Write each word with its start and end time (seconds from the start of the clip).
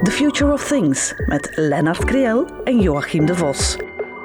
The 0.00 0.10
Future 0.10 0.52
of 0.52 0.68
Things 0.68 1.14
met 1.26 1.50
Lennart 1.54 2.04
Kriel 2.04 2.46
en 2.64 2.80
Joachim 2.80 3.26
de 3.26 3.34
Vos. 3.34 3.76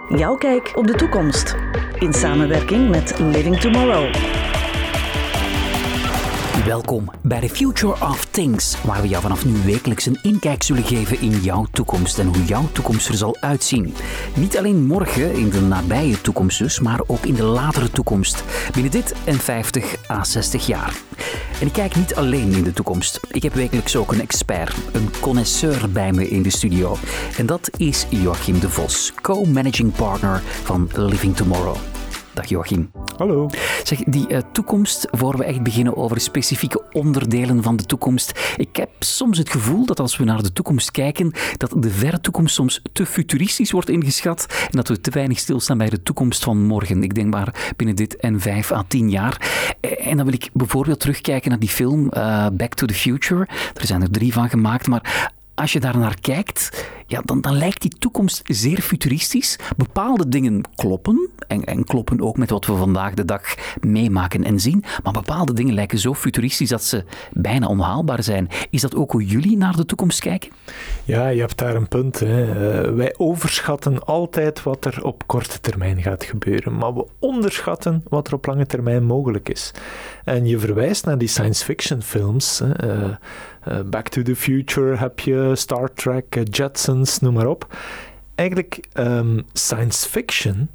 Jouw 0.09 0.35
kijk 0.35 0.71
op 0.75 0.87
de 0.87 0.93
toekomst. 0.93 1.55
In 1.99 2.13
samenwerking 2.13 2.89
met 2.89 3.19
Living 3.19 3.59
Tomorrow. 3.59 4.11
Welkom 6.67 7.11
bij 7.21 7.39
The 7.39 7.49
Future 7.49 8.05
of 8.05 8.25
Things, 8.25 8.81
waar 8.81 9.01
we 9.01 9.07
jou 9.07 9.21
vanaf 9.21 9.45
nu 9.45 9.53
wekelijks 9.65 10.05
een 10.05 10.19
inkijk 10.21 10.63
zullen 10.63 10.83
geven 10.83 11.21
in 11.21 11.29
jouw 11.29 11.65
toekomst 11.71 12.19
en 12.19 12.27
hoe 12.27 12.45
jouw 12.45 12.67
toekomst 12.71 13.07
er 13.07 13.15
zal 13.15 13.37
uitzien. 13.39 13.93
Niet 14.35 14.57
alleen 14.57 14.85
morgen, 14.85 15.33
in 15.33 15.49
de 15.49 15.61
nabije 15.61 16.21
toekomst 16.21 16.57
dus, 16.57 16.79
maar 16.79 16.99
ook 17.07 17.25
in 17.25 17.33
de 17.33 17.43
latere 17.43 17.89
toekomst, 17.89 18.43
binnen 18.73 18.91
dit 18.91 19.13
en 19.25 19.39
50 19.39 20.09
à 20.09 20.23
60 20.23 20.65
jaar. 20.65 20.97
En 21.59 21.67
ik 21.67 21.73
kijk 21.73 21.95
niet 21.95 22.15
alleen 22.15 22.51
in 22.51 22.63
de 22.63 22.73
toekomst. 22.73 23.19
Ik 23.31 23.43
heb 23.43 23.53
wekelijks 23.53 23.95
ook 23.95 24.11
een 24.11 24.21
expert, 24.21 24.75
een 24.93 25.09
connoisseur 25.19 25.91
bij 25.91 26.11
me 26.11 26.29
in 26.29 26.41
de 26.41 26.49
studio. 26.49 26.97
En 27.37 27.45
dat 27.45 27.69
is 27.77 28.05
Joachim 28.09 28.59
de 28.59 28.69
Vos, 28.69 29.13
co-managing 29.21 29.95
partner 29.95 30.41
van 30.63 30.89
Living 30.95 31.35
Tomorrow. 31.35 31.77
Dag 32.37 32.49
Joachim. 32.49 32.91
Hallo. 33.15 33.49
Zeg, 33.83 34.03
die 34.03 34.25
uh, 34.29 34.37
toekomst, 34.51 35.07
voor 35.11 35.37
we 35.37 35.43
echt 35.43 35.63
beginnen 35.63 35.97
over 35.97 36.19
specifieke 36.21 36.83
onderdelen 36.91 37.63
van 37.63 37.75
de 37.75 37.83
toekomst. 37.83 38.53
Ik 38.57 38.75
heb 38.75 38.89
soms 38.99 39.37
het 39.37 39.49
gevoel 39.49 39.85
dat 39.85 39.99
als 39.99 40.17
we 40.17 40.23
naar 40.23 40.43
de 40.43 40.53
toekomst 40.53 40.91
kijken, 40.91 41.31
dat 41.57 41.73
de 41.77 41.89
verre 41.89 42.19
toekomst 42.19 42.55
soms 42.55 42.81
te 42.93 43.05
futuristisch 43.05 43.71
wordt 43.71 43.89
ingeschat 43.89 44.45
en 44.49 44.77
dat 44.77 44.87
we 44.87 45.01
te 45.01 45.11
weinig 45.11 45.39
stilstaan 45.39 45.77
bij 45.77 45.89
de 45.89 46.03
toekomst 46.03 46.43
van 46.43 46.65
morgen. 46.65 47.03
Ik 47.03 47.15
denk 47.15 47.33
maar 47.33 47.73
binnen 47.75 47.95
dit 47.95 48.15
en 48.15 48.39
vijf 48.39 48.71
à 48.71 48.83
tien 48.87 49.09
jaar. 49.09 49.41
Eh, 49.79 50.07
en 50.07 50.17
dan 50.17 50.25
wil 50.25 50.35
ik 50.35 50.49
bijvoorbeeld 50.53 50.99
terugkijken 50.99 51.49
naar 51.49 51.59
die 51.59 51.69
film 51.69 52.11
uh, 52.13 52.47
Back 52.53 52.73
to 52.73 52.85
the 52.85 52.93
Future. 52.93 53.47
Er 53.73 53.85
zijn 53.85 54.01
er 54.01 54.11
drie 54.11 54.33
van 54.33 54.49
gemaakt, 54.49 54.87
maar 54.87 55.31
als 55.55 55.73
je 55.73 55.79
daar 55.79 55.97
naar 55.97 56.19
kijkt, 56.19 56.85
ja, 57.07 57.21
dan, 57.25 57.41
dan 57.41 57.57
lijkt 57.57 57.81
die 57.81 57.95
toekomst 57.99 58.41
zeer 58.43 58.81
futuristisch. 58.81 59.59
Bepaalde 59.77 60.27
dingen 60.27 60.61
kloppen, 60.75 61.29
en, 61.47 61.63
en 61.63 61.83
kloppen 61.83 62.21
ook 62.21 62.37
met 62.37 62.49
wat 62.49 62.65
we 62.65 62.75
vandaag 62.75 63.13
de 63.13 63.25
dag 63.25 63.41
meemaken 63.81 64.43
en 64.43 64.59
zien, 64.59 64.83
maar 65.03 65.13
bepaalde 65.13 65.53
dingen 65.53 65.73
lijken 65.73 65.99
zo 65.99 66.13
futuristisch 66.13 66.69
dat 66.69 66.83
ze 66.83 67.03
bijna 67.33 67.67
onhaalbaar 67.67 68.23
zijn. 68.23 68.49
Is 68.69 68.81
dat 68.81 68.95
ook 68.95 69.11
hoe 69.11 69.25
jullie 69.25 69.57
naar 69.57 69.75
de 69.75 69.85
toekomst 69.85 70.19
kijken? 70.19 70.51
Ja, 71.03 71.27
je 71.27 71.39
hebt 71.39 71.57
daar 71.57 71.75
een 71.75 71.87
punt. 71.87 72.19
Hè. 72.19 72.45
Uh, 72.87 72.95
wij 72.95 73.13
overschatten 73.17 74.05
altijd 74.05 74.63
wat 74.63 74.85
er 74.85 75.03
op 75.03 75.27
korte 75.27 75.59
termijn 75.59 76.01
gaat 76.01 76.23
gebeuren, 76.23 76.77
maar 76.77 76.93
we 76.93 77.07
onderschatten 77.19 78.03
wat 78.09 78.27
er 78.27 78.33
op 78.33 78.45
lange 78.45 78.65
termijn 78.65 79.03
mogelijk 79.03 79.49
is. 79.49 79.71
En 80.23 80.45
je 80.45 80.59
verwijst 80.59 81.05
naar 81.05 81.17
die 81.17 81.27
science 81.27 81.63
fiction 81.63 82.01
films. 82.01 82.61
Uh, 82.61 82.93
uh, 83.67 83.79
Back 83.85 84.07
to 84.07 84.21
the 84.21 84.35
Future 84.35 84.95
heb 84.95 85.19
je, 85.19 85.51
Star 85.55 85.93
Trek, 85.93 86.35
uh, 86.35 86.43
Noem 87.05 87.33
maar 87.33 87.47
op. 87.47 87.77
Eigenlijk, 88.35 88.87
um, 88.93 89.45
science 89.53 90.09
fiction 90.09 90.69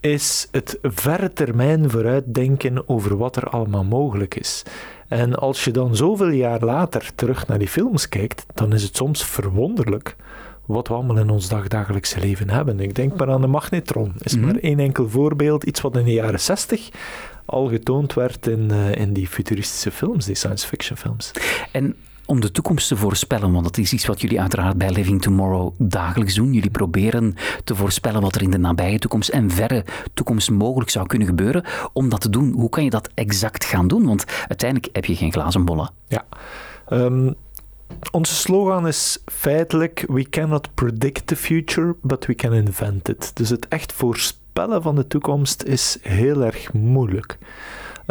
is 0.00 0.48
het 0.50 0.78
verre 0.82 1.32
termijn 1.32 1.90
vooruitdenken 1.90 2.88
over 2.88 3.16
wat 3.16 3.36
er 3.36 3.48
allemaal 3.48 3.84
mogelijk 3.84 4.34
is. 4.34 4.62
En 5.08 5.34
als 5.34 5.64
je 5.64 5.70
dan 5.70 5.96
zoveel 5.96 6.28
jaar 6.28 6.60
later 6.60 7.10
terug 7.14 7.46
naar 7.46 7.58
die 7.58 7.68
films 7.68 8.08
kijkt, 8.08 8.46
dan 8.54 8.72
is 8.72 8.82
het 8.82 8.96
soms 8.96 9.24
verwonderlijk 9.24 10.16
wat 10.66 10.88
we 10.88 10.94
allemaal 10.94 11.18
in 11.18 11.30
ons 11.30 11.48
dagdagelijkse 11.48 12.20
leven 12.20 12.50
hebben. 12.50 12.80
Ik 12.80 12.94
denk 12.94 13.16
maar 13.16 13.30
aan 13.30 13.40
de 13.40 13.46
magnetron. 13.46 14.12
Is 14.18 14.36
mm 14.36 14.42
-hmm. 14.42 14.52
maar 14.52 14.62
één 14.62 14.78
enkel 14.78 15.08
voorbeeld. 15.08 15.64
Iets 15.64 15.80
wat 15.80 15.96
in 15.96 16.04
de 16.04 16.12
jaren 16.12 16.40
60 16.40 16.88
al 17.44 17.68
getoond 17.68 18.14
werd 18.14 18.46
in, 18.46 18.68
uh, 18.72 18.94
in 18.94 19.12
die 19.12 19.28
futuristische 19.28 19.90
films, 19.90 20.24
die 20.24 20.34
science 20.34 20.66
fiction 20.66 20.96
films. 20.96 21.30
En 21.72 21.96
om 22.26 22.40
de 22.40 22.50
toekomst 22.50 22.88
te 22.88 22.96
voorspellen, 22.96 23.52
want 23.52 23.64
dat 23.64 23.78
is 23.78 23.92
iets 23.92 24.06
wat 24.06 24.20
jullie 24.20 24.40
uiteraard 24.40 24.78
bij 24.78 24.90
Living 24.90 25.22
Tomorrow 25.22 25.74
dagelijks 25.78 26.34
doen. 26.34 26.52
Jullie 26.52 26.70
proberen 26.70 27.34
te 27.64 27.74
voorspellen 27.74 28.20
wat 28.20 28.34
er 28.34 28.42
in 28.42 28.50
de 28.50 28.58
nabije 28.58 28.98
toekomst 28.98 29.28
en 29.28 29.50
verre 29.50 29.84
toekomst 30.14 30.50
mogelijk 30.50 30.90
zou 30.90 31.06
kunnen 31.06 31.28
gebeuren. 31.28 31.64
Om 31.92 32.08
dat 32.08 32.20
te 32.20 32.30
doen, 32.30 32.52
hoe 32.52 32.68
kan 32.68 32.84
je 32.84 32.90
dat 32.90 33.08
exact 33.14 33.64
gaan 33.64 33.88
doen? 33.88 34.06
Want 34.06 34.24
uiteindelijk 34.48 34.94
heb 34.94 35.04
je 35.04 35.16
geen 35.16 35.32
glazen 35.32 35.64
bollen. 35.64 35.90
Ja. 36.08 36.24
Um, 36.90 37.34
onze 38.10 38.34
slogan 38.34 38.86
is 38.86 39.18
feitelijk: 39.26 40.04
We 40.08 40.28
cannot 40.28 40.74
predict 40.74 41.26
the 41.26 41.36
future, 41.36 41.96
but 42.02 42.26
we 42.26 42.34
can 42.34 42.52
invent 42.52 43.08
it. 43.08 43.30
Dus 43.34 43.48
het 43.48 43.68
echt 43.68 43.92
voorspellen 43.92 44.82
van 44.82 44.94
de 44.94 45.06
toekomst 45.06 45.62
is 45.62 45.98
heel 46.02 46.42
erg 46.42 46.72
moeilijk. 46.72 47.38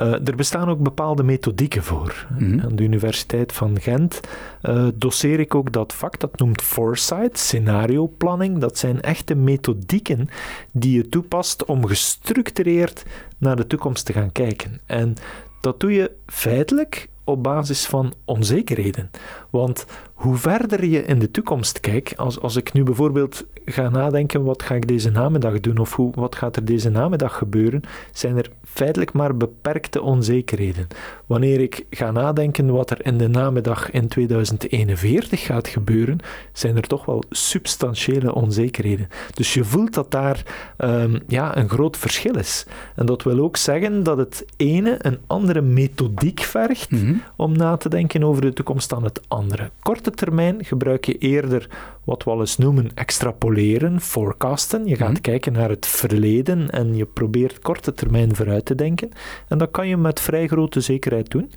Uh, 0.02 0.28
er 0.28 0.36
bestaan 0.36 0.70
ook 0.70 0.80
bepaalde 0.80 1.24
methodieken 1.24 1.84
voor. 1.84 2.28
Mm 2.30 2.38
-hmm. 2.38 2.60
Aan 2.60 2.76
de 2.76 2.84
Universiteit 2.84 3.54
van 3.54 3.80
Gent 3.80 4.20
uh, 4.64 4.88
doseer 4.94 5.40
ik 5.40 5.56
ook 5.56 5.72
dat 5.72 5.94
vak, 5.94 6.20
dat 6.20 6.40
noemt 6.40 6.62
foresight, 6.62 7.38
scenarioplanning. 7.38 8.58
Dat 8.58 8.78
zijn 8.78 9.02
echte 9.02 9.36
methodieken 9.36 10.30
die 10.72 10.96
je 10.96 11.10
toepast 11.10 11.66
om 11.66 11.86
gestructureerd 11.86 13.04
naar 13.38 13.56
de 13.56 13.68
toekomst 13.68 14.06
te 14.06 14.14
gaan 14.14 14.32
kijken. 14.32 14.82
En 14.86 15.14
dat 15.62 15.80
doe 15.80 15.94
je 15.94 16.12
feitelijk 16.26 17.10
op 17.24 17.44
basis 17.44 17.86
van 17.86 18.14
onzekerheden. 18.26 19.10
Want 19.52 19.86
hoe 20.14 20.36
verder 20.36 20.86
je 20.86 21.04
in 21.04 21.20
de 21.20 21.32
toekomst 21.32 21.80
kijkt, 21.80 22.18
als, 22.18 22.40
als 22.40 22.56
ik 22.56 22.74
nu 22.74 22.84
bijvoorbeeld 22.84 23.46
ga 23.66 23.90
nadenken, 23.90 24.44
wat 24.44 24.64
ga 24.64 24.76
ik 24.76 24.88
deze 24.88 25.12
namiddag 25.12 25.60
doen 25.60 25.78
of 25.78 25.96
hoe, 25.96 26.12
wat 26.16 26.36
gaat 26.36 26.56
er 26.56 26.66
deze 26.66 26.90
namiddag 26.90 27.38
gebeuren, 27.38 27.82
zijn 28.12 28.38
er 28.38 28.52
feitelijk 28.64 29.14
maar 29.14 29.38
beperkte 29.38 30.02
onzekerheden. 30.02 30.88
Wanneer 31.26 31.60
ik 31.60 31.86
ga 31.90 32.12
nadenken 32.12 32.72
wat 32.72 32.90
er 32.90 33.06
in 33.06 33.18
de 33.18 33.28
namiddag 33.28 33.92
in 33.92 34.08
2041 34.08 35.42
gaat 35.42 35.68
gebeuren, 35.68 36.18
zijn 36.54 36.76
er 36.76 36.88
toch 36.88 37.06
wel 37.06 37.24
substantiële 37.30 38.34
onzekerheden. 38.34 39.08
Dus 39.34 39.54
je 39.54 39.64
voelt 39.64 39.94
dat 39.94 40.12
daar 40.12 40.44
um, 40.78 41.20
ja, 41.28 41.58
een 41.58 41.70
groot 41.70 41.98
verschil 41.98 42.38
is. 42.38 42.66
En 42.96 43.06
dat 43.06 43.24
wil 43.24 43.40
ook 43.40 43.58
zeggen 43.58 44.04
dat 44.04 44.18
het 44.18 44.46
ene 44.58 44.96
een 44.98 45.18
andere 45.28 45.62
methodiek 45.62 46.40
vergt 46.40 46.92
mm 46.92 47.00
-hmm. 47.00 47.22
om 47.36 47.58
na 47.58 47.78
te 47.78 47.90
denken 47.90 48.24
over 48.24 48.42
de 48.42 48.54
toekomst 48.54 48.90
dan 48.90 49.04
het 49.04 49.22
andere. 49.28 49.41
Korte 49.80 50.12
termijn 50.12 50.66
gebruik 50.66 51.06
je 51.06 51.18
eerder 51.18 51.70
wat 52.04 52.24
we 52.24 52.30
al 52.30 52.40
eens 52.40 52.58
noemen 52.58 52.92
extrapoleren, 52.94 54.02
forecasten. 54.02 54.86
Je 54.86 54.96
gaat 54.96 55.08
mm 55.08 55.14
-hmm. 55.14 55.22
kijken 55.22 55.54
naar 55.54 55.70
het 55.70 55.86
verleden 55.88 56.70
en 56.70 56.96
je 56.96 57.06
probeert 57.06 57.60
korte 57.60 57.94
termijn 57.94 58.36
vooruit 58.36 58.66
te 58.66 58.76
denken. 58.76 59.10
En 59.48 59.58
dat 59.58 59.72
kan 59.72 59.88
je 59.88 59.98
met 59.98 60.20
vrij 60.20 60.48
grote 60.48 60.82
zekerheid 60.82 61.32
doen. 61.32 61.52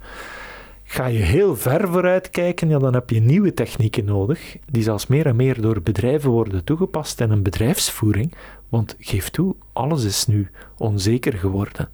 Ga 0.87 1.07
je 1.07 1.19
heel 1.19 1.57
ver 1.57 1.89
vooruit 1.89 2.31
kijken, 2.31 2.69
ja, 2.69 2.79
dan 2.79 2.95
heb 2.95 3.11
je 3.11 3.21
nieuwe 3.21 3.55
technieken 3.55 4.05
nodig, 4.05 4.57
die 4.71 4.83
zelfs 4.83 5.07
meer 5.07 5.27
en 5.27 5.37
meer 5.37 5.61
door 5.61 5.83
bedrijven 5.83 6.31
worden 6.31 6.65
toegepast 6.65 7.21
in 7.21 7.31
een 7.31 7.43
bedrijfsvoering. 7.43 8.35
Want 8.69 8.97
geef 8.99 9.31
toe, 9.31 9.55
alles 9.73 10.05
is 10.05 10.27
nu 10.27 10.49
onzeker 10.77 11.33
geworden. 11.33 11.89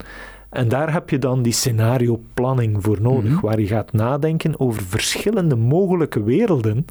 En 0.51 0.69
daar 0.69 0.93
heb 0.93 1.11
je 1.11 1.19
dan 1.19 1.43
die 1.43 1.53
scenarioplanning 1.53 2.83
voor 2.83 3.01
nodig, 3.01 3.31
mm 3.31 3.31
-hmm. 3.31 3.41
waar 3.41 3.61
je 3.61 3.67
gaat 3.67 3.93
nadenken 3.93 4.61
over 4.61 4.83
verschillende 4.83 5.57
mogelijke 5.57 6.23
werelden. 6.23 6.87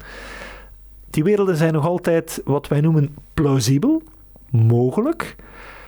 Die 1.10 1.24
werelden 1.24 1.56
zijn 1.56 1.72
nog 1.72 1.86
altijd 1.86 2.40
wat 2.44 2.68
wij 2.68 2.80
noemen 2.80 3.16
plausibel, 3.34 4.02
mogelijk. 4.50 5.36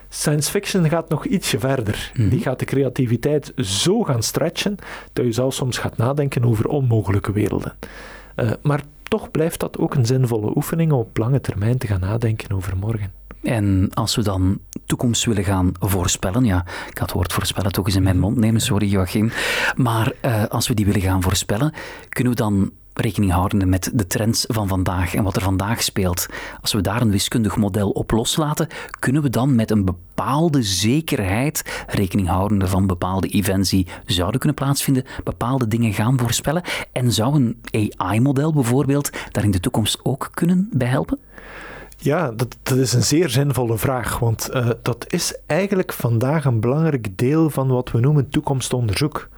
Science 0.09 0.51
fiction 0.51 0.89
gaat 0.89 1.09
nog 1.09 1.25
ietsje 1.25 1.59
verder. 1.59 2.11
Mm 2.15 2.21
-hmm. 2.21 2.31
Die 2.31 2.41
gaat 2.41 2.59
de 2.59 2.65
creativiteit 2.65 3.53
zo 3.57 4.03
gaan 4.03 4.23
stretchen 4.23 4.77
dat 5.13 5.25
je 5.25 5.33
zelfs 5.33 5.57
soms 5.57 5.79
gaat 5.79 5.97
nadenken 5.97 6.45
over 6.45 6.69
onmogelijke 6.69 7.33
werelden. 7.33 7.75
Uh, 8.37 8.51
maar 8.63 8.83
toch 9.03 9.31
blijft 9.31 9.61
dat 9.61 9.79
ook 9.79 9.95
een 9.95 10.07
zinvolle 10.07 10.57
oefening 10.57 10.93
om 10.93 10.99
op 10.99 11.17
lange 11.17 11.41
termijn 11.41 11.79
te 11.79 11.87
gaan 11.87 12.01
nadenken 12.01 12.53
over 12.57 12.77
morgen. 12.77 13.13
En 13.43 13.91
als 13.95 14.17
we 14.17 14.23
dan 14.23 14.59
toekomst 14.87 15.25
willen 15.25 15.45
gaan 15.45 15.73
voorspellen, 15.81 16.45
ja, 16.45 16.65
ik 16.89 16.99
had 16.99 17.09
het 17.09 17.13
woord 17.13 17.33
voorspellen 17.33 17.73
toch 17.73 17.87
eens 17.87 17.97
in 17.97 18.03
mijn 18.03 18.19
mond 18.19 18.37
nemen, 18.37 18.61
sorry 18.61 18.89
Joachim, 18.89 19.33
maar 19.77 20.13
uh, 20.25 20.45
als 20.45 20.69
we 20.69 20.75
die 20.75 20.87
willen 20.87 21.01
gaan 21.01 21.23
voorspellen, 21.23 21.73
kunnen 22.09 22.33
we 22.33 22.39
dan 22.39 22.71
rekening 22.95 23.33
houden 23.33 23.69
met 23.69 23.91
de 23.95 24.07
trends 24.07 24.45
van 24.49 24.69
vandaag 24.69 25.15
en 25.15 25.23
wat 25.23 25.37
er 25.37 25.43
vandaag 25.43 25.83
speelt. 25.83 26.27
Als 26.61 26.73
we 26.73 26.81
daar 26.81 27.01
een 27.01 27.11
wiskundig 27.11 27.57
model 27.57 27.91
op 27.91 28.11
loslaten, 28.11 28.69
kunnen 28.99 29.23
we 29.23 29.31
dan 29.31 29.55
met 29.55 29.71
een 29.71 29.85
bepaalde 29.85 30.63
zekerheid, 30.63 31.85
rekening 31.87 32.29
houdende 32.29 32.67
van 32.67 32.87
bepaalde 32.87 33.29
events 33.29 33.71
die 33.71 33.87
zouden 34.07 34.41
kunnen 34.41 34.59
plaatsvinden, 34.59 35.05
bepaalde 35.25 35.69
dingen 35.69 35.93
gaan 35.93 36.19
voorspellen. 36.19 36.63
En 36.93 37.13
zou 37.13 37.35
een 37.35 37.91
AI-model 37.97 38.53
bijvoorbeeld 38.53 39.11
daar 39.31 39.45
in 39.45 39.51
de 39.51 39.61
toekomst 39.61 40.01
ook 40.03 40.31
kunnen 40.35 40.69
bij 40.73 40.89
helpen? 40.89 41.19
Ja, 42.03 42.31
dat, 42.31 42.57
dat, 42.63 42.79
is 42.79 42.93
een 42.93 43.03
zeer 43.03 43.29
zinvolle 43.29 43.79
vraag, 43.79 44.19
want 44.19 44.51
uh, 44.55 44.71
dat 44.83 45.05
is 45.09 45.39
eigenlijk 45.47 45.93
vandaag 45.93 46.45
een 46.45 46.61
belangrijk 46.61 47.19
deel 47.19 47.51
van 47.51 47.69
wat 47.69 47.91
we 47.91 48.01
noemen 48.01 48.29
toekomstonderzoek. 48.29 49.29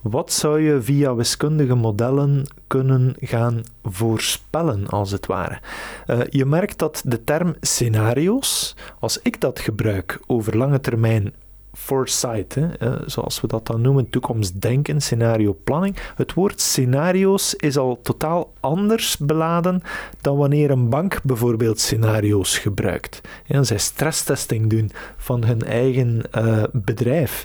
Wat 0.00 0.32
zou 0.32 0.60
je 0.60 0.82
via 0.82 1.14
wiskundige 1.14 1.74
modellen 1.74 2.46
kunnen 2.66 3.14
gaan 3.18 3.62
voorspellen, 3.84 4.86
als 4.86 5.10
het 5.10 5.26
ware? 5.26 5.60
Uh, 6.06 6.20
je 6.28 6.44
merkt 6.44 6.78
dat 6.78 7.02
de 7.06 7.24
term 7.24 7.54
scenario's, 7.60 8.76
als 8.98 9.18
ik 9.22 9.40
dat 9.40 9.58
gebruik 9.58 10.20
over 10.26 10.56
lange 10.56 10.80
termijn 10.80 11.32
foresight, 11.72 12.56
eh, 12.56 12.92
zoals 13.06 13.40
we 13.40 13.46
dat 13.46 13.66
dan 13.66 13.80
noemen, 13.80 14.10
toekomstdenken, 14.10 15.00
scenarioplanning. 15.00 15.96
Het 16.14 16.34
woord 16.34 16.60
scenario's 16.60 17.54
is 17.54 17.76
al 17.76 18.00
totaal 18.02 18.52
anders 18.60 19.16
beladen 19.16 19.82
dan 20.20 20.36
wanneer 20.36 20.70
een 20.70 20.88
bank 20.88 21.22
bijvoorbeeld 21.22 21.80
scenario's 21.80 22.58
gebruikt. 22.58 23.20
En 23.46 23.66
zij 23.66 23.78
stresstesting 23.78 24.70
doen 24.70 24.90
van 25.16 25.44
hun 25.44 25.62
eigen 25.62 26.22
uh, 26.38 26.62
bedrijf. 26.72 27.44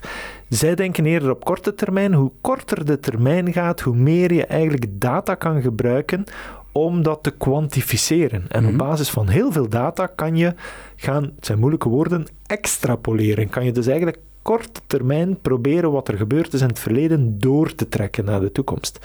Zij 0.49 0.75
denken 0.75 1.05
eerder 1.05 1.29
op 1.29 1.45
korte 1.45 1.75
termijn. 1.75 2.13
Hoe 2.13 2.31
korter 2.41 2.85
de 2.85 2.99
termijn 2.99 3.53
gaat, 3.53 3.81
hoe 3.81 3.95
meer 3.95 4.33
je 4.33 4.45
eigenlijk 4.45 4.85
data 4.89 5.35
kan 5.35 5.61
gebruiken 5.61 6.25
om 6.77 7.03
dat 7.03 7.23
te 7.23 7.31
kwantificeren. 7.31 8.45
En 8.49 8.63
op 8.65 8.69
mhm. 8.69 8.77
basis 8.77 9.09
van 9.09 9.27
heel 9.27 9.51
veel 9.51 9.69
data 9.69 10.05
kan 10.05 10.35
je 10.35 10.53
gaan, 10.95 11.23
het 11.23 11.45
zijn 11.45 11.59
moeilijke 11.59 11.89
woorden, 11.89 12.25
extrapoleren. 12.45 13.49
Kan 13.49 13.65
je 13.65 13.71
dus 13.71 13.87
eigenlijk 13.87 14.17
korte 14.41 14.81
termijn 14.87 15.41
proberen 15.41 15.91
wat 15.91 16.07
er 16.07 16.17
gebeurd 16.17 16.53
is 16.53 16.61
in 16.61 16.67
het 16.67 16.79
verleden 16.79 17.39
door 17.39 17.75
te 17.75 17.89
trekken 17.89 18.25
naar 18.25 18.39
de 18.39 18.51
toekomst. 18.51 18.99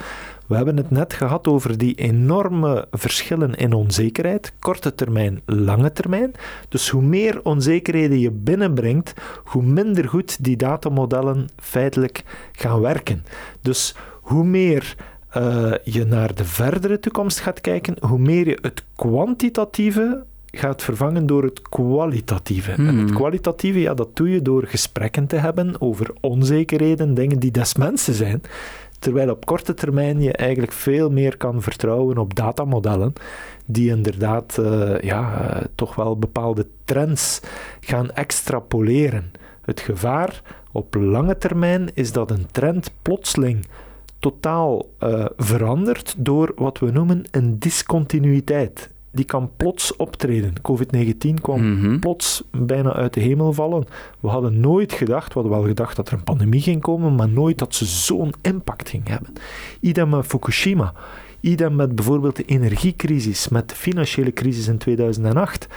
We 0.47 0.55
hebben 0.55 0.77
het 0.77 0.89
net 0.89 1.13
gehad 1.13 1.47
over 1.47 1.77
die 1.77 1.95
enorme 1.95 2.87
verschillen 2.91 3.55
in 3.55 3.73
onzekerheid, 3.73 4.53
korte 4.59 4.95
termijn, 4.95 5.41
lange 5.45 5.91
termijn. 5.91 6.31
Dus 6.69 6.89
hoe 6.89 7.01
meer 7.01 7.43
onzekerheden 7.43 8.19
je 8.19 8.31
binnenbrengt, 8.31 9.13
hoe 9.43 9.63
minder 9.63 10.09
goed 10.09 10.43
die 10.43 10.57
datamodellen 10.57 11.49
feitelijk 11.55 12.23
gaan 12.51 12.81
werken. 12.81 13.23
Dus 13.61 13.95
hoe 14.21 14.43
meer 14.43 14.95
uh, 15.37 15.73
je 15.83 16.05
naar 16.05 16.35
de 16.35 16.45
verdere 16.45 16.99
toekomst 16.99 17.39
gaat 17.39 17.61
kijken, 17.61 17.95
hoe 17.99 18.19
meer 18.19 18.47
je 18.47 18.57
het 18.61 18.83
kwantitatieve 18.95 20.23
gaat 20.51 20.83
vervangen 20.83 21.25
door 21.25 21.43
het 21.43 21.61
kwalitatieve. 21.61 22.71
En 22.71 22.85
het 22.85 22.95
hmm. 22.95 23.13
kwalitatieve, 23.13 23.79
ja, 23.79 23.93
dat 23.93 24.15
doe 24.15 24.29
je 24.29 24.41
door 24.41 24.65
gesprekken 24.67 25.27
te 25.27 25.35
hebben 25.35 25.81
over 25.81 26.13
onzekerheden, 26.21 27.13
dingen 27.13 27.39
die 27.39 27.51
des 27.51 27.75
mensen 27.75 28.13
zijn. 28.13 28.41
Terwijl 28.99 29.29
op 29.29 29.45
korte 29.45 29.73
termijn 29.73 30.21
je 30.21 30.33
eigenlijk 30.33 30.71
veel 30.71 31.09
meer 31.09 31.37
kan 31.37 31.61
vertrouwen 31.61 32.17
op 32.17 32.35
datamodellen, 32.35 33.13
die 33.65 33.89
inderdaad 33.89 34.57
uh, 34.59 34.99
ja, 34.99 35.21
uh, 35.41 35.61
toch 35.75 35.95
wel 35.95 36.17
bepaalde 36.17 36.67
trends 36.85 37.39
gaan 37.79 38.11
extrapoleren. 38.11 39.31
Het 39.61 39.79
gevaar 39.79 40.41
op 40.71 40.95
lange 40.95 41.37
termijn 41.37 41.89
is 41.93 42.11
dat 42.11 42.31
een 42.31 42.47
trend 42.51 42.91
plotseling 43.01 43.65
totaal 44.21 44.89
uh, 45.03 45.25
verandert 45.37 46.15
door 46.17 46.51
wat 46.55 46.79
we 46.79 46.91
noemen 46.91 47.23
een 47.31 47.59
discontinuïteit. 47.59 48.89
Die 49.11 49.25
kan 49.25 49.51
plots 49.57 49.95
optreden. 49.95 50.53
COVID-19 50.53 51.41
kwam 51.41 51.73
mhm. 51.73 51.99
plots 51.99 52.43
bijna 52.51 52.93
uit 52.93 53.13
de 53.13 53.19
hemel 53.19 53.53
vallen. 53.53 53.85
We 54.19 54.27
hadden 54.27 54.59
nooit 54.59 54.93
gedacht, 54.93 55.27
we 55.27 55.33
hadden 55.33 55.51
wel 55.51 55.67
gedacht 55.67 55.95
dat 55.95 56.07
er 56.07 56.13
een 56.13 56.23
pandemie 56.23 56.61
ging 56.61 56.81
komen, 56.81 57.15
maar 57.15 57.29
nooit 57.29 57.57
dat 57.57 57.75
ze 57.75 57.85
zo'n 57.85 58.33
impact 58.41 58.89
ging 58.89 59.07
hebben. 59.07 59.33
Idem 59.79 60.09
met 60.09 60.25
Fukushima. 60.25 60.93
Idem 61.41 61.75
met 61.75 61.95
bijvoorbeeld 61.95 62.35
de 62.35 62.45
energiecrisis, 62.45 63.47
met 63.47 63.69
de 63.69 63.75
financiële 63.75 64.33
crisis 64.33 64.67
in 64.67 64.77
2008, 64.77 65.67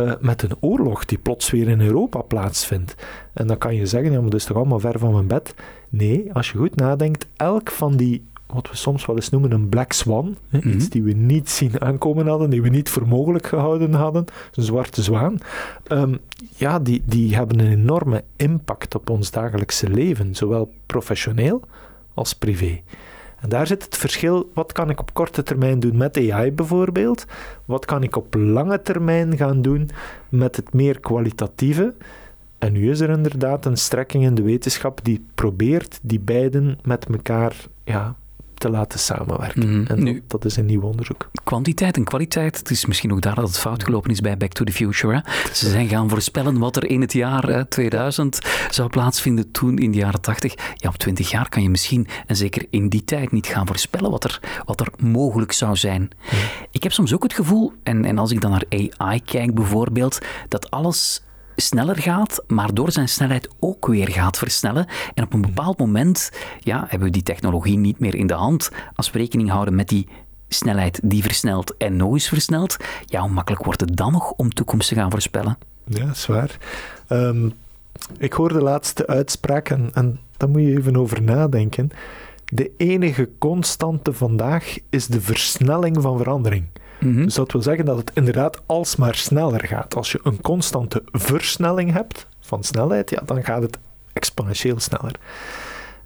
uh, 0.00 0.10
eh, 0.10 0.16
met 0.20 0.42
een 0.42 0.56
oorlog 0.60 1.04
die 1.04 1.18
plots 1.18 1.50
weer 1.50 1.68
in 1.68 1.80
Europa 1.80 2.20
plaatsvindt. 2.20 2.94
En 3.32 3.46
dan 3.46 3.58
kan 3.58 3.74
je 3.74 3.86
zeggen, 3.86 4.12
ja, 4.12 4.20
maar 4.20 4.30
dat 4.30 4.40
is 4.40 4.46
toch 4.46 4.56
allemaal 4.56 4.80
ver 4.80 4.98
van 4.98 5.12
mijn 5.12 5.26
bed. 5.26 5.54
Nee, 5.96 6.32
als 6.32 6.50
je 6.50 6.58
goed 6.58 6.76
nadenkt, 6.76 7.26
elk 7.36 7.70
van 7.70 7.96
die 7.96 8.24
wat 8.46 8.70
we 8.70 8.76
soms 8.76 9.06
wel 9.06 9.16
eens 9.16 9.30
noemen 9.30 9.52
een 9.52 9.68
black 9.68 9.92
swan. 9.92 10.36
Hè, 10.48 10.58
Iets 10.58 10.84
mhm. 10.84 10.88
die 10.88 11.02
we 11.02 11.12
niet 11.12 11.50
zien 11.50 11.80
aankomen 11.80 12.26
hadden, 12.26 12.50
die 12.50 12.62
we 12.62 12.68
niet 12.68 12.88
voor 12.88 13.08
mogelijk 13.08 13.46
gehouden 13.46 13.92
hadden. 13.92 14.24
Een 14.54 14.62
zwarte 14.62 15.02
zwaan. 15.02 15.38
Ehm, 15.86 16.14
ja, 16.56 16.78
die, 16.78 17.02
die 17.04 17.34
hebben 17.34 17.58
een 17.58 17.72
enorme 17.72 18.24
impact 18.36 18.94
op 18.94 19.10
ons 19.10 19.30
dagelijkse 19.30 19.90
leven, 19.90 20.34
zowel 20.34 20.72
professioneel 20.86 21.62
als 22.14 22.32
privé. 22.32 22.80
En 23.40 23.48
daar 23.48 23.66
zit 23.66 23.84
het 23.84 23.96
verschil. 23.96 24.50
Wat 24.54 24.72
kan 24.72 24.90
ik 24.90 25.00
op 25.00 25.14
korte 25.14 25.42
termijn 25.42 25.80
doen 25.80 25.96
met 25.96 26.30
AI 26.30 26.52
bijvoorbeeld? 26.52 27.24
Wat 27.64 27.84
kan 27.84 28.02
ik 28.02 28.16
op 28.16 28.34
lange 28.34 28.82
termijn 28.82 29.36
gaan 29.36 29.62
doen 29.62 29.90
met 30.28 30.56
het 30.56 30.72
meer 30.72 31.00
kwalitatieve? 31.00 31.94
En 32.64 32.72
nu 32.72 32.90
is 32.90 33.00
er 33.00 33.10
inderdaad 33.10 33.66
een 33.66 33.76
strekking 33.76 34.24
in 34.24 34.34
de 34.34 34.42
wetenschap 34.42 35.00
die 35.02 35.24
probeert 35.34 35.98
die 36.02 36.20
beiden 36.20 36.78
met 36.82 37.06
elkaar 37.06 37.56
ja, 37.84 38.16
te 38.54 38.70
laten 38.70 38.98
samenwerken. 38.98 39.80
Mhm. 39.80 39.92
En 39.92 40.22
dat, 40.26 40.44
is 40.44 40.56
een 40.56 40.66
nieuw 40.66 40.82
onderzoek. 40.82 41.30
Kwantiteit 41.44 41.96
en 41.96 42.04
kwaliteit, 42.04 42.58
het 42.58 42.70
is 42.70 42.86
misschien 42.86 43.12
ook 43.12 43.20
daar 43.20 43.34
dat 43.34 43.46
het 43.46 43.58
fout 43.58 43.84
gelopen 43.84 44.10
is 44.10 44.20
bij 44.20 44.36
Back 44.36 44.52
to 44.52 44.64
the 44.64 44.72
Future. 44.72 45.14
Hè? 45.14 45.20
Ze 45.52 45.68
zijn 45.70 45.88
gaan 45.88 46.08
voorspellen 46.08 46.58
wat 46.58 46.76
er 46.76 46.90
in 46.90 47.00
het 47.00 47.12
jaar 47.12 47.46
hè, 47.46 47.64
2000 47.64 48.38
zou 48.70 48.88
plaatsvinden 48.88 49.50
toen 49.50 49.78
in 49.78 49.90
de 49.90 49.98
jaren 49.98 50.20
80. 50.20 50.54
Ja, 50.74 50.88
op 50.88 50.96
20 50.96 51.30
jaar 51.30 51.48
kan 51.48 51.62
je 51.62 51.70
misschien, 51.70 52.06
en 52.26 52.36
zeker 52.36 52.66
in 52.70 52.88
die 52.88 53.04
tijd, 53.04 53.32
niet 53.32 53.46
gaan 53.46 53.66
voorspellen 53.66 54.10
wat 54.10 54.24
er, 54.24 54.40
wat 54.64 54.80
er 54.80 54.88
mogelijk 54.98 55.52
zou 55.52 55.76
zijn. 55.76 56.08
Ik 56.70 56.82
heb 56.82 56.92
soms 56.92 57.14
ook 57.14 57.22
het 57.22 57.32
gevoel, 57.32 57.72
en, 57.82 58.04
en 58.04 58.18
als 58.18 58.30
ik 58.30 58.40
dan 58.40 58.50
naar 58.50 58.64
AI 58.68 59.20
kijk 59.22 59.54
bijvoorbeeld, 59.54 60.18
dat 60.48 60.70
alles 60.70 61.22
sneller 61.56 61.98
gaat, 61.98 62.44
maar 62.46 62.74
door 62.74 62.92
zijn 62.92 63.08
snelheid 63.08 63.48
ook 63.58 63.86
weer 63.86 64.10
gaat 64.10 64.38
versnellen. 64.38 64.86
En 65.14 65.24
op 65.24 65.32
een 65.32 65.40
bepaald 65.40 65.78
moment 65.78 66.30
ja, 66.60 66.84
hebben 66.88 67.08
we 67.08 67.14
die 67.14 67.22
technologie 67.22 67.78
niet 67.78 67.98
meer 67.98 68.14
in 68.14 68.26
de 68.26 68.34
hand 68.34 68.70
als 68.94 69.10
we 69.10 69.18
rekening 69.18 69.50
houden 69.50 69.74
met 69.74 69.88
die 69.88 70.08
snelheid 70.48 71.00
die 71.02 71.22
versnelt 71.22 71.76
en 71.76 71.96
nog 71.96 72.12
eens 72.12 72.28
versnelt. 72.28 72.76
Ja, 73.04 73.20
hoe 73.20 73.30
makkelijk 73.30 73.64
wordt 73.64 73.80
het 73.80 73.96
dan 73.96 74.12
nog 74.12 74.30
om 74.30 74.50
toekomst 74.50 74.88
te 74.88 74.94
gaan 74.94 75.10
voorspellen? 75.10 75.58
Ja, 75.84 76.14
zwaar. 76.14 76.58
Um, 77.08 77.52
ik 78.18 78.32
hoorde 78.32 78.54
de 78.54 78.62
laatste 78.62 79.06
uitspraak 79.06 79.68
en, 79.68 79.90
en 79.92 80.18
daar 80.36 80.48
moet 80.48 80.62
je 80.62 80.76
even 80.76 80.96
over 80.96 81.22
nadenken. 81.22 81.90
De 82.44 82.70
enige 82.76 83.30
constante 83.38 84.12
vandaag 84.12 84.76
is 84.90 85.06
de 85.06 85.20
versnelling 85.20 86.02
van 86.02 86.18
verandering. 86.18 86.66
Mhm. 87.04 87.22
Dus 87.22 87.34
dat 87.34 87.52
wil 87.52 87.62
zeggen 87.62 87.84
dat 87.84 87.98
het 87.98 88.10
inderdaad 88.14 88.62
alsmaar 88.66 89.14
sneller 89.14 89.66
gaat. 89.66 89.94
Als 89.96 90.12
je 90.12 90.20
een 90.22 90.40
constante 90.40 91.02
versnelling 91.12 91.92
hebt 91.92 92.26
van 92.40 92.62
snelheid, 92.62 93.10
ja, 93.10 93.22
dan 93.26 93.44
gaat 93.44 93.62
het 93.62 93.78
exponentieel 94.12 94.80
sneller. 94.80 95.18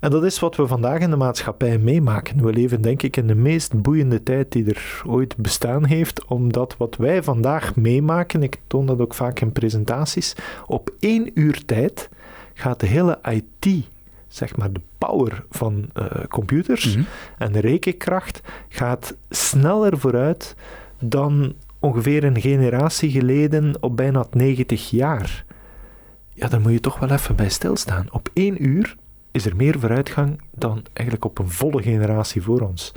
En 0.00 0.10
dat 0.10 0.24
is 0.24 0.38
wat 0.38 0.56
we 0.56 0.66
vandaag 0.66 1.00
in 1.00 1.10
de 1.10 1.16
maatschappij 1.16 1.78
meemaken. 1.78 2.44
We 2.44 2.52
leven 2.52 2.82
denk 2.82 3.02
ik 3.02 3.16
in 3.16 3.26
de 3.26 3.34
meest 3.34 3.82
boeiende 3.82 4.22
tijd 4.22 4.52
die 4.52 4.64
er 4.64 5.02
ooit 5.06 5.36
bestaan 5.36 5.84
heeft, 5.84 6.24
omdat 6.24 6.74
wat 6.76 6.96
wij 6.96 7.22
vandaag 7.22 7.76
meemaken, 7.76 8.42
ik 8.42 8.60
toon 8.66 8.86
dat 8.86 9.00
ook 9.00 9.14
vaak 9.14 9.40
in 9.40 9.52
presentaties, 9.52 10.34
op 10.66 10.90
één 10.98 11.30
uur 11.34 11.64
tijd 11.64 12.08
gaat 12.54 12.80
de 12.80 12.86
hele 12.86 13.18
IT, 13.22 13.84
zeg 14.28 14.56
maar 14.56 14.72
de 14.72 14.80
power 14.98 15.44
van 15.50 15.90
uh, 15.94 16.04
computers 16.28 16.96
mm 16.96 17.06
en 17.38 17.52
de 17.52 17.60
rekenkracht, 17.60 18.40
gaat 18.68 19.16
sneller 19.30 19.98
vooruit 19.98 20.54
dan 21.00 21.54
ongeveer 21.78 22.25
een 22.25 22.40
generatie 22.40 23.11
geleden 23.11 23.75
op 23.80 23.96
bijna 23.96 24.26
90 24.30 24.90
jaar. 24.90 25.44
Ja, 26.34 26.49
daar 26.49 26.61
moet 26.61 26.73
je 26.73 26.80
toch 26.80 26.99
wel 26.99 27.11
even 27.11 27.37
bij 27.37 27.49
stilstaan. 27.49 28.06
Op 28.11 28.28
één 28.32 28.66
uur 28.66 28.96
is 29.30 29.46
er 29.46 29.56
meer 29.56 29.78
vooruitgang 29.78 30.40
dan 30.54 30.82
eigenlijk 30.92 31.26
op 31.26 31.38
een 31.38 31.50
volle 31.50 31.82
generatie 31.82 32.42
voor 32.42 32.61
ons. 32.61 32.92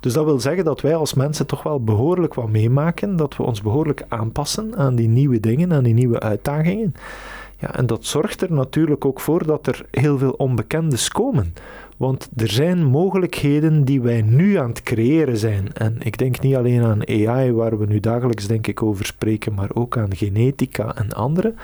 Dus 0.00 0.12
dat 0.12 0.24
wil 0.24 0.40
zeggen 0.40 0.64
dat 0.64 0.80
wij 0.80 0.94
als 0.94 1.14
mensen 1.14 1.46
toch 1.46 1.62
wel 1.62 1.84
behoorlijk 1.84 2.34
wat 2.34 2.48
meemaken, 2.48 3.16
dat 3.16 3.36
we 3.36 3.42
ons 3.42 3.62
behoorlijk 3.62 4.04
aanpassen 4.08 4.76
aan 4.76 4.94
die 4.94 5.08
nieuwe 5.08 5.40
dingen, 5.40 5.72
aan 5.72 5.82
die 5.82 5.94
nieuwe 5.94 6.20
uitdagingen. 6.20 6.94
Ja, 7.58 7.74
en 7.74 7.86
dat 7.86 8.04
zorgt 8.04 8.42
er 8.42 8.52
natuurlijk 8.52 9.04
ook 9.04 9.20
voor 9.20 9.46
dat 9.46 9.66
er 9.66 9.86
heel 9.90 10.18
veel 10.18 10.30
onbekendes 10.30 11.08
komen. 11.08 11.54
Want 12.00 12.28
er 12.36 12.50
zijn 12.50 12.84
mogelijkheden 12.84 13.84
die 13.84 14.00
wij 14.00 14.22
nu 14.22 14.56
aan 14.56 14.68
het 14.68 14.82
creëren 14.82 15.36
zijn. 15.36 15.72
En 15.72 15.96
ik 15.98 16.18
denk 16.18 16.40
niet 16.40 16.54
alleen 16.54 16.82
aan 16.82 17.08
AI, 17.08 17.52
waar 17.52 17.78
we 17.78 17.86
nu 17.86 18.00
dagelijks 18.00 18.46
denk 18.46 18.66
ik 18.66 18.82
over 18.82 19.06
spreken, 19.06 19.54
maar 19.54 19.70
ook 19.74 19.96
aan 19.98 20.16
genetica 20.16 20.96
en 20.96 21.12
andere, 21.12 21.54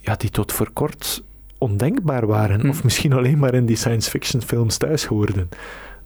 ja, 0.00 0.14
die 0.16 0.30
tot 0.30 0.52
voor 0.52 0.70
kort 0.72 1.22
ondenkbaar 1.58 2.26
waren. 2.26 2.60
Hm. 2.60 2.68
Of 2.68 2.84
misschien 2.84 3.12
alleen 3.12 3.38
maar 3.38 3.54
in 3.54 3.66
die 3.66 3.76
science 3.76 4.10
fiction 4.10 4.42
films 4.42 4.76
thuis 4.76 5.04
hoorden. 5.04 5.48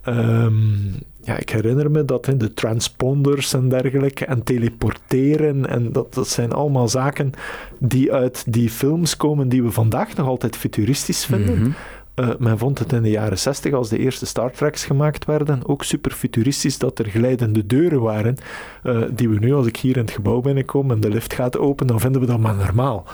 Ehm, 0.03 0.87
ja, 1.23 1.39
ik 1.39 1.51
herinner 1.51 1.91
me 1.91 2.05
dat 2.05 2.29
in 2.29 2.39
de 2.39 2.55
transponders 2.55 3.55
en 3.55 3.69
dergelijke 3.69 4.25
en 4.25 4.43
teleporteren 4.43 5.69
en 5.69 5.93
dat, 5.93 6.15
dat 6.15 6.29
zijn 6.29 6.53
allemaal 6.53 6.89
zaken 6.89 7.31
die 7.79 8.13
uit 8.13 8.53
die 8.53 8.71
films 8.71 9.17
komen 9.17 9.49
die 9.49 9.63
we 9.63 9.71
vandaag 9.71 10.17
nog 10.17 10.27
altijd 10.27 10.57
futuristisch 10.57 11.25
vinden. 11.25 11.59
Mhm. 11.59 11.71
Uh, 12.17 12.29
men 12.39 12.59
vond 12.59 12.79
het 12.79 12.93
in 12.93 13.03
de 13.03 13.11
jaren 13.11 13.39
60, 13.39 13.73
als 13.73 13.89
de 13.89 13.99
eerste 13.99 14.27
Star 14.27 14.51
Treks 14.51 14.85
gemaakt 14.85 15.25
werden, 15.25 15.69
ook 15.69 15.85
super 15.85 16.11
futuristisch 16.11 16.79
dat 16.79 16.99
er 16.99 17.09
glijdende 17.09 17.67
deuren 17.67 18.01
waren, 18.01 18.37
uh, 18.85 19.03
die 19.11 19.29
we 19.29 19.39
nu, 19.39 19.55
als 19.55 19.67
ik 19.67 19.77
hier 19.77 19.97
in 19.97 20.03
het 20.03 20.11
gebouw 20.11 20.41
binnenkom 20.41 20.91
en 20.91 21.01
de 21.01 21.09
lift 21.09 21.35
gaat 21.35 21.59
open, 21.59 21.87
dan 21.87 22.01
vinden 22.01 22.21
we 22.21 22.27
dat 22.27 22.39
maar 22.39 22.55
normaal. 22.55 23.07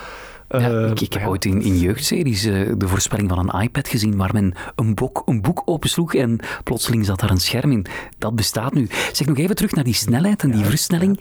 Ja, 0.49 0.87
ik, 0.87 1.01
ik, 1.01 1.13
heb 1.13 1.27
ooit 1.27 1.45
in, 1.45 1.63
in 1.63 1.79
jeugdseries 1.79 2.47
uh, 2.47 2.73
de 2.77 2.89
voorspelling 2.89 3.29
van 3.29 3.39
een 3.39 3.61
iPad 3.61 3.89
gezien 3.89 4.17
waar 4.17 4.33
men 4.33 4.55
een, 4.75 4.95
boek, 4.95 5.23
een 5.27 5.43
boek 5.43 5.63
opensloeg 5.65 6.15
en 6.15 6.39
plotseling 6.65 7.05
zat 7.05 7.21
daar 7.21 7.31
een 7.31 7.41
scherm 7.41 7.73
in. 7.73 7.87
Dat 8.19 8.37
bestaat 8.37 8.75
nu. 8.75 8.87
Zeg 9.13 9.27
nog 9.27 9.39
even 9.39 9.57
terug 9.57 9.73
naar 9.73 9.85
die 9.85 9.95
snelheid 9.95 10.43
en 10.43 10.51
die 10.51 10.65
versnelling. 10.65 11.21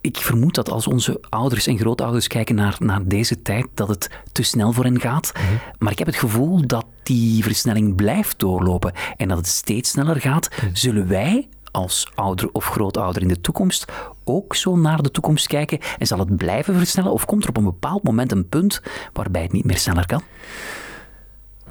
Ik 0.00 0.16
vermoed 0.16 0.54
dat 0.54 0.70
als 0.70 0.86
onze 0.86 1.20
ouders 1.28 1.66
en 1.66 1.78
grootouders 1.78 2.26
kijken 2.26 2.54
naar, 2.54 2.76
naar 2.78 3.06
deze 3.06 3.42
tijd, 3.42 3.66
dat 3.74 3.88
het 3.88 4.10
te 4.32 4.42
snel 4.42 4.72
voor 4.72 4.84
hen 4.84 5.00
gaat. 5.00 5.32
Mhm. 5.34 5.44
Maar 5.78 5.92
ik 5.92 5.98
heb 5.98 6.06
het 6.06 6.16
gevoel 6.16 6.66
dat 6.66 6.86
die 7.02 7.42
versnelling 7.42 7.94
blijft 7.94 8.38
doorlopen 8.38 8.92
en 9.16 9.28
dat 9.28 9.36
het 9.36 9.46
steeds 9.46 9.90
sneller 9.90 10.20
gaat. 10.20 10.48
Mhm. 10.50 10.70
Zullen 10.72 11.08
wij 11.08 11.48
als 11.70 12.10
ouder 12.14 12.48
of 12.52 12.64
grootouder 12.64 13.22
in 13.22 13.28
de 13.28 13.40
toekomst 13.40 13.84
ook 14.24 14.54
zo 14.56 14.76
naar 14.76 15.02
de 15.02 15.10
toekomst 15.10 15.46
kijken 15.46 15.78
en 15.98 16.06
zal 16.06 16.18
het 16.18 16.36
blijven 16.36 16.74
versnellen 16.74 17.12
of 17.12 17.24
komt 17.24 17.42
er 17.42 17.48
op 17.48 17.56
een 17.56 17.64
bepaald 17.64 18.02
moment 18.02 18.32
een 18.32 18.48
punt 18.48 18.82
waarbij 19.12 19.42
het 19.42 19.52
niet 19.52 19.64
meer 19.64 19.78
sneller 19.78 20.06
kan? 20.06 20.22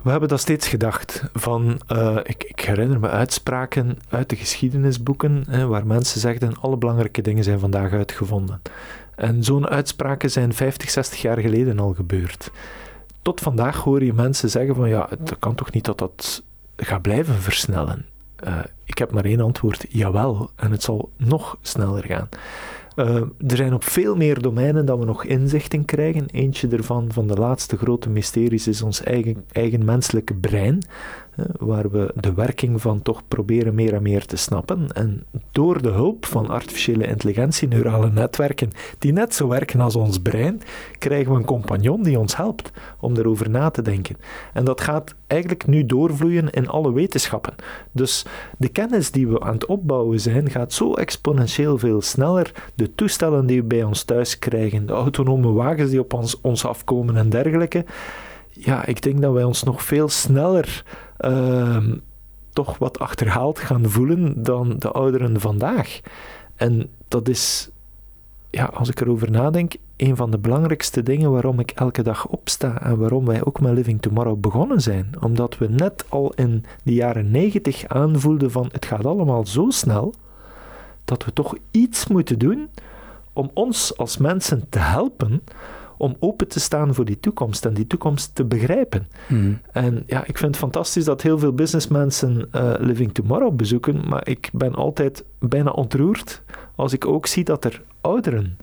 We 0.03 0.09
hebben 0.09 0.29
dat 0.29 0.39
steeds 0.39 0.67
gedacht. 0.67 1.23
Van, 1.33 1.81
uh, 1.91 2.17
ik, 2.23 2.43
ik, 2.43 2.59
herinner 2.59 2.99
me 2.99 3.09
uitspraken 3.09 3.97
uit 4.09 4.29
de 4.29 4.35
geschiedenisboeken, 4.35 5.43
hè, 5.49 5.67
waar 5.67 5.87
mensen 5.87 6.19
zegden: 6.19 6.57
alle 6.61 6.77
belangrijke 6.77 7.21
dingen 7.21 7.43
zijn 7.43 7.59
vandaag 7.59 7.91
uitgevonden. 7.91 8.61
En 9.15 9.43
zo'n 9.43 9.67
uitspraken 9.67 10.31
zijn 10.31 10.53
50, 10.53 10.89
60 10.89 11.21
jaar 11.21 11.37
geleden 11.37 11.79
al 11.79 11.93
gebeurd. 11.93 12.51
Tot 13.21 13.41
vandaag 13.41 13.77
hoor 13.77 14.03
je 14.03 14.13
mensen 14.13 14.49
zeggen: 14.49 14.75
van 14.75 14.89
ja, 14.89 15.07
het 15.09 15.39
kan 15.39 15.55
toch 15.55 15.71
niet 15.71 15.85
dat 15.85 15.97
dat 15.97 16.43
gaat 16.75 17.01
blijven 17.01 17.35
versnellen. 17.35 18.05
Uh, 18.47 18.59
ik 18.85 18.97
heb 18.97 19.11
maar 19.11 19.25
één 19.25 19.41
antwoord: 19.41 19.85
jawel, 19.89 20.49
en 20.55 20.71
het 20.71 20.83
zal 20.83 21.09
nog 21.17 21.57
sneller 21.61 22.03
gaan. 22.03 22.29
Uh, 22.99 23.15
er 23.47 23.55
zijn 23.55 23.73
op 23.73 23.83
veel 23.83 24.15
meer 24.15 24.41
domeinen 24.41 24.85
dat 24.85 24.99
we 24.99 25.05
nog 25.05 25.23
inzicht 25.23 25.73
in 25.73 25.85
krijgen. 25.85 26.25
Eentje 26.31 26.67
ervan, 26.67 27.11
van 27.11 27.27
de 27.27 27.33
laatste 27.33 27.77
grote 27.77 28.09
mysteries, 28.09 28.67
is 28.67 28.81
ons 28.81 29.03
eigen, 29.03 29.43
eigen 29.51 29.85
menselijke 29.85 30.33
brein 30.33 30.83
waar 31.59 31.89
we 31.89 32.11
de 32.15 32.33
werking 32.33 32.81
van 32.81 33.01
toch 33.01 33.21
proberen 33.27 33.75
meer 33.75 33.93
en 33.93 34.01
meer 34.01 34.25
te 34.25 34.35
snappen. 34.35 34.91
En 34.93 35.23
door 35.51 35.81
de 35.81 35.89
hulp 35.89 36.25
van 36.25 36.49
artificiële 36.49 37.07
intelligentie, 37.07 37.67
neurale 37.67 38.11
netwerken, 38.11 38.71
die 38.99 39.11
net 39.11 39.35
zo 39.35 39.47
werken 39.47 39.79
als 39.79 39.95
ons 39.95 40.19
brein, 40.19 40.61
krijgen 40.97 41.31
we 41.31 41.37
een 41.37 41.45
compagnon 41.45 42.03
die 42.03 42.19
ons 42.19 42.35
helpt 42.35 42.71
om 42.99 43.17
erover 43.17 43.49
na 43.49 43.69
te 43.69 43.81
denken. 43.81 44.17
En 44.53 44.65
dat 44.65 44.81
gaat 44.81 45.15
eigenlijk 45.27 45.67
nu 45.67 45.85
doorvloeien 45.85 46.49
in 46.49 46.67
alle 46.67 46.93
wetenschappen. 46.93 47.55
Dus 47.91 48.25
de 48.57 48.69
kennis 48.69 49.11
die 49.11 49.27
we 49.27 49.39
aan 49.39 49.53
het 49.53 49.65
opbouwen 49.65 50.19
zijn, 50.19 50.49
gaat 50.49 50.73
zo 50.73 50.93
exponentieel 50.93 51.77
veel 51.77 52.01
sneller. 52.01 52.51
De 52.75 52.95
toestellen 52.95 53.45
die 53.45 53.61
we 53.61 53.67
bij 53.67 53.83
ons 53.83 54.03
thuis 54.03 54.39
krijgen, 54.39 54.85
de 54.85 54.93
autonome 54.93 55.51
wagens 55.51 55.89
die 55.89 55.99
op 55.99 56.13
ons, 56.13 56.41
ons 56.41 56.65
afkomen 56.65 57.17
en 57.17 57.29
dergelijke. 57.29 57.85
Ja, 58.49 58.85
ik 58.85 59.01
denk 59.01 59.21
dat 59.21 59.33
wij 59.33 59.43
ons 59.43 59.63
nog 59.63 59.83
veel 59.83 60.09
sneller 60.09 60.83
Ehm, 61.19 61.95
toch 62.49 62.77
wat 62.77 62.99
achterhaald 62.99 63.59
gaan 63.59 63.89
voelen 63.89 64.43
dan 64.43 64.75
de 64.77 64.91
ouderen 64.91 65.39
vandaag. 65.39 65.99
En 66.55 66.89
dat 67.07 67.27
is, 67.27 67.69
ja, 68.49 68.65
als 68.65 68.89
ik 68.89 69.01
erover 69.01 69.31
nadenk, 69.31 69.75
een 69.97 70.15
van 70.15 70.31
de 70.31 70.37
belangrijkste 70.37 71.03
dingen 71.03 71.31
waarom 71.31 71.59
ik 71.59 71.71
elke 71.71 72.01
dag 72.01 72.27
opsta 72.27 72.81
en 72.81 72.97
waarom 72.97 73.25
wij 73.25 73.45
ook 73.45 73.59
met 73.59 73.73
Living 73.73 74.01
Tomorrow 74.01 74.39
begonnen 74.39 74.81
zijn. 74.81 75.11
Omdat 75.19 75.57
we 75.57 75.67
net 75.67 76.05
al 76.09 76.33
in 76.35 76.65
de 76.83 76.93
jaren 76.93 77.31
negentig 77.31 77.87
aanvoelden 77.87 78.51
van 78.51 78.69
het 78.71 78.85
gaat 78.85 79.05
allemaal 79.05 79.45
zo 79.45 79.69
snel, 79.69 80.13
dat 81.05 81.25
we 81.25 81.33
toch 81.33 81.55
iets 81.71 82.07
moeten 82.07 82.39
doen 82.39 82.69
om 83.33 83.51
ons 83.53 83.97
als 83.97 84.17
mensen 84.17 84.69
te 84.69 84.79
helpen 84.79 85.41
om 85.99 86.15
open 86.19 86.47
te 86.47 86.59
staan 86.59 86.93
voor 86.93 87.05
die 87.05 87.19
toekomst 87.19 87.65
en 87.65 87.73
die 87.73 87.87
toekomst 87.87 88.35
te 88.35 88.45
begrijpen. 88.45 89.07
Hmm. 89.27 89.59
En 89.71 90.03
ja, 90.05 90.19
ik 90.19 90.37
vind 90.37 90.51
het 90.51 90.63
fantastisch 90.63 91.05
dat 91.05 91.21
heel 91.21 91.39
veel 91.39 91.53
businessmensen 91.53 92.49
uh, 92.55 92.73
Living 92.77 93.13
Tomorrow 93.13 93.55
bezoeken, 93.55 94.07
maar 94.07 94.27
ik 94.27 94.49
ben 94.53 94.75
altijd 94.75 95.23
bijna 95.39 95.71
ontroerd 95.71 96.41
als 96.75 96.93
ik 96.93 97.05
ook 97.05 97.25
zie 97.25 97.43
dat 97.43 97.65
er 97.65 97.81
ouderen 98.01 98.57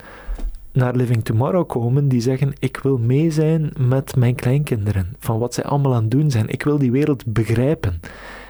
naar 0.72 0.94
Living 0.96 1.24
Tomorrow 1.24 1.68
komen 1.68 2.08
die 2.08 2.20
zeggen: 2.20 2.52
Ik 2.58 2.76
wil 2.76 2.98
mee 2.98 3.30
zijn 3.30 3.72
met 3.78 4.16
mijn 4.16 4.34
kleinkinderen, 4.34 5.16
van 5.18 5.38
wat 5.38 5.54
zij 5.54 5.64
allemaal 5.64 5.94
aan 5.94 6.02
het 6.02 6.10
doen 6.10 6.30
zijn. 6.30 6.48
Ik 6.48 6.62
wil 6.62 6.78
die 6.78 6.92
wereld 6.92 7.26
begrijpen. 7.26 8.00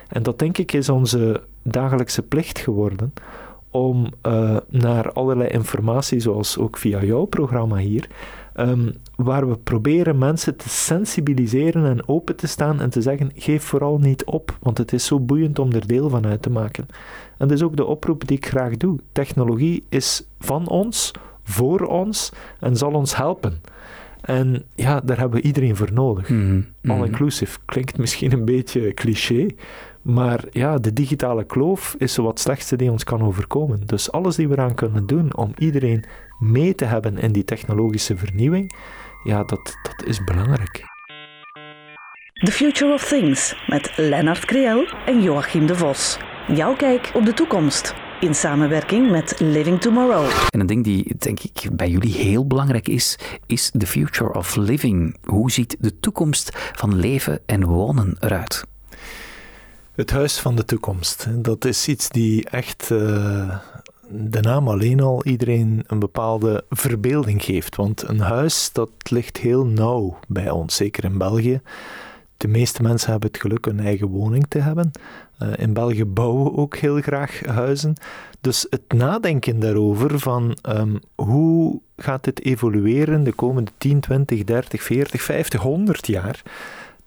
En 0.08 0.22
dat 0.22 0.38
denk 0.38 0.58
ik 0.58 0.72
is 0.72 0.88
onze 0.88 1.42
dagelijkse 1.62 2.22
plicht 2.22 2.58
geworden 2.58 3.12
om 3.70 4.06
uh, 4.26 4.56
naar 4.68 5.12
allerlei 5.12 5.48
informatie, 5.48 6.20
zoals 6.20 6.58
ook 6.58 6.76
via 6.76 7.04
jouw 7.04 7.24
programma 7.24 7.76
hier, 7.76 8.08
um, 8.58 8.92
waar 9.16 9.48
we 9.48 9.56
proberen 9.56 10.18
mensen 10.18 10.56
te 10.56 10.68
sensibiliseren 10.68 11.84
en 11.84 12.08
open 12.08 12.36
te 12.36 12.46
staan 12.46 12.80
en 12.80 12.90
te 12.90 13.02
zeggen: 13.02 13.30
geef 13.34 13.62
vooral 13.62 13.98
niet 13.98 14.24
op, 14.24 14.56
want 14.60 14.78
het 14.78 14.92
is 14.92 15.06
zo 15.06 15.20
boeiend 15.20 15.58
om 15.58 15.72
er 15.72 15.86
deel 15.86 16.08
van 16.08 16.26
uit 16.26 16.42
te 16.42 16.50
maken. 16.50 16.86
En 17.38 17.48
dat 17.48 17.50
is 17.50 17.62
ook 17.62 17.76
de 17.76 17.84
oproep 17.84 18.26
die 18.26 18.36
ik 18.36 18.46
graag 18.46 18.76
doe. 18.76 18.98
Technologie 19.12 19.84
is 19.88 20.26
van 20.38 20.68
ons, 20.68 21.10
voor 21.42 21.80
ons 21.80 22.32
en 22.60 22.76
zal 22.76 22.92
ons 22.92 23.16
helpen. 23.16 23.60
En 24.20 24.64
ja, 24.74 25.00
daar 25.00 25.18
hebben 25.18 25.40
we 25.40 25.46
iedereen 25.46 25.76
voor 25.76 25.92
nodig. 25.92 26.28
Mm 26.28 26.66
All-inclusive 26.86 27.58
klinkt 27.64 27.98
misschien 27.98 28.32
een 28.32 28.44
beetje 28.44 28.94
cliché, 28.94 29.46
maar 30.02 30.44
ja, 30.50 30.78
de 30.78 30.92
digitale 30.92 31.44
kloof 31.44 31.94
is 31.98 32.12
zo 32.12 32.22
wat 32.22 32.40
slechtste 32.40 32.76
die 32.76 32.90
ons 32.90 33.04
kan 33.04 33.22
overkomen. 33.22 33.80
Dus 33.86 34.12
alles 34.12 34.36
die 34.36 34.48
we 34.48 34.54
eraan 34.54 34.74
kunnen 34.74 35.06
doen 35.06 35.36
om 35.36 35.52
iedereen 35.58 36.04
mee 36.38 36.74
te 36.74 36.84
hebben 36.84 37.18
in 37.18 37.32
die 37.32 37.44
technologische 37.44 38.16
vernieuwing, 38.16 38.72
ja, 39.24 39.44
dat, 39.44 39.76
dat 39.82 40.04
is 40.04 40.24
belangrijk. 40.24 40.84
The 42.32 42.52
Future 42.52 42.92
of 42.92 43.08
Things 43.08 43.54
met 43.66 43.92
Lennart 43.96 44.44
Kriel 44.44 44.86
en 45.06 45.22
Joachim 45.22 45.66
de 45.66 45.76
Vos. 45.76 46.16
Jouw 46.54 46.76
kijk 46.76 47.10
op 47.14 47.24
de 47.24 47.34
toekomst. 47.34 47.94
In 48.20 48.34
samenwerking 48.34 49.10
met 49.10 49.40
Living 49.40 49.80
Tomorrow. 49.80 50.30
En 50.50 50.60
een 50.60 50.66
ding 50.66 50.84
die 50.84 51.14
denk 51.18 51.40
ik 51.40 51.68
bij 51.72 51.88
jullie 51.88 52.14
heel 52.14 52.46
belangrijk 52.46 52.88
is, 52.88 53.18
is 53.46 53.70
the 53.78 53.86
future 53.86 54.32
of 54.32 54.56
living. 54.56 55.16
Hoe 55.24 55.50
ziet 55.50 55.76
de 55.80 56.00
toekomst 56.00 56.50
van 56.72 56.96
leven 56.96 57.40
en 57.46 57.64
wonen 57.64 58.16
eruit? 58.20 58.64
Het 59.94 60.10
huis 60.10 60.38
van 60.38 60.56
de 60.56 60.64
toekomst. 60.64 61.26
Dat 61.30 61.64
is 61.64 61.88
iets 61.88 62.08
die 62.08 62.48
echt 62.48 62.88
uh, 62.92 63.58
de 64.08 64.40
naam 64.40 64.68
alleen 64.68 65.00
al 65.00 65.24
iedereen 65.24 65.84
een 65.86 65.98
bepaalde 65.98 66.64
verbeelding 66.70 67.44
geeft. 67.44 67.76
Want 67.76 68.08
een 68.08 68.20
huis, 68.20 68.70
dat 68.72 68.90
ligt 69.10 69.36
heel 69.36 69.66
nauw 69.66 70.18
bij 70.28 70.50
ons, 70.50 70.76
zeker 70.76 71.04
in 71.04 71.18
België. 71.18 71.60
De 72.36 72.48
meeste 72.48 72.82
mensen 72.82 73.10
hebben 73.10 73.30
het 73.30 73.40
geluk 73.40 73.66
een 73.66 73.80
eigen 73.80 74.06
woning 74.06 74.46
te 74.48 74.58
hebben. 74.58 74.90
Uh, 75.42 75.48
in 75.56 75.72
België 75.72 76.04
bouwen 76.04 76.44
we 76.44 76.56
ook 76.56 76.76
heel 76.76 77.00
graag 77.00 77.40
huizen. 77.46 77.94
Dus 78.40 78.66
het 78.70 78.92
nadenken 78.92 79.60
daarover 79.60 80.18
van 80.18 80.56
um, 80.68 81.00
hoe 81.14 81.80
gaat 81.96 82.24
dit 82.24 82.44
evolueren 82.44 83.24
de 83.24 83.32
komende 83.32 83.70
10, 83.78 84.00
20, 84.00 84.44
30, 84.44 84.82
40, 84.82 85.22
50, 85.22 85.60
100 85.60 86.06
jaar 86.06 86.42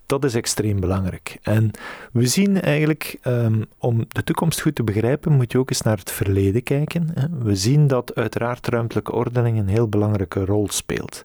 dat 0.09 0.23
is 0.23 0.35
extreem 0.35 0.79
belangrijk. 0.79 1.37
En 1.41 1.71
we 2.11 2.27
zien 2.27 2.61
eigenlijk, 2.61 3.17
um, 3.23 3.65
om 3.77 4.05
de 4.07 4.23
toekomst 4.23 4.61
goed 4.61 4.75
te 4.75 4.83
begrijpen, 4.83 5.31
moet 5.31 5.51
je 5.51 5.57
ook 5.57 5.69
eens 5.69 5.81
naar 5.81 5.97
het 5.97 6.11
verleden 6.11 6.63
kijken. 6.63 7.13
We 7.43 7.55
zien 7.55 7.87
dat 7.87 8.15
uiteraard 8.15 8.67
ruimtelijke 8.67 9.11
ordening 9.11 9.57
een 9.57 9.67
heel 9.67 9.87
belangrijke 9.87 10.45
rol 10.45 10.67
speelt. 10.69 11.21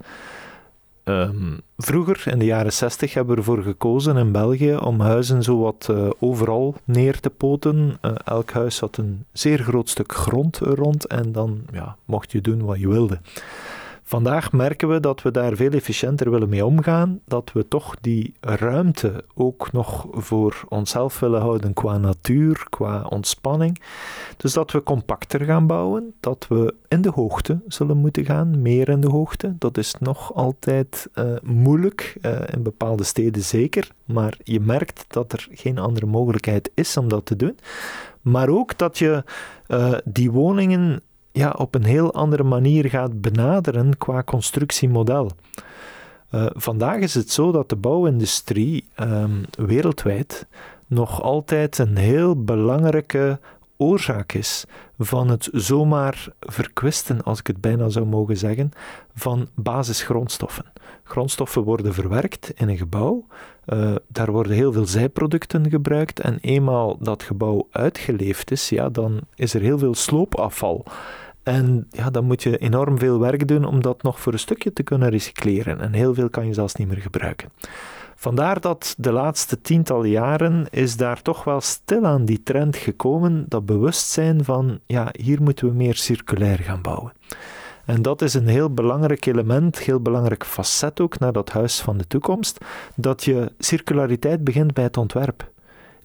Um, 1.05 1.61
vroeger, 1.77 2.23
in 2.27 2.39
de 2.39 2.45
jaren 2.45 2.73
60, 2.73 3.15
hebben 3.15 3.35
we 3.35 3.41
ervoor 3.41 3.63
gekozen 3.63 4.17
in 4.17 4.33
België 4.33 4.77
om 4.77 5.01
huizen 5.01 5.43
zo 5.43 5.59
wat 5.59 5.89
uh, 5.91 6.11
overal 6.19 6.75
neer 6.85 7.21
te 7.21 7.31
poten. 7.31 7.99
Uh, 8.03 8.13
elk 8.25 8.51
huis 8.51 8.81
had 8.81 8.97
een 8.97 9.25
zeer 9.33 9.59
groot 9.59 9.89
stuk 9.89 10.13
grond 10.13 10.59
rond 10.59 11.07
en 11.07 11.33
dan 11.33 11.61
ja, 11.73 11.97
mocht 12.05 12.33
je 12.33 12.41
doen 12.41 12.65
wat 12.65 12.81
je 12.81 12.89
wilde. 12.89 13.19
Vandaag 14.15 14.53
merken 14.53 14.89
we 14.89 15.01
dat 15.01 15.23
we 15.23 15.31
daar 15.31 15.57
veel 15.57 15.71
efficiënter 15.71 16.31
willen 16.31 16.49
mee 16.49 16.67
omgaan, 16.67 17.21
dat 17.27 17.51
we 17.53 17.69
toch 17.69 17.97
die 18.01 18.35
ruimte 18.41 19.25
ook 19.35 19.73
nog 19.73 20.07
voor 20.11 20.65
onszelf 20.69 21.21
willen 21.21 21.41
houden 21.41 21.73
qua 21.73 21.99
natuur, 21.99 22.67
qua 22.69 23.07
ontspanning. 23.09 23.81
Dus 24.37 24.53
dat 24.53 24.71
we 24.71 24.83
compacter 24.83 25.45
gaan 25.45 25.67
bouwen, 25.67 26.15
dat 26.21 26.47
we 26.49 26.75
in 26.89 27.03
de 27.03 27.11
hoogte 27.11 27.61
zullen 27.69 27.97
moeten 27.97 28.25
gaan, 28.25 28.63
meer 28.63 28.89
in 28.89 29.01
de 29.01 29.11
hoogte. 29.11 29.55
Dat 29.59 29.79
is 29.79 29.95
nog 30.01 30.35
altijd 30.35 31.09
uh, 31.15 31.25
moeilijk, 31.43 32.17
uh, 32.23 32.41
in 32.53 32.63
bepaalde 32.63 33.05
steden 33.05 33.43
zeker, 33.43 33.89
maar 34.05 34.39
je 34.43 34.61
merkt 34.61 35.05
dat 35.09 35.33
er 35.33 35.49
geen 35.51 35.79
andere 35.79 36.07
mogelijkheid 36.07 36.71
is 36.75 36.97
om 36.97 37.09
dat 37.09 37.27
te 37.27 37.37
doen. 37.37 37.59
Maar 38.21 38.49
ook 38.49 38.79
dat 38.79 38.99
je 38.99 39.25
uh, 39.69 39.95
die 40.05 40.31
woningen 40.31 41.03
ja, 41.35 41.51
op 41.51 41.75
een 41.75 41.85
heel 41.85 42.13
andere 42.13 42.43
manier 42.43 42.89
gaat 42.89 43.21
benaderen 43.21 43.99
qua 43.99 44.23
constructiemodel. 44.23 45.31
Uh, 46.31 46.47
vandaag 46.53 46.99
is 46.99 47.15
het 47.15 47.31
zo 47.31 47.53
dat 47.53 47.69
de 47.69 47.77
bouwindustrie 47.77 48.85
um, 49.01 49.45
wereldwijd 49.51 50.47
nog 50.87 51.23
altijd 51.23 51.79
een 51.79 51.97
heel 51.97 52.45
belangrijke 52.45 53.39
oorzaak 53.77 54.33
is 54.33 54.65
van 54.99 55.29
het 55.29 55.49
zomaar 55.53 56.29
verkwisten, 56.41 57.23
als 57.23 57.39
ik 57.39 57.47
het 57.47 57.61
bijna 57.61 57.89
zou 57.89 58.07
mogen 58.07 58.37
zeggen, 58.37 58.71
van 59.15 59.49
basisgrondstoffen. 59.55 60.65
Grondstoffen 61.05 61.63
worden 61.63 61.95
verwerkt 61.95 62.51
in 62.55 62.69
een 62.69 62.77
gebouw, 62.77 63.27
uh, 63.67 63.95
daar 64.09 64.33
worden 64.33 64.53
heel 64.53 64.73
veel 64.73 64.87
zijproducten 64.87 65.71
gebruikt 65.71 66.21
en 66.21 66.39
eenmaal 66.41 66.99
dat 66.99 67.23
gebouw 67.23 67.69
uitgeleefd 67.71 68.51
is, 68.51 68.69
ja, 68.69 68.89
dan 68.89 69.21
is 69.35 69.55
er 69.55 69.61
heel 69.61 69.79
veel 69.79 69.95
sloopafval. 69.95 70.85
En 71.45 71.87
ja, 71.91 72.11
dan 72.11 72.25
moet 72.25 72.43
je 72.43 72.59
enorm 72.59 72.99
veel 72.99 73.21
werk 73.21 73.49
doen 73.49 73.65
om 73.65 73.83
dat 73.83 74.03
nog 74.03 74.21
voor 74.21 74.33
een 74.33 74.39
stukje 74.39 74.73
te 74.73 74.83
kunnen 74.83 75.09
recycleren. 75.09 75.81
En 75.81 75.93
heel 75.93 76.15
veel 76.15 76.31
kan 76.31 76.47
je 76.47 76.55
zelfs 76.55 76.75
niet 76.75 76.89
meer 76.89 77.01
gebruiken. 77.01 77.49
Vandaar 78.17 78.61
dat 78.61 78.95
de 78.99 79.13
laatste 79.13 79.61
tientallen 79.61 80.11
jaren 80.11 80.67
is 80.71 80.97
daar 80.97 81.23
toch 81.23 81.45
wel 81.45 81.61
stilaan 81.61 82.25
die 82.25 82.43
trend 82.43 82.77
gekomen, 82.77 83.45
dat 83.49 83.67
bewustzijn 83.67 84.45
van, 84.45 84.79
ja, 84.87 85.09
hier 85.13 85.43
moeten 85.43 85.69
we 85.69 85.75
meer 85.75 85.95
circulair 85.95 86.59
gaan 86.59 86.83
bouwen. 86.83 87.13
En 87.85 88.03
dat 88.03 88.23
is 88.23 88.35
een 88.35 88.47
heel 88.47 88.71
belangrijk 88.71 89.27
element, 89.27 89.79
heel 89.79 90.01
belangrijk 90.01 90.45
facet 90.45 91.01
ook 91.01 91.19
naar 91.19 91.33
dat 91.33 91.51
huis 91.51 91.81
van 91.81 91.99
de 91.99 92.07
toekomst, 92.07 92.65
dat 92.97 93.25
je 93.25 93.53
circulariteit 93.59 94.45
begint 94.45 94.75
bij 94.75 94.85
het 94.85 94.97
ontwerp. 94.97 95.53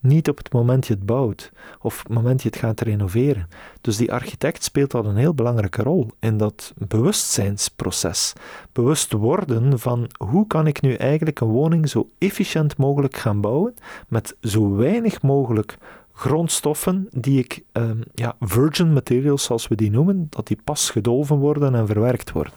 Niet 0.01 0.29
op 0.29 0.37
het 0.37 0.53
moment 0.53 0.87
je 0.87 0.93
het 0.93 1.05
bouwt 1.05 1.51
of 1.81 1.97
het 1.97 2.09
moment 2.09 2.41
je 2.41 2.49
het 2.49 2.57
gaat 2.57 2.81
renoveren. 2.81 3.47
Dus 3.81 3.97
die 3.97 4.11
architect 4.11 4.63
speelt 4.63 4.93
al 4.93 5.05
een 5.05 5.15
heel 5.15 5.33
belangrijke 5.33 5.83
rol 5.83 6.07
in 6.19 6.37
dat 6.37 6.73
bewustzijnsproces. 6.77 8.33
Bewust 8.71 9.11
worden 9.11 9.79
van 9.79 10.09
hoe 10.17 10.47
kan 10.47 10.67
ik 10.67 10.81
nu 10.81 10.93
eigenlijk 10.93 11.39
een 11.39 11.47
woning 11.47 11.89
zo 11.89 12.09
efficiënt 12.17 12.77
mogelijk 12.77 13.15
gaan 13.15 13.41
bouwen 13.41 13.73
met 14.07 14.35
zo 14.41 14.75
weinig 14.75 15.21
mogelijk 15.21 15.77
grondstoffen 16.19 17.07
die 17.11 17.39
ik, 17.39 17.63
um, 17.73 18.03
ja, 18.13 18.35
virgin 18.39 18.93
materials 18.93 19.43
zoals 19.43 19.67
we 19.67 19.75
die 19.75 19.91
noemen, 19.91 20.27
dat 20.29 20.47
die 20.47 20.57
pas 20.63 20.89
gedolven 20.89 21.37
worden 21.37 21.75
en 21.75 21.87
verwerkt 21.87 22.31
worden. 22.31 22.53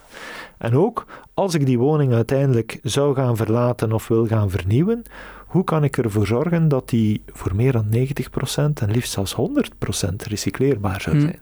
En 0.58 0.76
ook 0.76 1.06
als 1.34 1.54
ik 1.54 1.66
die 1.66 1.78
woning 1.78 2.12
uiteindelijk 2.12 2.78
zou 2.82 3.14
gaan 3.14 3.36
verlaten 3.36 3.92
of 3.92 4.08
wil 4.08 4.26
gaan 4.26 4.50
vernieuwen, 4.50 5.02
hoe 5.46 5.64
kan 5.64 5.84
ik 5.84 5.96
ervoor 5.96 6.26
zorgen 6.26 6.68
dat 6.68 6.88
die 6.88 7.22
voor 7.26 7.54
meer 7.54 7.72
dan 7.72 7.86
90% 7.90 8.82
en 8.82 8.90
liefst 8.90 9.12
zelfs 9.12 9.34
100% 9.34 10.14
recycleerbaar 10.28 11.00
zou 11.00 11.16
hmm. 11.16 11.24
zijn? 11.24 11.40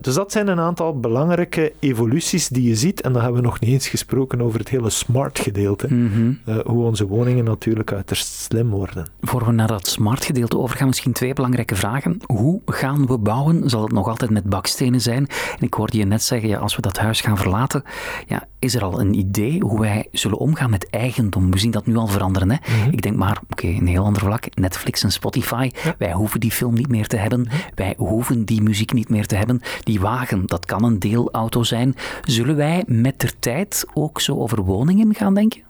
Dus 0.00 0.14
dat 0.14 0.32
zijn 0.32 0.48
een 0.48 0.60
aantal 0.60 1.00
belangrijke 1.00 1.72
evoluties 1.78 2.48
die 2.48 2.68
je 2.68 2.76
ziet. 2.76 3.00
En 3.00 3.12
dan 3.12 3.22
hebben 3.22 3.40
we 3.40 3.46
nog 3.46 3.60
niet 3.60 3.70
eens 3.70 3.88
gesproken 3.88 4.40
over 4.40 4.58
het 4.58 4.68
hele 4.68 4.90
smart 4.90 5.38
gedeelte. 5.38 5.86
Mm 5.94 6.16
uh, 6.48 6.56
hoe 6.64 6.84
onze 6.84 7.06
woningen 7.06 7.44
natuurlijk 7.44 7.92
uiterst 7.92 8.26
slim 8.26 8.70
worden. 8.70 9.06
Voor 9.20 9.44
we 9.44 9.52
naar 9.52 9.66
dat 9.66 9.86
smart 9.86 10.24
gedeelte 10.24 10.58
overgaan, 10.58 10.86
misschien 10.86 11.12
twee 11.12 11.32
belangrijke 11.32 11.74
vragen. 11.74 12.20
Hoe 12.26 12.60
gaan 12.66 13.06
we 13.06 13.18
bouwen? 13.18 13.70
Zal 13.70 13.82
het 13.82 13.92
nog 13.92 14.08
altijd 14.08 14.30
met 14.30 14.44
bakstenen 14.44 15.00
zijn? 15.00 15.26
En 15.58 15.66
ik 15.66 15.74
hoorde 15.74 15.98
je 15.98 16.04
net 16.04 16.22
zeggen, 16.22 16.48
ja, 16.48 16.58
als 16.58 16.76
we 16.76 16.82
dat 16.82 16.98
huis 16.98 17.20
gaan 17.20 17.36
verlaten, 17.36 17.82
ja, 18.26 18.46
is 18.58 18.74
er 18.74 18.82
al 18.82 19.00
een 19.00 19.14
idee 19.14 19.60
hoe 19.60 19.80
wij 19.80 20.08
zullen 20.12 20.38
omgaan 20.38 20.70
met 20.70 20.90
eigendom? 20.90 21.50
We 21.50 21.58
zien 21.58 21.70
dat 21.70 21.86
nu 21.86 21.96
al 21.96 22.06
veranderen. 22.06 22.50
Hè? 22.50 22.56
Mhm. 22.56 22.90
Ik 22.90 23.02
denk 23.02 23.16
maar, 23.16 23.40
oké, 23.50 23.66
een 23.66 23.86
heel 23.86 24.04
ander 24.04 24.22
vlak. 24.22 24.44
Netflix 24.54 25.02
en 25.02 25.12
Spotify. 25.12 25.70
Wij 25.98 26.12
hoeven 26.12 26.40
die 26.40 26.50
film 26.50 26.74
niet 26.74 26.88
meer 26.88 27.06
te 27.06 27.16
hebben. 27.16 27.40
Mhm. 27.40 27.56
Wij 27.74 27.94
hoeven 27.96 28.44
die 28.44 28.62
muziek 28.62 28.92
niet 28.92 29.08
meer 29.08 29.26
te 29.26 29.36
hebben. 29.36 29.60
Die 29.82 30.00
wagen, 30.00 30.46
dat 30.46 30.66
kan 30.66 30.84
een 30.84 30.98
deelauto 30.98 31.62
zijn. 31.62 31.94
Zullen 32.22 32.56
wij 32.56 32.84
met 32.86 33.20
de 33.20 33.38
tijd 33.38 33.86
ook 33.94 34.20
zo 34.20 34.36
over 34.36 34.62
woningen 34.62 35.14
gaan 35.14 35.34
denken? 35.34 35.62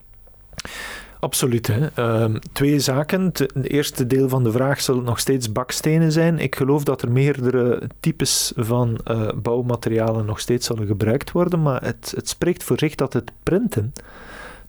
Absoluut. 1.20 1.66
Hè. 1.66 1.86
Ehm, 1.94 2.36
twee 2.52 2.80
zaken. 2.80 3.24
Het 3.24 3.68
eerste 3.68 4.06
deel 4.06 4.28
van 4.28 4.44
de 4.44 4.52
vraag 4.52 4.80
zal 4.80 5.00
nog 5.00 5.18
steeds 5.18 5.52
bakstenen 5.52 6.12
zijn. 6.12 6.38
Ik 6.38 6.56
geloof 6.56 6.84
dat 6.84 7.02
er 7.02 7.10
meerdere 7.10 7.82
types 8.00 8.52
van 8.56 8.98
uh, 9.10 9.28
bouwmaterialen 9.42 10.26
nog 10.26 10.40
steeds 10.40 10.66
zullen 10.66 10.86
gebruikt 10.86 11.32
worden, 11.32 11.62
maar 11.62 11.82
het, 11.82 12.12
het 12.16 12.28
spreekt 12.28 12.64
voor 12.64 12.78
zich 12.78 12.94
dat 12.94 13.12
het 13.12 13.32
printen 13.42 13.92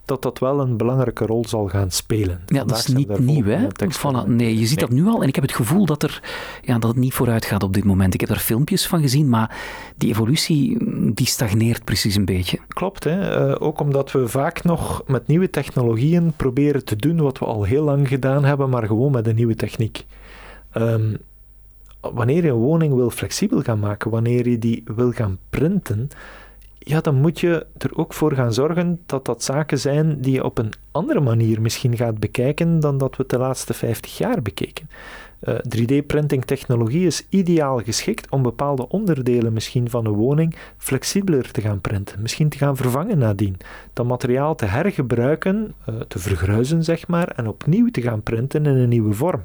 dat 0.09 0.21
dat 0.21 0.39
wel 0.39 0.59
een 0.59 0.77
belangrijke 0.77 1.25
rol 1.25 1.45
zal 1.47 1.67
gaan 1.67 1.91
spelen. 1.91 2.41
Ja, 2.45 2.63
dat 2.63 2.77
is 2.77 2.87
niet 2.87 3.19
nieuw, 3.19 3.43
hè? 3.43 3.67
Voilà, 3.67 4.27
nee, 4.27 4.59
je 4.59 4.65
ziet 4.65 4.79
dat 4.79 4.89
nu 4.89 5.05
al 5.05 5.21
en 5.21 5.27
ik 5.27 5.35
heb 5.35 5.43
het 5.43 5.53
gevoel 5.53 5.85
dat, 5.85 6.03
er, 6.03 6.23
ja, 6.61 6.79
dat 6.79 6.89
het 6.89 6.99
niet 6.99 7.13
vooruit 7.13 7.45
gaat 7.45 7.63
op 7.63 7.73
dit 7.73 7.83
moment. 7.83 8.13
Ik 8.13 8.19
heb 8.19 8.29
er 8.29 8.39
filmpjes 8.39 8.87
van 8.87 9.01
gezien, 9.01 9.29
maar 9.29 9.57
die 9.97 10.09
evolutie 10.09 10.77
die 11.13 11.27
stagneert 11.27 11.83
precies 11.83 12.15
een 12.15 12.25
beetje. 12.25 12.59
Klopt, 12.67 13.03
hè? 13.03 13.49
Uh, 13.49 13.55
ook 13.59 13.79
omdat 13.79 14.11
we 14.11 14.27
vaak 14.27 14.63
nog 14.63 15.03
met 15.07 15.27
nieuwe 15.27 15.49
technologieën 15.49 16.33
proberen 16.35 16.85
te 16.85 16.95
doen 16.95 17.21
wat 17.21 17.39
we 17.39 17.45
al 17.45 17.63
heel 17.63 17.83
lang 17.83 18.07
gedaan 18.07 18.45
hebben, 18.45 18.69
maar 18.69 18.85
gewoon 18.85 19.11
met 19.11 19.27
een 19.27 19.35
nieuwe 19.35 19.55
techniek. 19.55 20.05
Um, 20.73 21.17
wanneer 22.01 22.43
je 22.43 22.49
een 22.49 22.55
woning 22.55 22.93
wil 22.93 23.09
flexibel 23.09 23.61
gaan 23.61 23.79
maken, 23.79 24.11
wanneer 24.11 24.49
je 24.49 24.59
die 24.59 24.83
wil 24.85 25.11
gaan 25.11 25.37
printen, 25.49 26.09
ja, 26.89 27.01
dan 27.01 27.15
moet 27.15 27.39
je 27.39 27.65
er 27.77 27.97
ook 27.97 28.13
voor 28.13 28.33
gaan 28.33 28.53
zorgen 28.53 28.99
dat 29.05 29.25
dat 29.25 29.43
zaken 29.43 29.79
zijn 29.79 30.21
die 30.21 30.33
je 30.33 30.43
op 30.43 30.57
een 30.57 30.73
andere 30.91 31.19
manier 31.19 31.61
misschien 31.61 31.97
gaat 31.97 32.19
bekijken 32.19 32.79
dan 32.79 32.97
dat 32.97 33.15
we 33.15 33.23
de 33.27 33.37
laatste 33.37 33.73
50 33.73 34.17
jaar 34.17 34.41
bekeken. 34.41 34.89
3D-printing 35.45 36.41
eh, 36.41 36.47
technologie 36.47 37.05
is 37.05 37.25
ideaal 37.29 37.79
geschikt 37.79 38.29
om 38.29 38.41
bepaalde 38.41 38.87
onderdelen 38.87 39.53
misschien 39.53 39.89
van 39.89 40.05
een 40.05 40.13
woning 40.13 40.55
flexibeler 40.77 41.51
te 41.51 41.61
gaan 41.61 41.81
printen, 41.81 42.21
misschien 42.21 42.49
te 42.49 42.57
gaan 42.57 42.77
vervangen 42.77 43.17
nadien. 43.17 43.57
Dat 43.93 44.05
materiaal 44.05 44.55
te 44.55 44.65
hergebruiken, 44.65 45.73
uh, 45.89 45.95
te 46.07 46.19
vergruizen 46.19 46.83
zeg 46.83 47.07
maar, 47.07 47.27
en 47.27 47.47
opnieuw 47.47 47.91
te 47.91 48.01
gaan 48.01 48.23
printen 48.23 48.65
in 48.65 48.75
een 48.75 48.89
nieuwe 48.89 49.13
vorm. 49.13 49.41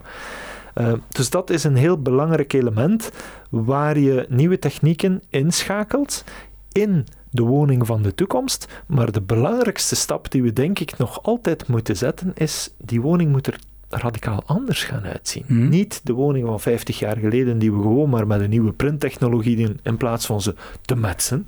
Uh, 0.74 0.92
dus 1.09 1.30
dat 1.30 1.50
is 1.50 1.64
een 1.64 1.76
heel 1.76 2.02
belangrijk 2.02 2.52
element 2.52 3.11
waar 3.50 3.98
je 3.98 4.26
nieuwe 4.28 4.59
technieken 4.59 5.22
inschakelt 5.28 6.24
in 6.72 7.07
de 7.35 7.42
woning 7.42 7.87
van 7.87 8.03
de 8.03 8.14
toekomst. 8.14 8.83
Maar 8.87 9.12
de 9.12 9.23
belangrijkste 9.23 9.97
stap 9.97 10.31
die 10.31 10.42
we 10.42 10.53
denk 10.53 10.79
ik 10.79 10.99
nog 10.99 11.23
altijd 11.23 11.68
moeten 11.68 11.97
zetten 11.97 12.33
is, 12.35 12.75
die 12.79 13.01
woning 13.01 13.31
moet 13.31 13.47
er 13.47 13.59
radicaal 13.88 14.42
anders 14.47 14.85
gaan 14.85 15.05
uitzien. 15.05 15.44
Hmm. 15.47 15.68
Niet 15.68 16.01
de 16.05 16.12
woning 16.12 16.47
van 16.47 16.61
50 16.61 16.99
jaar 16.99 17.16
geleden 17.16 17.59
die 17.59 17.73
we 17.73 17.83
gewoon 17.83 18.11
maar 18.11 18.27
met 18.27 18.40
een 18.40 18.51
nieuwe 18.51 18.73
printtechnologie 18.73 19.57
doen 19.57 19.79
in 19.83 19.97
plaats 19.97 20.27
van 20.27 20.42
ze 20.42 20.55
te 20.83 20.97
metsen. 20.97 21.47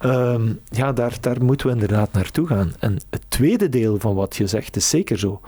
Um, 0.00 0.60
ja, 0.68 0.92
daar, 0.92 1.16
daar 1.20 1.44
moeten 1.44 1.66
we 1.66 1.72
inderdaad 1.72 2.12
naartoe 2.12 2.46
gaan. 2.46 2.72
En 2.78 2.98
het 3.10 3.24
tweede 3.28 3.68
deel 3.68 3.98
van 3.98 4.14
wat 4.14 4.36
je 4.36 4.46
zegt 4.46 4.76
is 4.76 4.88
zeker 4.88 5.18
zo 5.18 5.40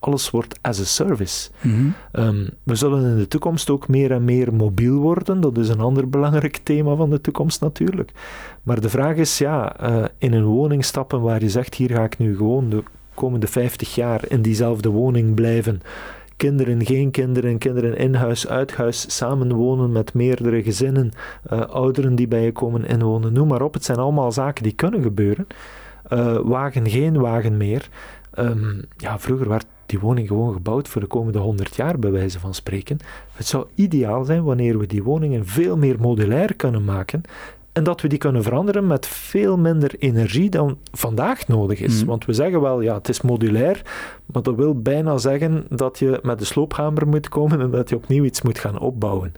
alles 0.00 0.30
wordt 0.30 0.58
as 0.60 0.80
a 0.80 0.84
service. 0.84 1.50
Mhm. 1.60 1.88
Ehm, 2.12 2.46
we 2.62 2.74
zullen 2.74 3.10
in 3.10 3.16
de 3.16 3.28
toekomst 3.28 3.70
ook 3.70 3.88
meer 3.88 4.12
en 4.12 4.24
meer 4.24 4.54
mobiel 4.54 4.98
worden. 4.98 5.40
Dat 5.40 5.58
is 5.58 5.68
een 5.68 5.80
ander 5.80 6.08
belangrijk 6.08 6.56
thema 6.62 6.94
van 6.94 7.10
de 7.10 7.20
toekomst 7.20 7.60
natuurlijk. 7.60 8.12
Maar 8.62 8.80
de 8.80 8.88
vraag 8.88 9.16
is, 9.16 9.38
ja, 9.38 9.76
uh, 9.82 10.04
in 10.18 10.32
een 10.32 10.44
woning 10.44 10.84
stappen 10.84 11.20
waar 11.20 11.40
je 11.40 11.50
zegt, 11.50 11.74
hier 11.74 11.90
ga 11.90 12.04
ik 12.04 12.18
nu 12.18 12.36
gewoon 12.36 12.70
de 12.70 12.82
komende 13.14 13.46
50 13.46 13.94
jaar 13.94 14.24
in 14.28 14.42
diezelfde 14.42 14.88
woning 14.88 15.34
blijven. 15.34 15.80
Kinderen, 16.36 16.86
geen 16.86 17.10
kinderen, 17.10 17.58
kinderen 17.58 17.96
in 17.96 18.14
huis, 18.14 18.48
uit 18.48 18.74
huis, 18.74 19.16
samenwonen 19.16 19.92
met 19.92 20.14
meerdere 20.14 20.62
gezinnen, 20.62 21.10
uh, 21.52 21.60
ouderen 21.60 22.14
die 22.14 22.28
bij 22.28 22.44
je 22.44 22.52
komen 22.52 22.86
inwonen, 22.86 23.32
noem 23.32 23.48
maar 23.48 23.62
op. 23.62 23.74
Het 23.74 23.84
zijn 23.84 23.98
allemaal 23.98 24.32
zaken 24.32 24.62
die 24.62 24.72
kunnen 24.72 25.02
gebeuren. 25.02 25.46
Uh, 26.12 26.38
wagen 26.42 26.88
geen 26.88 27.18
wagen 27.18 27.56
meer. 27.56 27.88
Um, 28.38 28.80
ja, 28.96 29.18
vroeger 29.18 29.48
werd 29.48 29.66
die 29.90 30.00
woning 30.00 30.28
gewoon 30.28 30.52
gebouwd 30.52 30.88
voor 30.88 31.00
de 31.00 31.06
komende 31.06 31.38
100 31.38 31.76
jaar, 31.76 31.98
bij 31.98 32.10
wijze 32.10 32.40
van 32.40 32.54
spreken. 32.54 32.98
Het 33.32 33.46
zou 33.46 33.66
ideaal 33.74 34.24
zijn 34.24 34.44
wanneer 34.44 34.78
we 34.78 34.86
die 34.86 35.02
woningen 35.02 35.46
veel 35.46 35.76
meer 35.76 36.00
modulair 36.00 36.54
kunnen 36.54 36.84
maken 36.84 37.22
en 37.72 37.84
dat 37.84 38.00
we 38.00 38.08
die 38.08 38.18
kunnen 38.18 38.42
veranderen 38.42 38.86
met 38.86 39.06
veel 39.06 39.58
minder 39.58 39.94
energie 39.98 40.50
dan 40.50 40.78
vandaag 40.92 41.48
nodig 41.48 41.80
is. 41.80 41.98
Mhm. 41.98 42.06
Want 42.06 42.24
we 42.24 42.32
zeggen 42.32 42.60
wel, 42.60 42.80
ja, 42.80 42.94
het 42.94 43.08
is 43.08 43.20
modulair, 43.20 43.82
maar 44.26 44.42
dat 44.42 44.54
wil 44.54 44.82
bijna 44.82 45.18
zeggen 45.18 45.64
dat 45.68 45.98
je 45.98 46.18
met 46.22 46.38
de 46.38 46.44
sloophamer 46.44 47.08
moet 47.08 47.28
komen 47.28 47.60
en 47.60 47.70
dat 47.70 47.88
je 47.88 47.96
opnieuw 47.96 48.24
iets 48.24 48.42
moet 48.42 48.58
gaan 48.58 48.78
opbouwen. 48.78 49.32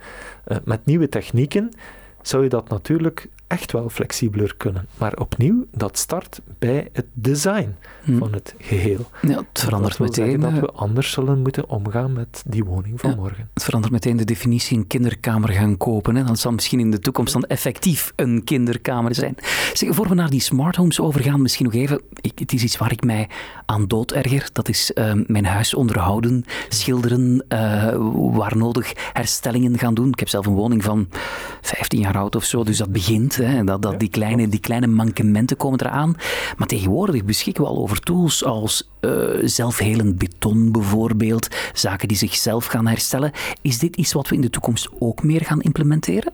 Uh, 0.49 0.57
met 0.65 0.85
nieuwe 0.85 1.09
technieken 1.09 1.71
zou 2.23 2.43
je 2.43 2.49
dat 2.49 2.69
natuurlijk 2.69 3.29
echt 3.53 3.73
wel 3.73 3.89
flexibeler 3.89 4.55
kunnen. 4.57 4.87
Maar 4.99 5.15
opnieuw, 5.15 5.67
dat 5.71 5.99
start 5.99 6.41
bij 6.59 6.89
het 6.93 7.07
design 7.13 7.75
hm. 8.05 8.19
van 8.19 8.33
het 8.33 8.55
geheel. 8.59 9.11
Ja, 9.23 9.37
het 9.37 9.61
verandert 9.61 9.99
meteen. 9.99 10.41
Dat 10.41 10.53
we 10.53 10.71
anders 10.73 11.11
zullen 11.11 11.43
moeten 11.43 11.69
omgaan 11.69 12.13
met 12.13 12.43
die 12.47 12.65
woning 12.65 13.01
van 13.01 13.15
morgen. 13.17 13.49
Het 13.55 13.65
verandert 13.65 13.93
meteen 13.93 14.17
de 14.17 14.25
definitie 14.25 14.79
een 14.79 14.87
kinderkamer 14.87 15.49
gaan 15.49 15.77
kopen. 15.77 16.15
Hè. 16.15 16.25
Dan 16.25 16.37
zal 16.37 16.53
misschien 16.53 16.81
in 16.81 16.91
de 16.91 16.99
toekomst 16.99 17.33
dan 17.33 17.45
effectief 17.45 18.13
een 18.17 18.45
kinderkamer 18.45 19.15
zijn. 19.15 19.37
Zeg, 19.73 19.95
voor 19.95 20.09
we 20.09 20.15
naar 20.15 20.31
die 20.31 20.41
smart 20.41 20.77
homes 20.77 21.01
overgaan, 21.01 21.43
misschien 21.43 21.65
nog 21.65 21.75
even. 21.75 22.01
Ik, 22.21 22.39
het 22.39 22.53
is 22.53 22.63
iets 22.63 22.77
waar 22.77 22.93
ik 22.93 23.05
mij 23.05 23.29
aan 23.67 23.87
dood 23.87 24.13
erger. 24.13 24.49
Dat 24.53 24.69
is 24.69 24.93
ehm, 24.93 25.25
mijn 25.27 25.47
huis 25.47 25.75
onderhouden, 25.75 26.45
schilderen, 26.69 27.45
uh, 27.49 27.95
waar 28.37 28.57
nodig 28.57 28.93
herstellingen 29.13 29.79
gaan 29.79 29.95
doen. 29.95 30.09
Ik 30.09 30.19
heb 30.19 30.29
zelf 30.29 30.47
een 30.47 30.55
woning 30.55 30.85
van 30.85 31.09
15 31.61 32.01
jaar 32.01 32.17
oud 32.17 32.37
of 32.37 32.45
zo, 32.45 32.65
dus 32.65 32.79
dat 32.79 32.93
begint. 32.93 33.41
Hè, 33.47 33.65
dat, 33.65 33.83
dat 33.83 34.01
die, 34.01 34.09
kleine, 34.09 34.49
die 34.49 34.61
kleine 34.61 34.87
mankementen 34.87 35.57
komen 35.57 35.81
eraan. 35.81 36.15
Maar 36.57 36.67
tegenwoordig 36.67 37.25
beschikken 37.25 37.63
we 37.63 37.69
al 37.69 37.79
over 37.79 38.01
tools 38.01 38.45
als 38.45 38.91
uh, 39.01 39.13
zelfhelend 39.43 40.19
beton 40.19 40.73
bijvoorbeeld, 40.73 41.49
zaken 41.73 42.09
die 42.09 42.17
zichzelf 42.17 42.67
gaan 42.67 42.87
herstellen. 42.87 43.33
Is 43.63 43.79
dit 43.79 43.97
iets 43.97 44.13
wat 44.13 44.29
we 44.29 44.35
in 44.35 44.41
de 44.41 44.51
toekomst 44.51 44.89
ook 44.99 45.23
meer 45.23 45.41
gaan 45.41 45.61
implementeren? 45.61 46.33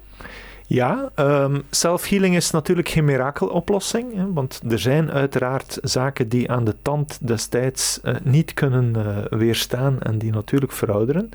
Ja, 0.66 1.11
um, 1.16 1.62
self-healing 1.71 2.37
is 2.37 2.51
natuurlijk 2.51 2.88
geen 2.88 3.05
mirakeloplossing, 3.05 4.14
hè, 4.14 4.33
want 4.33 4.61
er 4.68 4.79
zijn 4.79 5.11
uiteraard 5.11 5.79
zaken 5.83 6.29
die 6.29 6.51
aan 6.51 6.64
de 6.64 6.75
tand 6.83 7.18
destijds 7.23 8.01
uh, 8.05 8.14
niet 8.23 8.55
kunnen 8.55 8.94
uh, 8.97 9.38
weerstaan 9.38 10.01
en 10.01 10.18
die 10.18 10.33
natuurlijk 10.33 10.73
verouderen. 10.73 11.31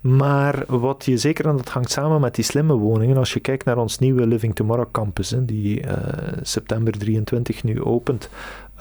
Maar 0.00 0.64
wat 0.66 1.04
je 1.04 1.16
zeker, 1.16 1.46
en 1.46 1.56
dat 1.56 1.68
hangt 1.68 1.90
samen 1.90 2.20
met 2.20 2.34
die 2.34 2.44
slimme 2.44 2.74
woningen, 2.74 3.16
als 3.16 3.32
je 3.32 3.40
kijkt 3.40 3.64
naar 3.64 3.76
ons 3.76 3.98
nieuwe 3.98 4.26
Living 4.26 4.54
Tomorrow 4.54 4.90
campus, 4.92 5.30
hè, 5.30 5.44
die 5.44 5.82
uh, 5.82 5.92
september 6.42 6.98
23 6.98 7.62
nu 7.62 7.82
opent, 7.82 8.28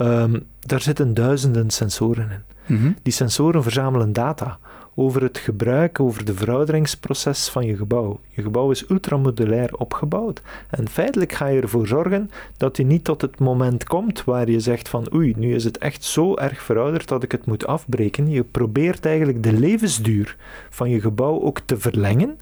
um, 0.01 0.45
daar 0.59 0.81
zitten 0.81 1.13
duizenden 1.13 1.69
sensoren 1.69 2.29
in. 2.31 2.75
Mm 2.77 2.95
Die 3.01 3.13
sensoren 3.13 3.63
verzamelen 3.63 4.13
data 4.13 4.57
over 4.99 5.21
het 5.21 5.37
gebruik, 5.37 5.99
over 5.99 6.25
de 6.25 6.33
verouderingsproces 6.33 7.49
van 7.49 7.65
je 7.65 7.75
gebouw. 7.75 8.19
Je 8.29 8.41
gebouw 8.41 8.71
is 8.71 8.89
ultramodulair 8.89 9.75
opgebouwd 9.75 10.41
en 10.69 10.89
feitelijk 10.89 11.31
ga 11.31 11.47
je 11.47 11.61
ervoor 11.61 11.87
zorgen 11.87 12.31
dat 12.57 12.77
je 12.77 12.83
niet 12.83 13.03
tot 13.03 13.21
het 13.21 13.39
moment 13.39 13.83
komt 13.83 14.23
waar 14.23 14.49
je 14.49 14.59
zegt 14.59 14.89
van 14.89 15.13
oei, 15.13 15.33
nu 15.37 15.55
is 15.55 15.63
het 15.63 15.77
echt 15.77 16.03
zo 16.03 16.35
erg 16.35 16.61
verouderd 16.61 17.07
dat 17.07 17.23
ik 17.23 17.31
het 17.31 17.45
moet 17.45 17.67
afbreken. 17.67 18.29
Je 18.29 18.43
probeert 18.43 19.05
eigenlijk 19.05 19.43
de 19.43 19.53
levensduur 19.53 20.35
van 20.69 20.89
je 20.89 21.01
gebouw 21.01 21.41
ook 21.41 21.59
te 21.59 21.77
verlengen 21.77 22.37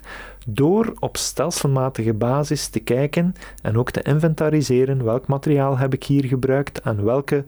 door 0.48 0.94
op 0.98 1.16
stelselmatige 1.16 2.14
basis 2.14 2.68
te 2.68 2.80
kijken 2.80 3.34
en 3.62 3.78
ook 3.78 3.90
te 3.90 4.02
inventariseren 4.02 5.04
welk 5.04 5.26
materiaal 5.26 5.78
heb 5.78 5.94
ik 5.94 6.04
hier 6.04 6.24
gebruikt 6.24 6.80
en 6.80 7.04
welke 7.04 7.44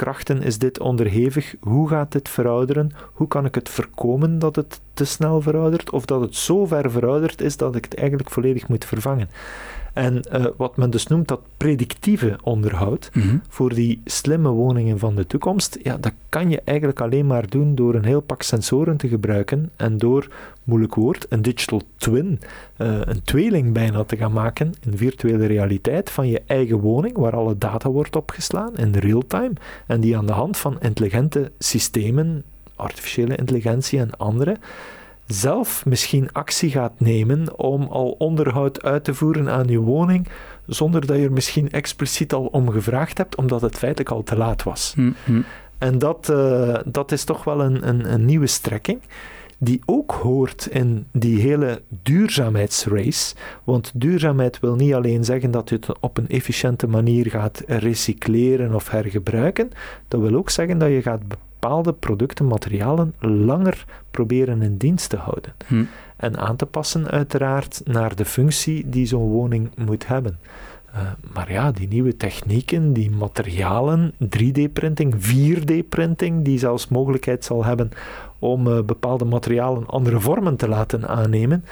krachten 0.00 0.42
is 0.42 0.58
dit 0.58 0.78
onderhevig? 0.78 1.54
Hoe 1.60 1.88
gaat 1.88 2.12
dit 2.12 2.28
verouderen? 2.28 2.90
Hoe 3.12 3.28
kan 3.28 3.44
ik 3.44 3.54
het 3.54 3.68
voorkomen 3.68 4.38
dat 4.38 4.56
het 4.56 4.80
te 4.94 5.04
snel 5.04 5.40
veroudert 5.40 5.90
of 5.90 6.04
dat 6.04 6.20
het 6.20 6.36
zo 6.36 6.66
ver 6.66 6.90
verouderd 6.90 7.40
is 7.40 7.56
dat 7.56 7.76
ik 7.76 7.84
het 7.84 7.94
eigenlijk 7.94 8.30
volledig 8.30 8.68
moet 8.68 8.84
vervangen? 8.84 9.30
En 9.92 10.22
uh, 10.32 10.46
wat 10.56 10.76
men 10.76 10.90
dus 10.90 11.06
noemt 11.06 11.28
dat 11.28 11.40
predictieve 11.56 12.38
onderhoud 12.42 13.10
mm 13.12 13.22
-hmm. 13.22 13.42
voor 13.48 13.74
die 13.74 14.00
slimme 14.04 14.48
woningen 14.48 14.98
van 14.98 15.16
de 15.16 15.26
toekomst, 15.26 15.78
ja, 15.82 15.96
dat 15.96 16.12
kan 16.28 16.50
je 16.50 16.60
eigenlijk 16.64 17.00
alleen 17.00 17.26
maar 17.26 17.48
doen 17.48 17.74
door 17.74 17.94
een 17.94 18.04
heel 18.04 18.20
pak 18.20 18.42
sensoren 18.42 18.96
te 18.96 19.08
gebruiken 19.08 19.70
en 19.76 19.98
door, 19.98 20.28
moeilijk 20.64 20.94
woord, 20.94 21.26
een 21.28 21.42
digital 21.42 21.82
twin, 21.96 22.40
uh, 22.78 23.00
een 23.00 23.22
tweeling 23.22 23.72
bijna 23.72 24.04
te 24.04 24.16
gaan 24.16 24.32
maken 24.32 24.72
in 24.80 24.96
virtuele 24.96 25.46
realiteit 25.46 26.10
van 26.10 26.28
je 26.28 26.42
eigen 26.46 26.78
woning, 26.78 27.16
waar 27.16 27.36
alle 27.36 27.58
data 27.58 27.90
wordt 27.90 28.16
opgeslaan 28.16 28.76
in 28.76 28.94
real 28.94 29.22
time 29.26 29.52
en 29.86 30.00
die 30.00 30.16
aan 30.16 30.26
de 30.26 30.32
hand 30.32 30.56
van 30.56 30.80
intelligente 30.80 31.52
systemen, 31.58 32.44
artificiële 32.76 33.36
intelligentie 33.36 33.98
en 33.98 34.16
andere, 34.16 34.56
zelf 35.32 35.86
misschien 35.86 36.32
actie 36.32 36.70
gaat 36.70 37.00
nemen 37.00 37.58
om 37.58 37.82
al 37.82 38.14
onderhoud 38.18 38.82
uit 38.82 39.04
te 39.04 39.14
voeren 39.14 39.48
aan 39.48 39.66
je 39.66 39.78
woning, 39.78 40.28
zonder 40.66 41.06
dat 41.06 41.16
je 41.16 41.24
er 41.24 41.32
misschien 41.32 41.70
expliciet 41.70 42.32
al 42.32 42.46
om 42.46 42.70
gevraagd 42.70 43.18
hebt, 43.18 43.36
omdat 43.36 43.60
het 43.60 43.76
feitelijk 43.76 44.10
al 44.10 44.22
te 44.22 44.36
laat 44.36 44.62
was. 44.62 44.94
Mm-hmm. 44.96 45.44
En 45.78 45.98
dat, 45.98 46.28
uh, 46.30 46.76
dat 46.84 47.12
is 47.12 47.24
toch 47.24 47.44
wel 47.44 47.60
een, 47.60 47.88
een, 47.88 48.12
een, 48.12 48.24
nieuwe 48.24 48.46
strekking, 48.46 49.00
die 49.58 49.80
ook 49.86 50.10
hoort 50.10 50.66
in 50.66 51.06
die 51.12 51.40
hele 51.40 51.82
duurzaamheidsrace. 52.02 53.34
Want 53.64 53.92
duurzaamheid 53.94 54.60
wil 54.60 54.74
niet 54.74 54.94
alleen 54.94 55.24
zeggen 55.24 55.50
dat 55.50 55.68
je 55.68 55.74
het 55.74 56.00
op 56.00 56.18
een 56.18 56.28
efficiënte 56.28 56.86
manier 56.86 57.26
gaat 57.26 57.62
recycleren 57.66 58.74
of 58.74 58.90
hergebruiken, 58.90 59.70
dat 60.08 60.20
wil 60.20 60.34
ook 60.34 60.50
zeggen 60.50 60.78
dat 60.78 60.88
je 60.88 61.02
gaat 61.02 61.22
bepaalde 61.60 61.92
producten, 61.92 62.46
materialen 62.46 63.14
langer 63.18 63.84
proberen 64.10 64.62
in 64.62 64.76
dienst 64.76 65.08
te 65.08 65.16
houden. 65.16 65.54
Hm. 65.66 65.84
En 66.16 66.38
aan 66.38 66.56
te 66.56 66.66
passen 66.66 67.08
uiteraard 67.08 67.80
naar 67.84 68.16
de 68.16 68.24
functie 68.24 68.88
die 68.88 69.06
zo'n 69.06 69.28
woning 69.28 69.70
moet 69.76 70.06
hebben. 70.06 70.38
Uh, 70.94 71.00
maar 71.34 71.52
ja, 71.52 71.72
die 71.72 71.88
nieuwe 71.88 72.16
technieken, 72.16 72.92
die 72.92 73.10
materialen, 73.10 74.12
3D-printing, 74.24 75.14
4D-printing, 75.14 76.42
die 76.42 76.58
zelfs 76.58 76.88
mogelijkheid 76.88 77.44
zal 77.44 77.64
hebben 77.64 77.90
om 78.38 78.66
uh, 78.66 78.80
bepaalde 78.82 79.24
materialen 79.24 79.86
andere 79.86 80.20
vormen 80.20 80.56
te 80.56 80.68
laten 80.68 81.08
aannemen. 81.08 81.64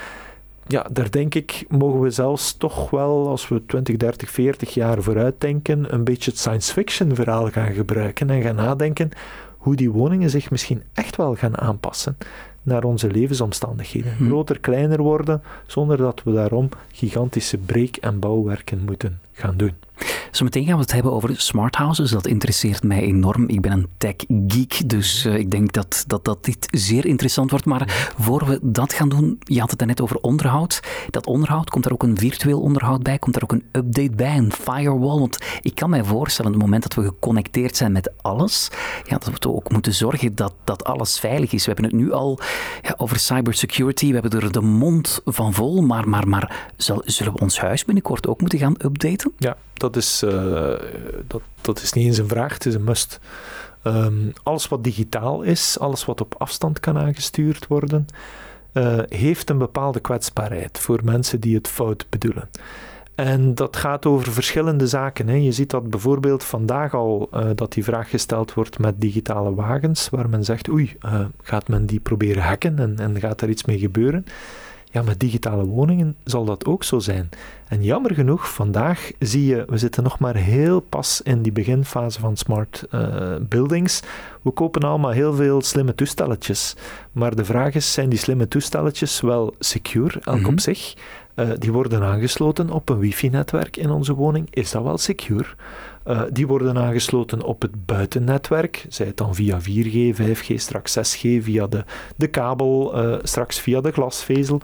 Ja, 0.66 0.87
daar 0.92 1.11
denk 1.11 1.35
ik, 1.35 1.64
mogen 1.68 2.01
we 2.01 2.11
zelfs 2.11 2.57
toch 2.57 2.90
wel, 2.90 3.29
als 3.29 3.48
we 3.48 3.66
20, 3.66 3.96
30, 3.96 4.31
40 4.31 4.74
jaar 4.74 5.03
vooruit 5.03 5.40
denken, 5.40 5.94
een 5.94 6.05
beetje 6.05 6.31
het 6.31 6.40
science 6.40 6.72
fiction 6.72 7.14
verhaal 7.14 7.51
gaan 7.51 7.72
gebruiken 7.72 8.31
en 8.31 8.42
gaan 8.42 8.55
nadenken 8.55 9.11
hoe 9.68 9.76
die 9.76 9.90
woningen 9.90 10.31
zich 10.31 10.50
misschien 10.50 10.83
echt 10.92 11.16
wel 11.16 11.35
gaan 11.35 11.59
aanpassen 11.59 12.16
naar 12.62 12.85
onze 12.85 13.11
levensomstandigheden. 13.11 14.12
Mhm. 14.18 14.26
Groter, 14.26 14.59
kleiner 14.61 15.02
worden, 15.02 15.42
zonder 15.66 15.96
dat 15.96 16.22
we 16.24 16.33
daarom 16.33 16.68
gigantische 16.92 17.59
breek- 17.59 17.96
en 17.96 18.18
bouwwerken 18.18 18.85
moeten 18.85 19.20
gaan 19.38 19.57
doen. 19.57 19.72
Zometeen 20.31 20.64
gaan 20.64 20.74
we 20.74 20.81
het 20.81 20.92
hebben 20.92 21.12
over 21.12 21.40
smart 21.40 21.77
houses. 21.77 22.11
Dat 22.11 22.27
interesseert 22.27 22.83
mij 22.83 23.03
enorm. 23.03 23.48
Ik 23.48 23.61
ben 23.61 23.72
een 23.72 23.87
tech 23.98 24.14
geek, 24.27 24.88
dus 24.88 25.27
uh, 25.27 25.37
ik 25.37 25.51
denk 25.51 25.72
dat, 25.72 26.05
dat, 26.07 26.24
dat 26.24 26.44
dit 26.44 26.68
zeer 26.70 27.07
interessant 27.07 27.51
wordt. 27.51 27.64
Maar 27.64 28.12
voor 28.18 28.46
we 28.46 28.59
dat 28.62 28.92
gaan 28.92 29.09
doen, 29.09 29.38
je 29.40 29.61
had 29.61 29.70
het 29.70 29.87
net 29.87 30.01
over 30.01 30.16
onderhoud. 30.16 30.81
Dat 31.11 31.27
onderhoud, 31.27 31.70
komt 31.70 31.85
er 31.85 31.92
ook 31.92 32.03
een 32.03 32.18
virtueel 32.18 32.61
onderhoud 32.61 33.03
bij? 33.03 33.18
Komt 33.18 33.37
er 33.37 33.42
ook 33.42 33.53
een 33.53 33.64
update 33.72 34.14
bij, 34.16 34.37
een 34.37 34.53
firewall? 34.53 35.18
Want 35.18 35.38
ik 35.62 35.74
kan 35.74 35.90
mij 35.90 36.05
voorstellen, 36.05 36.51
op 36.51 36.57
het 36.57 36.66
moment 36.66 36.83
dat 36.83 36.94
we 36.94 37.03
geconnecteerd 37.03 37.77
zijn 37.77 37.92
met 37.92 38.12
alles, 38.16 38.70
ja, 39.05 39.18
dat 39.18 39.38
we 39.38 39.48
ook 39.48 39.72
moeten 39.72 39.94
zorgen 39.94 40.35
dat, 40.35 40.55
dat 40.64 40.85
alles 40.85 41.18
veilig 41.18 41.53
is. 41.53 41.66
We 41.66 41.72
hebben 41.72 41.90
het 41.90 42.01
nu 42.01 42.12
al 42.12 42.38
over 42.96 43.18
cybersecurity, 43.18 44.07
we 44.07 44.18
hebben 44.18 44.40
er 44.40 44.53
de 44.53 44.61
mond 44.61 45.20
van 45.24 45.55
vol, 45.55 45.83
maar, 45.83 46.09
maar, 46.09 46.29
maar 46.29 46.70
zullen 46.77 47.33
we 47.33 47.40
ons 47.40 47.61
huis 47.61 47.85
binnenkort 47.85 48.27
ook 48.27 48.40
moeten 48.40 48.59
gaan 48.59 48.74
updaten? 48.85 49.28
Ja, 49.37 49.57
dat 49.75 49.97
is, 49.97 50.23
uh, 50.23 50.73
dat, 51.27 51.43
dat 51.61 51.83
is 51.83 51.93
niet 51.93 52.07
eens 52.07 52.19
een 52.19 52.29
vraag, 52.29 52.53
het 52.53 52.67
is 52.67 52.75
een 52.75 52.85
must. 52.85 53.21
Um, 53.85 54.33
alles 54.43 54.69
wat 54.69 54.85
digitaal 54.85 55.43
is, 55.43 55.79
alles 55.79 56.05
wat 56.05 56.21
op 56.21 56.35
afstand 56.38 56.81
kan 56.81 56.99
aangestuurd 56.99 57.67
worden, 57.67 58.07
uh, 58.73 58.99
heeft 59.09 59.51
een 59.51 59.59
bepaalde 59.59 60.01
kwetsbaarheid 60.01 60.79
voor 60.79 61.01
mensen 61.05 61.41
die 61.41 61.55
het 61.55 61.69
fout 61.69 62.07
bedoelen. 62.09 62.49
En 63.14 63.55
dat 63.55 63.77
gaat 63.77 64.07
over 64.07 64.33
verschillende 64.33 64.87
zaken. 64.87 65.29
Hè. 65.29 65.35
Je 65.35 65.53
ziet 65.53 65.71
dat 65.71 65.91
bijvoorbeeld 65.91 66.45
vandaag 66.45 66.95
al 66.95 67.29
uh, 67.35 67.47
dat 67.55 67.73
die 67.73 67.85
vraag 67.85 68.11
gesteld 68.11 68.55
wordt 68.55 68.79
met 68.79 69.01
digitale 69.01 69.55
wagens, 69.55 70.09
waar 70.09 70.29
men 70.29 70.45
zegt, 70.45 70.69
oei, 70.69 70.97
gaat 71.43 71.69
men 71.69 71.87
die 71.87 72.01
proberen 72.01 72.43
hacken 72.43 72.79
en, 72.79 72.99
en 72.99 73.21
gaat 73.21 73.41
er 73.41 73.49
iets 73.49 73.64
mee 73.64 73.79
gebeuren? 73.79 74.25
Ja, 74.90 75.03
met 75.03 75.20
digitale 75.20 75.64
woningen 75.64 76.16
zal 76.24 76.44
dat 76.44 76.64
ook 76.64 76.85
zo 76.85 76.98
zijn. 76.98 77.29
En 77.68 77.83
jammer 77.83 78.14
genoeg, 78.14 78.48
vandaag 78.55 79.11
zie 79.18 79.46
je, 79.46 79.64
we 79.68 79.79
zitten 79.79 80.03
nog 80.03 80.18
maar 80.18 80.37
heel 80.37 80.81
pas 80.81 81.20
in 81.22 81.42
die 81.42 81.53
beginfase 81.53 82.20
van 82.20 82.37
smart 82.37 82.87
uh, 82.94 83.37
buildings. 83.40 84.03
We 84.42 84.51
kopen 84.51 84.83
allemaal 84.83 85.11
heel 85.11 85.35
veel 85.35 85.62
slimme 85.62 85.94
toestelletjes. 85.94 86.77
Maar 87.12 87.35
de 87.35 87.44
vraag 87.44 87.74
is, 87.74 87.92
zijn 87.92 88.09
die 88.09 88.18
slimme 88.18 88.48
toestelletjes 88.48 89.20
wel 89.20 89.55
secure, 89.59 90.20
elk 90.24 90.46
op 90.46 90.51
mhm. 90.51 90.59
zich? 90.59 90.94
Uh, 91.35 91.51
die 91.59 91.72
worden 91.72 92.03
aangesloten 92.03 92.70
op 92.70 92.88
een 92.88 92.98
wifi-netwerk 92.98 93.77
in 93.77 93.90
onze 93.90 94.14
woning. 94.14 94.46
Is 94.51 94.70
dat 94.70 94.83
wel 94.83 94.98
secure? 94.98 95.46
Uh, 96.09 96.23
die 96.33 96.47
worden 96.47 96.79
aangesloten 96.79 97.42
op 97.42 97.62
het 97.62 97.87
buitennetwerk, 97.87 98.87
zij 98.88 99.07
het 99.07 99.16
dan 99.16 99.35
via 99.35 99.61
4G, 99.61 100.16
5G, 100.21 100.55
straks 100.55 100.99
6G, 100.99 101.42
via 101.42 101.66
de, 101.66 101.85
de 102.16 102.27
kabel, 102.27 103.05
uh, 103.05 103.18
straks 103.23 103.61
via 103.61 103.81
de 103.81 103.92
glasvezel. 103.92 104.61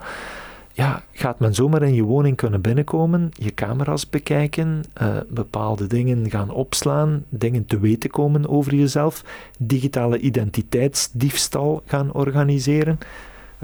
Ja, 0.73 1.03
gaat 1.13 1.39
men 1.39 1.55
zomaar 1.55 1.83
in 1.83 1.95
je 1.95 2.03
woning 2.03 2.37
kunnen 2.37 2.61
binnenkomen, 2.61 3.31
je 3.33 3.55
camera's 3.55 4.11
bekijken, 4.11 4.83
uh, 5.03 5.17
bepaalde 5.29 5.87
dingen 5.87 6.31
gaan 6.31 6.51
opslaan, 6.51 7.25
dingen 7.29 7.67
te 7.67 7.79
weten 7.79 8.11
komen 8.11 8.49
over 8.49 8.75
jezelf, 8.75 9.25
digitale 9.59 10.19
identiteitsdiefstal 10.19 11.83
gaan 11.87 12.13
organiseren. 12.13 12.99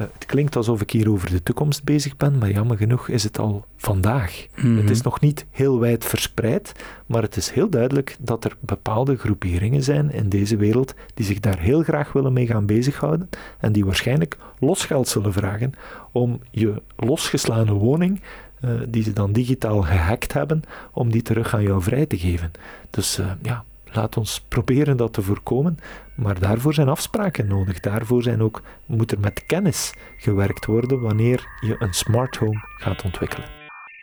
Uh, 0.00 0.06
het 0.12 0.26
klinkt 0.26 0.56
alsof 0.56 0.80
ik 0.80 0.90
hier 0.90 1.10
over 1.10 1.30
de 1.30 1.42
toekomst 1.42 1.84
bezig 1.84 2.16
ben, 2.16 2.38
maar 2.38 2.50
jammer 2.50 2.76
genoeg 2.76 3.08
is 3.08 3.22
het 3.22 3.38
al 3.38 3.64
vandaag. 3.76 4.46
Het 4.54 4.90
is 4.90 5.02
nog 5.02 5.20
niet 5.20 5.46
heel 5.50 5.78
wijd 5.78 6.04
verspreid, 6.04 6.72
maar 7.06 7.22
het 7.22 7.36
is 7.36 7.50
heel 7.50 7.70
duidelijk 7.70 8.16
dat 8.20 8.44
er 8.44 8.56
bepaalde 8.60 9.16
groeperingen 9.16 9.82
zijn 9.82 10.12
in 10.12 10.28
deze 10.28 10.56
wereld 10.56 10.94
die 11.14 11.26
zich 11.26 11.40
daar 11.40 11.58
heel 11.58 11.82
graag 11.82 12.12
willen 12.12 12.32
mee 12.32 12.46
gaan 12.46 12.66
bezighouden 12.66 13.28
en 13.58 13.72
die 13.72 13.84
waarschijnlijk 13.84 14.36
losgeld 14.58 15.08
zullen 15.08 15.32
vragen 15.32 15.72
om 16.12 16.40
je 16.50 16.82
losgeslagen 16.96 17.74
woning 17.74 18.20
uh, 18.64 18.70
die 18.88 19.02
ze 19.02 19.12
dan 19.12 19.32
digitaal 19.32 19.82
gehackt 19.82 20.32
hebben, 20.32 20.62
om 20.92 21.10
die 21.10 21.22
terug 21.22 21.54
aan 21.54 21.62
jou 21.62 21.82
vrij 21.82 22.06
te 22.06 22.18
geven. 22.18 22.50
Dus 22.90 23.18
uh, 23.18 23.30
ja, 23.42 23.64
Laat 23.92 24.16
ons 24.16 24.44
proberen 24.48 24.96
dat 24.96 25.12
te 25.12 25.22
voorkomen, 25.22 25.78
maar 26.16 26.38
daarvoor 26.38 26.74
zijn 26.74 26.88
afspraken 26.88 27.46
nodig. 27.46 27.80
Daarvoor 27.80 28.22
zijn 28.22 28.42
ook, 28.42 28.62
moet 28.86 29.12
er 29.12 29.20
met 29.20 29.46
kennis 29.46 29.94
gewerkt 30.16 30.66
worden 30.66 31.00
wanneer 31.00 31.46
je 31.60 31.76
een 31.78 31.92
smart 31.92 32.36
home 32.36 32.60
gaat 32.76 33.02
ontwikkelen. 33.04 33.48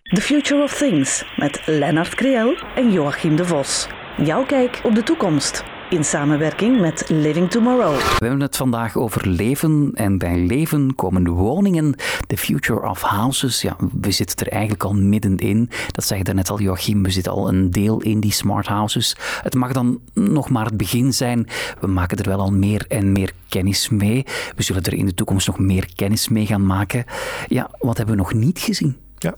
The 0.03 0.21
Future 0.21 0.63
of 0.63 0.77
Things 0.77 1.25
met 1.37 1.61
Lennart 1.65 2.15
Creel 2.15 2.55
en 2.75 2.91
Joachim 2.91 3.35
de 3.35 3.45
Vos. 3.45 3.87
Jouw 4.17 4.45
kijk 4.45 4.79
op 4.83 4.95
de 4.95 5.03
toekomst. 5.03 5.63
In 5.89 6.05
samenwerking 6.05 6.79
met 6.79 7.09
Living 7.09 7.49
Tomorrow. 7.49 7.95
We 7.95 8.25
hebben 8.25 8.41
het 8.41 8.57
vandaag 8.57 8.95
over 8.95 9.27
leven 9.27 9.91
en 9.93 10.17
bij 10.17 10.37
leven 10.37 10.95
komen 10.95 11.29
woningen, 11.29 11.95
the 12.27 12.37
future 12.37 12.89
of 12.89 13.01
houses. 13.01 13.61
Ja, 13.61 13.75
we 14.01 14.11
zitten 14.11 14.45
er 14.45 14.51
eigenlijk 14.51 14.83
al 14.83 14.93
middenin. 14.93 15.69
Dat 15.91 16.05
zei 16.05 16.19
je 16.19 16.25
daarnet 16.25 16.49
al, 16.49 16.59
Joachim, 16.59 17.03
we 17.03 17.09
zitten 17.09 17.31
al 17.31 17.47
een 17.47 17.71
deel 17.71 18.01
in 18.01 18.19
die 18.19 18.31
smart 18.31 18.67
houses. 18.67 19.15
Het 19.41 19.53
mag 19.53 19.71
dan 19.71 19.99
nog 20.13 20.49
maar 20.49 20.65
het 20.65 20.77
begin 20.77 21.13
zijn. 21.13 21.47
We 21.79 21.87
maken 21.87 22.17
er 22.17 22.29
wel 22.29 22.39
al 22.39 22.51
meer 22.51 22.85
en 22.87 23.11
meer 23.11 23.31
kennis 23.49 23.89
mee. 23.89 24.25
We 24.55 24.63
zullen 24.63 24.83
er 24.83 24.93
in 24.93 25.05
de 25.05 25.13
toekomst 25.13 25.47
nog 25.47 25.59
meer 25.59 25.87
kennis 25.95 26.27
mee 26.27 26.45
gaan 26.45 26.65
maken. 26.65 27.05
Ja, 27.47 27.69
wat 27.79 27.97
hebben 27.97 28.15
we 28.15 28.21
nog 28.21 28.33
niet 28.33 28.59
gezien? 28.59 28.97
Ja. 29.17 29.35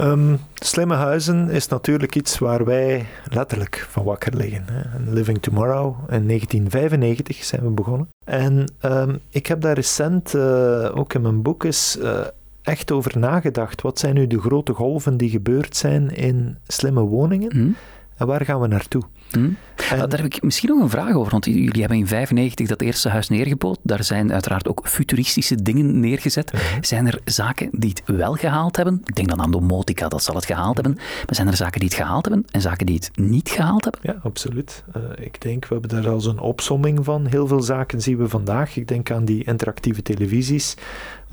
Um, 0.00 0.38
slimme 0.54 0.94
huizen 0.94 1.50
is 1.50 1.68
natuurlijk 1.68 2.14
iets 2.14 2.38
waar 2.38 2.64
wij 2.64 3.06
letterlijk 3.30 3.86
van 3.90 4.04
wakker 4.04 4.36
liggen. 4.36 4.64
Hè. 4.66 5.10
Living 5.12 5.42
Tomorrow 5.42 5.96
in 6.08 6.26
1995 6.26 7.44
zijn 7.44 7.62
we 7.62 7.70
begonnen. 7.70 8.08
En 8.24 8.72
um, 8.82 9.18
ik 9.30 9.46
heb 9.46 9.60
daar 9.60 9.74
recent, 9.74 10.34
uh, 10.34 10.90
ook 10.94 11.14
in 11.14 11.20
mijn 11.20 11.42
boek, 11.42 11.64
eens 11.64 11.98
uh, 12.00 12.20
echt 12.62 12.90
over 12.90 13.18
nagedacht. 13.18 13.82
Wat 13.82 13.98
zijn 13.98 14.14
nu 14.14 14.26
de 14.26 14.40
grote 14.40 14.72
golven 14.72 15.16
die 15.16 15.30
gebeurd 15.30 15.76
zijn 15.76 16.10
in 16.14 16.58
slimme 16.66 17.00
woningen? 17.00 17.56
Mm. 17.56 17.76
En 18.16 18.26
waar 18.26 18.44
gaan 18.44 18.60
we 18.60 18.66
naartoe? 18.66 19.02
Hm? 19.30 19.50
Daar 19.88 20.20
heb 20.20 20.24
ik 20.24 20.42
misschien 20.42 20.68
nog 20.68 20.80
een 20.80 20.90
vraag 20.90 21.14
over, 21.14 21.30
want 21.30 21.44
jullie 21.44 21.80
hebben 21.80 21.98
in 21.98 22.06
1995 22.06 22.68
dat 22.68 22.80
eerste 22.80 23.08
huis 23.08 23.28
neergeboot. 23.28 23.78
Daar 23.82 24.04
zijn 24.04 24.32
uiteraard 24.32 24.68
ook 24.68 24.88
futuristische 24.88 25.62
dingen 25.62 26.00
neergezet. 26.00 26.52
Zijn 26.80 27.06
er 27.06 27.20
zaken 27.24 27.68
die 27.72 27.90
het 27.90 28.16
wel 28.16 28.34
gehaald 28.34 28.76
hebben? 28.76 29.00
Ik 29.04 29.14
denk 29.14 29.28
dan 29.28 29.40
aan 29.40 29.50
domotica, 29.50 30.08
dat 30.08 30.22
zal 30.22 30.34
het 30.34 30.44
gehaald 30.44 30.74
hebben. 30.74 30.94
Maar 30.94 31.34
zijn 31.34 31.46
er 31.46 31.56
zaken 31.56 31.80
die 31.80 31.88
het 31.88 31.98
gehaald 31.98 32.26
hebben 32.26 32.44
en 32.50 32.60
zaken 32.60 32.86
die 32.86 32.94
het 32.94 33.10
niet 33.14 33.48
gehaald 33.48 33.84
hebben? 33.84 34.00
Ja, 34.02 34.16
absoluut. 34.22 34.84
Uh, 34.96 35.02
ik 35.16 35.40
denk, 35.40 35.66
we 35.66 35.72
hebben 35.74 36.02
daar 36.02 36.12
al 36.12 36.20
zo'n 36.20 36.38
opsomming 36.40 37.04
van. 37.04 37.26
Heel 37.26 37.46
veel 37.46 37.62
zaken 37.62 38.02
zien 38.02 38.16
we 38.16 38.28
vandaag. 38.28 38.76
Ik 38.76 38.88
denk 38.88 39.10
aan 39.10 39.24
die 39.24 39.44
interactieve 39.44 40.02
televisies, 40.02 40.74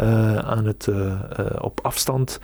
uh, 0.02 0.38
aan 0.38 0.66
het 0.66 0.88
op 1.62 1.80
afstand 1.84 2.40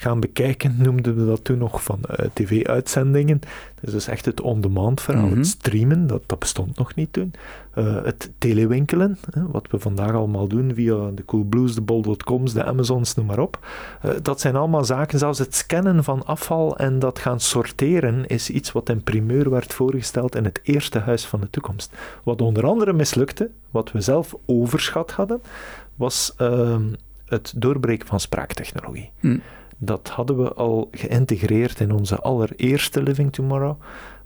gaan 0.00 0.20
bekijken, 0.20 0.74
noemden 0.78 1.16
we 1.16 1.26
dat 1.26 1.44
toen 1.44 1.58
nog 1.58 1.82
van 1.82 2.00
uh, 2.10 2.26
tv-uitzendingen. 2.32 3.40
Dus 3.80 3.92
dat 3.92 4.00
is 4.00 4.06
echt 4.06 4.24
het 4.24 4.40
on-demand 4.40 5.00
verhaal, 5.00 5.24
het 5.24 5.34
mhm. 5.34 5.42
streamen, 5.42 6.06
dat, 6.06 6.22
dat 6.26 6.38
bestond 6.38 6.76
nog 6.76 6.94
niet 6.94 7.12
toen. 7.12 7.32
Uh, 7.78 8.04
het 8.04 8.30
telewinkelen, 8.38 9.18
hè, 9.30 9.46
wat 9.46 9.66
we 9.70 9.78
vandaag 9.78 10.12
allemaal 10.12 10.48
doen 10.48 10.74
via 10.74 11.10
de 11.14 11.24
Coolblues, 11.24 11.74
de 11.74 11.80
Bol.coms, 11.80 12.52
de 12.52 12.64
Amazons, 12.64 13.14
noem 13.14 13.26
maar 13.26 13.38
op. 13.38 13.66
Uh, 14.04 14.10
dat 14.22 14.40
zijn 14.40 14.56
allemaal 14.56 14.84
zaken, 14.84 15.18
zelfs 15.18 15.38
het 15.38 15.54
scannen 15.54 16.04
van 16.04 16.26
afval 16.26 16.76
en 16.76 16.98
dat 16.98 17.18
gaan 17.18 17.40
sorteren 17.40 18.26
is 18.26 18.50
iets 18.50 18.72
wat 18.72 18.88
in 18.88 19.02
primeur 19.02 19.50
werd 19.50 19.74
voorgesteld 19.74 20.34
in 20.34 20.44
het 20.44 20.60
eerste 20.62 20.98
huis 20.98 21.26
van 21.26 21.40
de 21.40 21.50
toekomst. 21.50 21.96
Wat 22.22 22.40
onder 22.40 22.66
andere 22.66 22.92
mislukte, 22.92 23.50
wat 23.70 23.92
we 23.92 24.00
zelf 24.00 24.34
overschat 24.46 25.10
hadden, 25.10 25.42
was 25.94 26.34
ehm, 26.36 26.82
het 27.24 27.52
doorbreken 27.56 28.06
van 28.06 28.20
spraaktechnologie. 28.20 29.10
Mm. 29.20 29.40
Dat 29.82 30.08
hadden 30.08 30.42
we 30.42 30.52
al 30.52 30.88
geïntegreerd 30.92 31.80
in 31.80 31.92
onze 31.92 32.18
allereerste 32.18 33.02
Living 33.02 33.32
Tomorrow. 33.32 33.76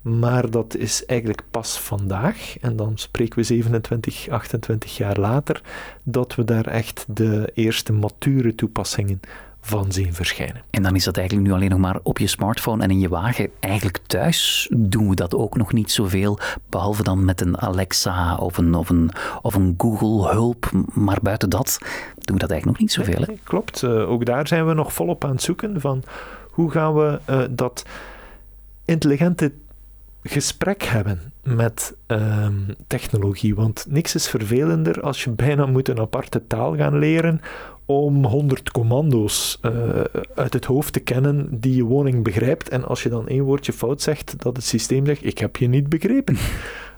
Maar 0.01 0.49
dat 0.49 0.75
is 0.75 1.05
eigenlijk 1.05 1.43
pas 1.51 1.79
vandaag, 1.79 2.57
en 2.61 2.75
dan 2.75 2.97
spreken 2.97 3.37
we 3.37 3.43
27, 3.43 4.29
28 4.29 4.97
jaar 4.97 5.19
later, 5.19 5.61
dat 6.03 6.35
we 6.35 6.43
daar 6.43 6.67
echt 6.67 7.05
de 7.07 7.51
eerste 7.53 7.93
mature 7.93 8.55
toepassingen 8.55 9.19
van 9.65 9.91
zien 9.91 10.13
verschijnen. 10.13 10.61
En 10.69 10.83
dan 10.83 10.95
is 10.95 11.03
dat 11.03 11.17
eigenlijk 11.17 11.47
nu 11.47 11.53
alleen 11.53 11.69
nog 11.69 11.79
maar 11.79 11.99
op 12.03 12.17
je 12.17 12.27
smartphone 12.27 12.83
en 12.83 12.91
in 12.91 12.99
je 12.99 13.09
wagen. 13.09 13.49
Eigenlijk 13.59 13.99
thuis 14.05 14.69
doen 14.77 15.09
we 15.09 15.15
dat 15.15 15.35
ook 15.35 15.57
nog 15.57 15.73
niet 15.73 15.91
zoveel, 15.91 16.39
behalve 16.69 17.03
dan 17.03 17.25
met 17.25 17.41
een 17.41 17.61
Alexa 17.61 18.35
of 18.35 18.57
een, 18.57 18.73
of 18.73 18.89
een, 18.89 19.11
of 19.41 19.55
een 19.55 19.73
Google 19.77 20.31
hulp. 20.31 20.71
Maar 20.93 21.17
buiten 21.21 21.49
dat 21.49 21.77
doen 22.13 22.35
we 22.35 22.41
dat 22.41 22.51
eigenlijk 22.51 22.65
nog 22.65 22.79
niet 22.79 22.91
zoveel. 22.91 23.23
Nee, 23.27 23.39
klopt, 23.43 23.81
uh, 23.81 24.09
ook 24.09 24.25
daar 24.25 24.47
zijn 24.47 24.67
we 24.67 24.73
nog 24.73 24.93
volop 24.93 25.23
aan 25.23 25.31
het 25.31 25.41
zoeken 25.41 25.81
van 25.81 26.03
hoe 26.49 26.71
gaan 26.71 26.95
we 26.95 27.19
uh, 27.29 27.43
dat 27.49 27.85
intelligente 28.85 29.51
gesprek 30.23 30.83
hebben 30.83 31.33
met 31.45 31.95
um, 32.07 32.65
technologie. 32.87 33.55
Want 33.55 33.85
niks 33.89 34.15
is 34.15 34.27
vervelender 34.27 35.01
als 35.01 35.23
je 35.23 35.29
bijna 35.29 35.65
moet 35.65 35.87
een 35.87 35.99
aparte 35.99 36.47
taal 36.47 36.75
gaan 36.75 36.99
leren 36.99 37.41
om 37.85 38.25
100 38.25 38.71
commando's 38.71 39.59
uh, 39.61 39.71
uit 40.35 40.53
het 40.53 40.65
hoofd 40.65 40.93
te 40.93 40.99
kennen 40.99 41.47
die 41.59 41.75
je 41.75 41.83
woning 41.83 42.23
begrijpt. 42.23 42.69
En 42.69 42.85
als 42.85 43.03
je 43.03 43.09
dan 43.09 43.27
één 43.27 43.43
woordje 43.43 43.73
fout 43.73 44.01
zegt, 44.01 44.35
dat 44.37 44.55
het 44.55 44.65
systeem 44.65 45.05
zegt: 45.05 45.25
Ik 45.25 45.37
heb 45.37 45.55
je 45.55 45.67
niet 45.67 45.89
begrepen. 45.89 46.37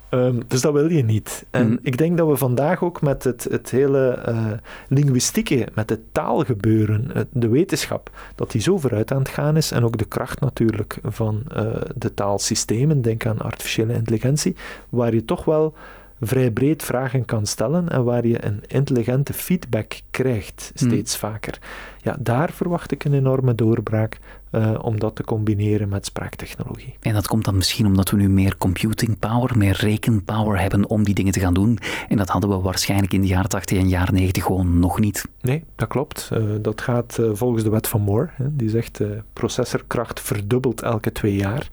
Um, 0.10 0.42
dus 0.48 0.62
dat 0.62 0.74
wil 0.74 0.90
je 0.90 1.04
niet. 1.04 1.46
En 1.52 1.70
mm. 1.70 1.80
ik 1.82 1.98
denk 1.98 2.18
dat 2.18 2.28
we 2.28 2.38
vandaag 2.38 2.84
ook 2.84 3.02
met 3.02 3.24
het, 3.24 3.48
het 3.50 3.72
hele 3.72 4.24
uh, 4.28 4.52
linguïstieke, 4.88 5.68
met 5.74 5.90
het 5.90 6.00
taalgebeuren, 6.12 7.12
de 7.32 7.48
wetenschap, 7.48 8.10
dat 8.36 8.52
die 8.52 8.62
zo 8.62 8.78
vooruit 8.78 9.12
aan 9.12 9.20
het 9.20 9.30
gaan 9.30 9.58
is. 9.58 9.72
En 9.72 9.84
ook 9.84 9.98
de 9.98 10.06
kracht 10.06 10.40
natuurlijk 10.40 11.00
van 11.04 11.44
uh, 11.58 11.66
de 11.96 12.14
taalsystemen, 12.14 13.02
denk 13.02 13.26
aan 13.26 13.42
artificiële 13.42 13.94
intelligentie, 13.94 14.56
waar 14.90 15.14
je 15.14 15.26
toch 15.26 15.46
wel 15.46 15.74
vrij 16.22 16.52
breed 16.52 16.84
vragen 16.84 17.26
kan 17.26 17.46
stellen 17.46 17.90
en 17.90 18.04
waar 18.04 18.28
je 18.28 18.46
een 18.46 18.64
intelligente 18.68 19.34
feedback 19.34 20.00
krijgt, 20.12 20.72
hmm. 20.76 20.90
steeds 20.90 21.18
vaker. 21.18 21.60
Ja, 22.02 22.16
daar 22.20 22.52
verwacht 22.52 22.92
ik 22.92 23.04
een 23.04 23.14
enorme 23.14 23.56
doorbraak 23.56 24.20
uh, 24.52 24.80
om 24.82 25.00
dat 25.00 25.16
te 25.16 25.24
combineren 25.24 25.90
met 25.90 26.06
spraaktechnologie. 26.06 26.96
En 27.00 27.14
dat 27.14 27.28
komt 27.28 27.46
dan 27.46 27.56
misschien 27.56 27.86
omdat 27.86 28.10
we 28.10 28.18
nu 28.18 28.30
meer 28.30 28.58
computing 28.58 29.20
power, 29.20 29.58
meer 29.58 29.78
rekenpower 29.80 30.60
hebben 30.60 30.90
om 30.90 31.04
die 31.04 31.14
dingen 31.14 31.34
te 31.34 31.40
gaan 31.40 31.54
doen. 31.54 31.80
En 32.10 32.18
dat 32.18 32.30
hadden 32.30 32.50
we 32.50 32.60
waarschijnlijk 32.60 33.14
in 33.14 33.22
de 33.22 33.28
jaren 33.28 33.50
80 33.50 33.78
en 33.78 33.90
jaren 33.90 34.14
90 34.14 34.44
gewoon 34.44 34.80
nog 34.80 35.00
niet. 35.00 35.28
Nee, 35.42 35.64
dat 35.76 35.88
klopt. 35.88 36.30
Uh, 36.34 36.44
dat 36.62 36.82
gaat 36.82 37.18
uh, 37.20 37.30
volgens 37.34 37.64
de 37.64 37.70
wet 37.70 37.88
van 37.88 38.02
Moore. 38.02 38.30
Hè. 38.34 38.56
Die 38.56 38.70
zegt 38.70 39.02
processorkracht 39.34 40.20
verdubbelt 40.20 40.82
elke 40.82 41.12
twee 41.12 41.36
jaar. 41.36 41.70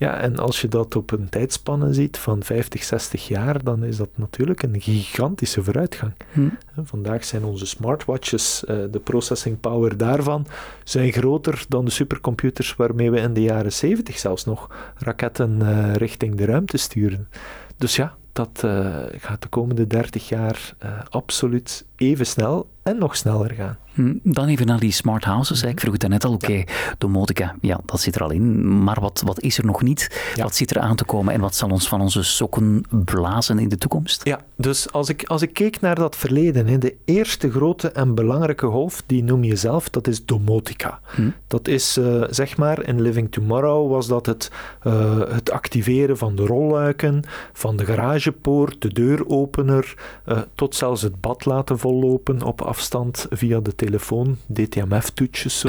Ja, 0.00 0.20
en 0.20 0.38
als 0.38 0.60
je 0.60 0.68
dat 0.68 0.96
op 0.96 1.10
een 1.10 1.28
tijdspanne 1.28 1.92
ziet 1.92 2.18
van 2.18 2.42
50, 2.42 2.82
60 2.82 3.28
jaar, 3.28 3.64
dan 3.64 3.84
is 3.84 3.96
dat 3.96 4.08
natuurlijk 4.14 4.62
een 4.62 4.80
gigantische 4.80 5.64
vooruitgang. 5.64 6.12
Hm. 6.32 6.48
Vandaag 6.84 7.24
zijn 7.24 7.44
onze 7.44 7.66
smartwatches, 7.66 8.64
uh, 8.68 8.76
de 8.90 8.98
processing 8.98 9.60
power 9.60 9.96
daarvan, 9.96 10.46
zijn 10.84 11.12
groter 11.12 11.64
dan 11.68 11.84
de 11.84 11.90
supercomputers 11.90 12.76
waarmee 12.76 13.10
we 13.10 13.18
in 13.18 13.32
de 13.32 13.42
jaren 13.42 13.72
70 13.72 14.18
zelfs 14.18 14.44
nog 14.44 14.70
raketten 14.96 15.58
uh, 15.62 15.94
richting 15.94 16.34
de 16.34 16.44
ruimte 16.44 16.76
sturen. 16.76 17.28
Dus 17.76 17.96
ja, 17.96 18.16
dat 18.32 18.62
uh, 18.64 18.96
gaat 19.16 19.42
de 19.42 19.48
komende 19.48 19.86
30 19.86 20.28
jaar 20.28 20.74
absoluut 21.10 21.86
even 21.96 22.26
snel 22.26 22.68
en 22.82 22.98
nog 22.98 23.16
sneller 23.16 23.50
gaan. 23.50 23.78
Hm, 23.94 24.14
dan 24.22 24.48
even 24.48 24.66
naar 24.66 24.80
die 24.80 24.92
smart 24.92 25.24
houses. 25.24 25.62
Ik 25.62 25.80
vroeg 25.80 25.92
het 25.92 26.08
net 26.08 26.24
al, 26.24 26.32
oké, 26.32 26.44
okay, 26.44 26.66
domotica, 26.98 27.54
ja, 27.60 27.80
dat 27.84 28.00
zit 28.00 28.14
er 28.14 28.22
al 28.22 28.30
in. 28.30 28.82
Maar 28.82 29.00
wat, 29.00 29.22
wat 29.24 29.40
is 29.40 29.58
er 29.58 29.64
nog 29.64 29.82
niet? 29.82 30.32
Wat 30.36 30.56
zit 30.56 30.70
er 30.70 30.78
aan 30.78 30.96
te 30.96 31.04
komen 31.04 31.34
en 31.34 31.40
wat 31.40 31.54
zal 31.54 31.70
ons 31.70 31.88
van 31.88 32.00
onze 32.00 32.22
sokken 32.22 32.84
blazen 33.04 33.58
in 33.58 33.68
de 33.68 33.76
toekomst? 33.76 34.24
Ja, 34.24 34.40
dus 34.56 34.92
als 34.92 35.08
ik, 35.08 35.24
als 35.24 35.42
ik 35.42 35.52
keek 35.52 35.80
naar 35.80 35.94
dat 35.94 36.16
verleden, 36.16 36.66
hè, 36.66 36.78
de 36.78 36.96
eerste 37.04 37.50
grote 37.50 37.90
en 37.90 38.14
belangrijke 38.14 38.66
golf, 38.66 39.02
die 39.06 39.24
noem 39.24 39.44
je 39.44 39.56
zelf, 39.56 39.88
dat 39.88 40.06
is 40.06 40.24
domotica. 40.24 41.00
Hm. 41.14 41.30
Dat 41.46 41.68
is, 41.68 41.98
uh, 41.98 42.24
zeg 42.30 42.56
maar, 42.56 42.86
in 42.86 43.00
Living 43.00 43.32
Tomorrow 43.32 43.90
was 43.90 44.06
dat 44.06 44.26
het, 44.26 44.50
uh, 44.86 45.20
het 45.28 45.50
activeren 45.50 46.18
van 46.18 46.36
de 46.36 46.46
rolluiken, 46.46 47.22
van 47.52 47.76
de 47.76 47.84
garagepoort, 47.84 48.82
de 48.82 48.92
deuropener, 48.92 49.94
uh, 50.26 50.38
tot 50.54 50.74
zelfs 50.74 51.02
het 51.02 51.20
bad 51.20 51.44
laten 51.44 51.78
vollopen 51.78 52.42
op 52.42 52.60
afstand 52.60 53.26
via 53.30 53.60
de 53.60 53.74
telefoon, 53.84 54.36
DTMF-toetjes. 54.52 55.64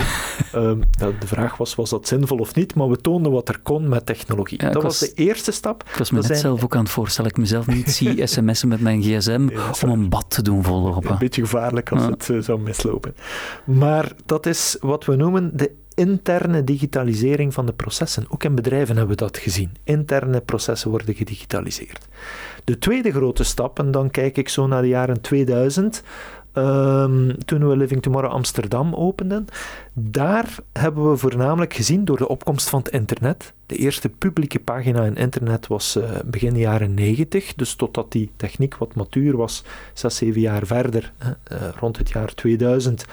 um, 0.56 0.82
de 1.20 1.28
vraag 1.28 1.58
was, 1.58 1.76
was 1.76 1.90
dat 1.90 2.08
zinvol 2.08 2.38
of 2.38 2.56
niet? 2.56 2.76
Maar 2.76 2.90
we 2.90 3.02
toonden 3.02 3.32
wat 3.32 3.50
er 3.50 3.60
kon 3.64 3.90
met 3.90 4.06
technologie. 4.06 4.58
dat 4.58 4.84
was, 4.84 5.00
de 5.00 5.12
eerste 5.16 5.52
stap. 5.52 5.84
Ik 5.84 5.96
was 5.96 6.12
me 6.12 6.22
net 6.22 6.38
zelf 6.38 6.64
ook 6.64 6.76
aan 6.76 6.84
het 6.84 6.92
voorstellen. 6.92 7.30
Ik 7.30 7.38
mezelf 7.38 7.68
niet 7.68 7.92
zie 7.98 8.28
sms'en 8.28 8.68
met 8.68 8.82
mijn 8.82 9.02
gsm 9.02 9.50
om 9.84 9.90
een 9.90 10.10
bad 10.10 10.30
te 10.30 10.42
doen 10.42 10.64
vollopen. 10.64 11.12
Een 11.12 11.18
beetje 11.18 11.42
gevaarlijk 11.42 11.92
als 11.92 12.06
het 12.06 12.30
uh, 12.30 12.42
zou 12.42 12.60
mislopen. 12.60 13.16
Maar 13.66 14.12
dat 14.26 14.46
is 14.46 14.78
wat 14.80 15.06
we 15.06 15.16
noemen 15.16 15.58
de 15.58 15.72
interne 15.94 16.64
digitalisering 16.64 17.54
van 17.54 17.66
de 17.66 17.74
processen. 17.74 18.26
Ook 18.30 18.44
in 18.44 18.56
bedrijven 18.56 18.98
hebben 18.98 19.16
we 19.16 19.24
dat 19.24 19.38
gezien. 19.38 19.72
Interne 19.84 20.42
processen 20.42 20.90
worden 20.90 21.16
gedigitaliseerd. 21.16 22.08
De 22.64 22.78
tweede 22.78 23.12
grote 23.12 23.44
stap, 23.44 23.80
en 23.80 23.92
dan 23.92 24.10
kijk 24.10 24.38
ik 24.38 24.50
zo 24.50 24.68
naar 24.68 24.82
de 24.82 24.88
jaren 24.88 25.22
2000, 25.22 26.04
Um, 26.54 27.46
toen 27.46 27.68
we 27.68 27.78
Living 27.78 28.02
Tomorrow 28.02 28.32
Amsterdam 28.32 28.94
openden. 28.96 29.46
Daar 29.94 30.56
hebben 30.74 31.10
we 31.10 31.18
voornamelijk 31.18 31.74
gezien 31.74 32.06
door 32.06 32.18
de 32.18 32.28
opkomst 32.28 32.70
van 32.70 32.80
het 32.80 32.90
internet. 32.94 33.54
De 33.66 33.76
eerste 33.76 34.10
publieke 34.10 34.60
pagina 34.60 35.04
in 35.04 35.16
internet 35.16 35.68
was 35.68 35.98
uh, 35.98 36.04
begin 36.26 36.58
jaren 36.58 36.94
90, 36.94 37.54
dus 37.56 37.76
totdat 37.76 38.12
die 38.12 38.32
techniek 38.36 38.76
wat 38.76 38.96
matuur 38.96 39.38
was, 39.38 39.64
zes, 39.94 40.16
zeven 40.16 40.42
jaar 40.42 40.66
verder, 40.66 41.14
uh, 41.24 41.32
rond 41.80 41.98
het 41.98 42.10
jaar 42.10 42.34
2000, 42.34 43.06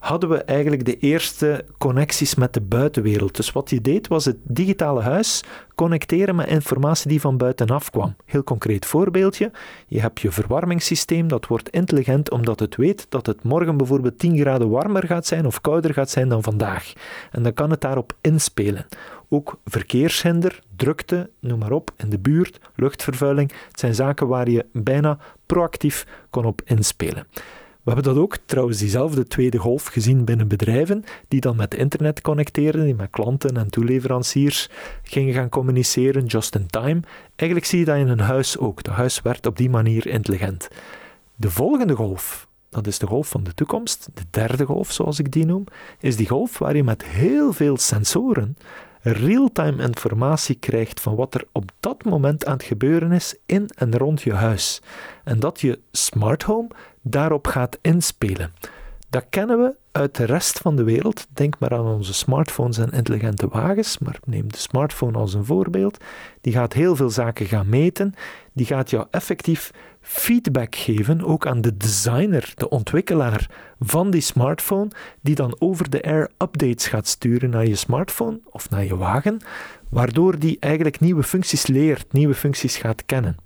hadden 0.00 0.28
we 0.28 0.36
eigenlijk 0.36 0.84
de 0.84 0.98
eerste 0.98 1.64
connecties 1.78 2.34
met 2.34 2.54
de 2.54 2.60
buitenwereld. 2.60 3.36
Dus 3.36 3.52
wat 3.52 3.70
je 3.70 3.80
deed 3.80 4.08
was 4.08 4.24
het 4.24 4.36
digitale 4.42 5.00
huis 5.00 5.42
connecteren 5.74 6.36
met 6.36 6.48
informatie 6.48 7.08
die 7.08 7.20
van 7.20 7.36
buitenaf 7.36 7.90
kwam. 7.90 8.16
Heel 8.24 8.44
concreet 8.44 8.86
voorbeeldje: 8.86 9.50
je 9.86 10.00
hebt 10.00 10.20
je 10.20 10.30
verwarmingssysteem, 10.30 11.28
dat 11.28 11.46
wordt 11.46 11.68
intelligent 11.68 12.30
omdat 12.30 12.60
het 12.60 12.76
weet 12.76 13.06
dat 13.08 13.26
het 13.26 13.42
morgen 13.42 13.76
bijvoorbeeld 13.76 14.18
10 14.18 14.38
graden 14.38 14.70
warmer 14.70 15.06
gaat 15.06 15.26
zijn 15.26 15.46
of 15.46 15.60
kouder 15.60 15.92
gaat 15.94 16.10
zijn 16.10 16.28
dan 16.28 16.42
vandaag. 16.42 16.92
En 17.30 17.42
dan 17.42 17.52
kan 17.52 17.70
het 17.70 17.80
daarop 17.80 18.12
inspelen. 18.20 18.86
Ook 19.28 19.58
verkeershinder, 19.64 20.60
drukte, 20.76 21.30
noem 21.40 21.58
maar 21.58 21.72
op, 21.72 21.90
in 21.96 22.10
de 22.10 22.18
buurt, 22.18 22.60
luchtvervuiling. 22.74 23.52
Het 23.68 23.80
zijn 23.80 23.94
zaken 23.94 24.26
waar 24.28 24.50
je 24.50 24.66
bijna 24.72 25.18
proactief 25.46 26.06
kon 26.30 26.44
op 26.44 26.62
inspelen. 26.64 27.26
We 27.82 27.92
hebben 27.92 28.14
dat 28.14 28.22
ook, 28.22 28.36
trouwens, 28.44 28.78
diezelfde 28.78 29.26
tweede 29.26 29.58
golf 29.58 29.86
gezien 29.86 30.24
binnen 30.24 30.48
bedrijven, 30.48 31.04
die 31.28 31.40
dan 31.40 31.56
met 31.56 31.74
internet 31.74 32.20
connecteerden, 32.20 32.84
die 32.84 32.94
met 32.94 33.10
klanten 33.10 33.56
en 33.56 33.70
toeleveranciers 33.70 34.68
gingen 35.02 35.34
gaan 35.34 35.48
communiceren, 35.48 36.26
just 36.26 36.54
in 36.54 36.66
time. 36.66 37.00
Eigenlijk 37.36 37.70
zie 37.70 37.78
je 37.78 37.84
dat 37.84 37.96
in 37.96 38.08
een 38.08 38.20
huis 38.20 38.58
ook. 38.58 38.82
De 38.82 38.90
huis 38.90 39.22
werd 39.22 39.46
op 39.46 39.56
die 39.56 39.70
manier 39.70 40.06
intelligent. 40.06 40.68
De 41.34 41.50
volgende 41.50 41.94
golf, 41.94 42.48
dat 42.68 42.86
is 42.86 42.98
de 42.98 43.06
golf 43.06 43.28
van 43.28 43.44
de 43.44 43.54
toekomst, 43.54 44.08
de 44.14 44.24
derde 44.30 44.64
golf 44.64 44.92
zoals 44.92 45.18
ik 45.18 45.32
die 45.32 45.46
noem, 45.46 45.64
is 46.00 46.16
die 46.16 46.28
golf 46.28 46.58
waar 46.58 46.76
je 46.76 46.84
met 46.84 47.04
heel 47.04 47.52
veel 47.52 47.76
sensoren 47.76 48.56
real-time 49.02 49.82
informatie 49.82 50.54
krijgt 50.54 51.00
van 51.00 51.14
wat 51.14 51.34
er 51.34 51.44
op 51.52 51.70
dat 51.80 52.04
moment 52.04 52.46
aan 52.46 52.52
het 52.52 52.62
gebeuren 52.62 53.12
is 53.12 53.36
in 53.46 53.70
en 53.74 53.98
rond 53.98 54.22
je 54.22 54.32
huis. 54.32 54.82
En 55.24 55.40
dat 55.40 55.60
je 55.60 55.78
smart 55.92 56.42
home 56.42 56.68
daarop 57.02 57.46
gaat 57.46 57.78
inspelen. 57.80 58.52
Dat 59.08 59.26
kennen 59.30 59.58
we 59.58 59.74
uit 59.92 60.16
de 60.16 60.24
rest 60.24 60.58
van 60.58 60.76
de 60.76 60.84
wereld. 60.84 61.26
Denk 61.32 61.58
maar 61.58 61.72
aan 61.72 61.86
onze 61.86 62.14
smartphones 62.14 62.78
en 62.78 62.90
intelligente 62.90 63.48
wagens, 63.48 63.98
maar 63.98 64.18
neem 64.24 64.52
de 64.52 64.58
smartphone 64.58 65.18
als 65.18 65.34
een 65.34 65.44
voorbeeld. 65.44 66.04
Die 66.40 66.52
gaat 66.52 66.72
heel 66.72 66.96
veel 66.96 67.10
zaken 67.10 67.46
gaan 67.46 67.68
meten. 67.68 68.14
Die 68.52 68.66
gaat 68.66 68.90
jou 68.90 69.06
effectief 69.10 69.70
feedback 70.00 70.74
geven, 70.74 71.24
ook 71.24 71.46
aan 71.46 71.60
de 71.60 71.76
designer, 71.76 72.52
de 72.54 72.68
ontwikkelaar 72.68 73.50
van 73.80 74.10
die 74.10 74.20
smartphone, 74.20 74.90
die 75.20 75.34
dan 75.34 75.56
over 75.58 75.90
de 75.90 76.02
air 76.02 76.30
updates 76.38 76.86
gaat 76.86 77.06
sturen 77.06 77.50
naar 77.50 77.66
je 77.66 77.74
smartphone 77.74 78.40
of 78.50 78.70
naar 78.70 78.84
je 78.84 78.96
wagen, 78.96 79.40
waardoor 79.90 80.38
die 80.38 80.56
eigenlijk 80.60 81.00
nieuwe 81.00 81.22
functies 81.22 81.66
leert, 81.66 82.12
nieuwe 82.12 82.34
functies 82.34 82.76
gaat 82.76 83.04
kennen. 83.06 83.36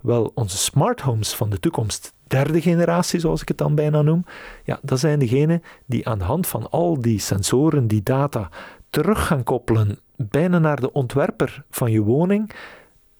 Wel, 0.00 0.32
onze 0.34 0.56
smart 0.56 1.00
homes 1.00 1.34
van 1.34 1.50
de 1.50 1.60
toekomst, 1.60 2.12
derde 2.26 2.60
generatie 2.60 3.20
zoals 3.20 3.42
ik 3.42 3.48
het 3.48 3.58
dan 3.58 3.74
bijna 3.74 4.02
noem, 4.02 4.24
ja, 4.64 4.78
dat 4.82 4.98
zijn 5.00 5.18
degenen 5.18 5.62
die 5.86 6.08
aan 6.08 6.18
de 6.18 6.24
hand 6.24 6.46
van 6.46 6.70
al 6.70 7.00
die 7.00 7.18
sensoren, 7.18 7.86
die 7.86 8.02
data, 8.02 8.48
terug 8.90 9.26
gaan 9.26 9.42
koppelen 9.42 9.98
bijna 10.16 10.58
naar 10.58 10.80
de 10.80 10.92
ontwerper 10.92 11.64
van 11.70 11.90
je 11.90 12.00
woning 12.00 12.52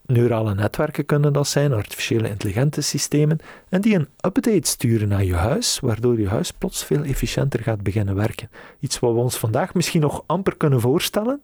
Neurale 0.07 0.55
netwerken 0.55 1.07
kunnen 1.07 1.33
dat 1.33 1.49
zijn, 1.49 1.73
artificiële 1.73 2.29
intelligente 2.29 2.81
systemen, 2.81 3.38
en 3.68 3.81
die 3.81 3.94
een 3.94 4.09
update 4.20 4.68
sturen 4.68 5.09
naar 5.09 5.25
je 5.25 5.35
huis, 5.35 5.81
waardoor 5.81 6.20
je 6.20 6.29
huis 6.29 6.51
plots 6.51 6.85
veel 6.85 7.03
efficiënter 7.03 7.61
gaat 7.61 7.83
beginnen 7.83 8.14
werken. 8.14 8.51
Iets 8.81 8.99
wat 8.99 9.12
we 9.12 9.18
ons 9.18 9.38
vandaag 9.38 9.75
misschien 9.75 10.01
nog 10.01 10.25
amper 10.27 10.57
kunnen 10.57 10.81
voorstellen, 10.81 11.42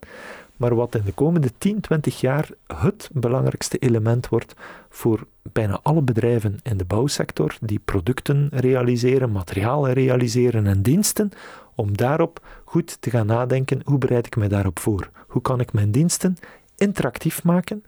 maar 0.61 0.75
wat 0.75 0.95
in 0.95 1.01
de 1.05 1.11
komende 1.11 1.51
10, 1.57 1.79
20 1.79 2.19
jaar 2.19 2.49
het 2.67 3.09
belangrijkste 3.13 3.77
element 3.77 4.29
wordt 4.29 4.53
voor 4.89 5.27
bijna 5.51 5.79
alle 5.83 6.01
bedrijven 6.01 6.59
in 6.63 6.77
de 6.77 6.85
bouwsector 6.85 7.57
die 7.61 7.79
producten 7.85 8.49
realiseren, 8.51 9.31
materialen 9.31 9.93
realiseren 9.93 10.67
en 10.67 10.81
diensten, 10.81 11.31
om 11.75 11.97
daarop 11.97 12.45
goed 12.63 13.01
te 13.01 13.09
gaan 13.09 13.25
nadenken, 13.25 13.81
hoe 13.85 13.97
bereid 13.97 14.25
ik 14.25 14.35
mij 14.35 14.47
daarop 14.47 14.79
voor? 14.79 15.09
Hoe 15.27 15.41
kan 15.41 15.59
ik 15.59 15.73
mijn 15.73 15.91
diensten 15.91 16.37
interactief 16.77 17.43
maken 17.43 17.83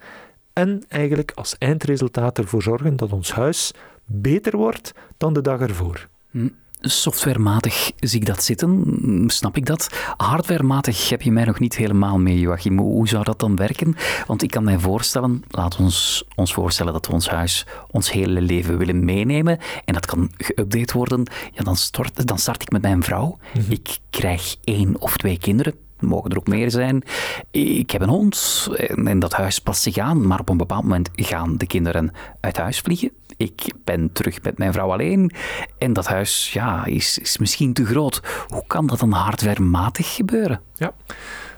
en 0.54 0.84
eigenlijk 0.88 1.32
als 1.36 1.58
eindresultaat 1.58 2.38
ervoor 2.38 2.62
zorgen 2.62 2.96
dat 2.96 3.12
ons 3.12 3.32
huis 3.32 3.74
beter 4.06 4.58
wordt 4.58 4.94
dan 5.18 5.34
de 5.34 5.42
dag 5.42 5.60
ervoor. 5.60 6.08
Hm. 6.32 6.50
Softwarematig 6.86 7.92
zie 8.00 8.20
ik 8.20 8.26
dat 8.26 8.44
zitten, 8.44 9.24
snap 9.28 9.58
ik 9.58 9.66
dat. 9.66 9.90
Hardwarematig 10.18 11.10
heb 11.10 11.22
je 11.22 11.32
mij 11.32 11.44
nog 11.44 11.60
niet 11.60 11.76
helemaal 11.76 12.20
mee, 12.20 12.40
Joachim. 12.40 12.78
Hoe 12.80 13.08
zou 13.08 13.24
dat 13.24 13.40
dan 13.40 13.56
werken? 13.56 13.96
Want 14.28 14.44
ik 14.44 14.50
kan 14.50 14.64
mij 14.64 14.80
voorstellen, 14.80 15.44
laten 15.50 15.80
we 15.80 15.86
ons, 15.86 16.24
ons 16.36 16.54
voorstellen 16.54 16.94
dat 16.94 17.08
we 17.08 17.14
ons 17.14 17.30
huis 17.30 17.66
ons 17.92 18.12
hele 18.12 18.42
leven 18.42 18.78
willen 18.78 19.06
meenemen 19.06 19.60
en 19.86 19.94
dat 19.94 20.06
kan 20.06 20.32
geüpdate 20.38 20.94
worden. 20.94 21.24
Ja, 21.52 21.64
dan, 21.64 21.76
start, 21.76 22.28
dan 22.28 22.40
start 22.40 22.62
ik 22.62 22.72
met 22.72 22.82
mijn 22.82 23.04
vrouw. 23.04 23.38
Mhm. 23.54 23.72
Ik 23.72 23.98
krijg 24.10 24.56
één 24.64 25.02
of 25.02 25.18
twee 25.18 25.38
kinderen 25.38 25.74
mogen 26.00 26.32
er 26.32 26.38
ook 26.38 26.48
meer 26.48 26.72
zijn. 26.72 27.04
Ik 27.52 27.92
heb 27.92 28.02
een 28.02 28.10
hond 28.10 28.68
en 29.06 29.20
dat 29.20 29.34
huis 29.34 29.60
past 29.60 29.82
zich 29.82 29.98
aan, 29.98 30.28
maar 30.28 30.40
op 30.40 30.50
een 30.50 30.58
bepaald 30.58 30.84
moment 30.84 31.10
gaan 31.14 31.58
de 31.58 31.68
kinderen 31.68 32.12
uit 32.40 32.58
huis 32.58 32.80
vliegen. 32.80 33.12
Ik 33.38 33.74
ben 33.84 34.12
terug 34.12 34.42
met 34.42 34.58
mijn 34.58 34.74
vrouw 34.74 34.92
alleen 34.92 35.32
en 35.78 35.94
dat 35.94 36.08
huis 36.08 36.54
ja, 36.54 36.86
is, 36.86 37.18
is 37.18 37.38
misschien 37.38 37.74
te 37.74 37.86
groot. 37.86 38.22
Hoe 38.48 38.64
kan 38.68 38.88
dat 38.88 39.00
dan 39.00 39.12
hardwarematig 39.12 40.16
gebeuren? 40.16 40.62
Ja. 40.76 40.94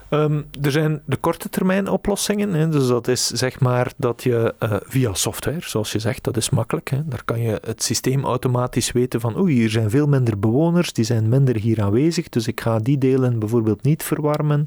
Ehm, 0.10 0.42
er 0.62 0.72
zijn 0.72 1.02
de 1.06 1.16
korte 1.16 1.50
termijn 1.50 1.88
oplossingen. 1.88 2.54
Hè. 2.54 2.70
Dus 2.70 2.88
dat 2.88 3.08
is 3.08 3.28
zeg 3.28 3.60
maar 3.60 3.92
dat 3.98 4.24
je 4.24 4.54
uh, 4.60 4.76
via 4.84 5.14
software, 5.14 5.60
zoals 5.62 5.92
je 5.92 6.00
zegt, 6.00 6.24
dat 6.24 6.38
is 6.38 6.50
makkelijk. 6.50 6.90
Hè. 6.90 7.06
Daar 7.06 7.24
kan 7.24 7.42
je 7.42 7.60
het 7.66 7.84
systeem 7.84 8.24
automatisch 8.24 8.92
weten 8.92 9.20
van 9.20 9.40
oei, 9.40 9.54
hier 9.54 9.70
zijn 9.70 9.90
veel 9.90 10.08
minder 10.08 10.40
bewoners, 10.40 10.94
die 10.94 11.06
zijn 11.06 11.30
minder 11.30 11.56
hier 11.56 11.82
aanwezig, 11.82 12.30
dus 12.30 12.48
ik 12.48 12.62
ga 12.62 12.80
die 12.80 12.98
delen 12.98 13.40
bijvoorbeeld 13.40 13.84
niet 13.84 14.04
verwarmen. 14.04 14.66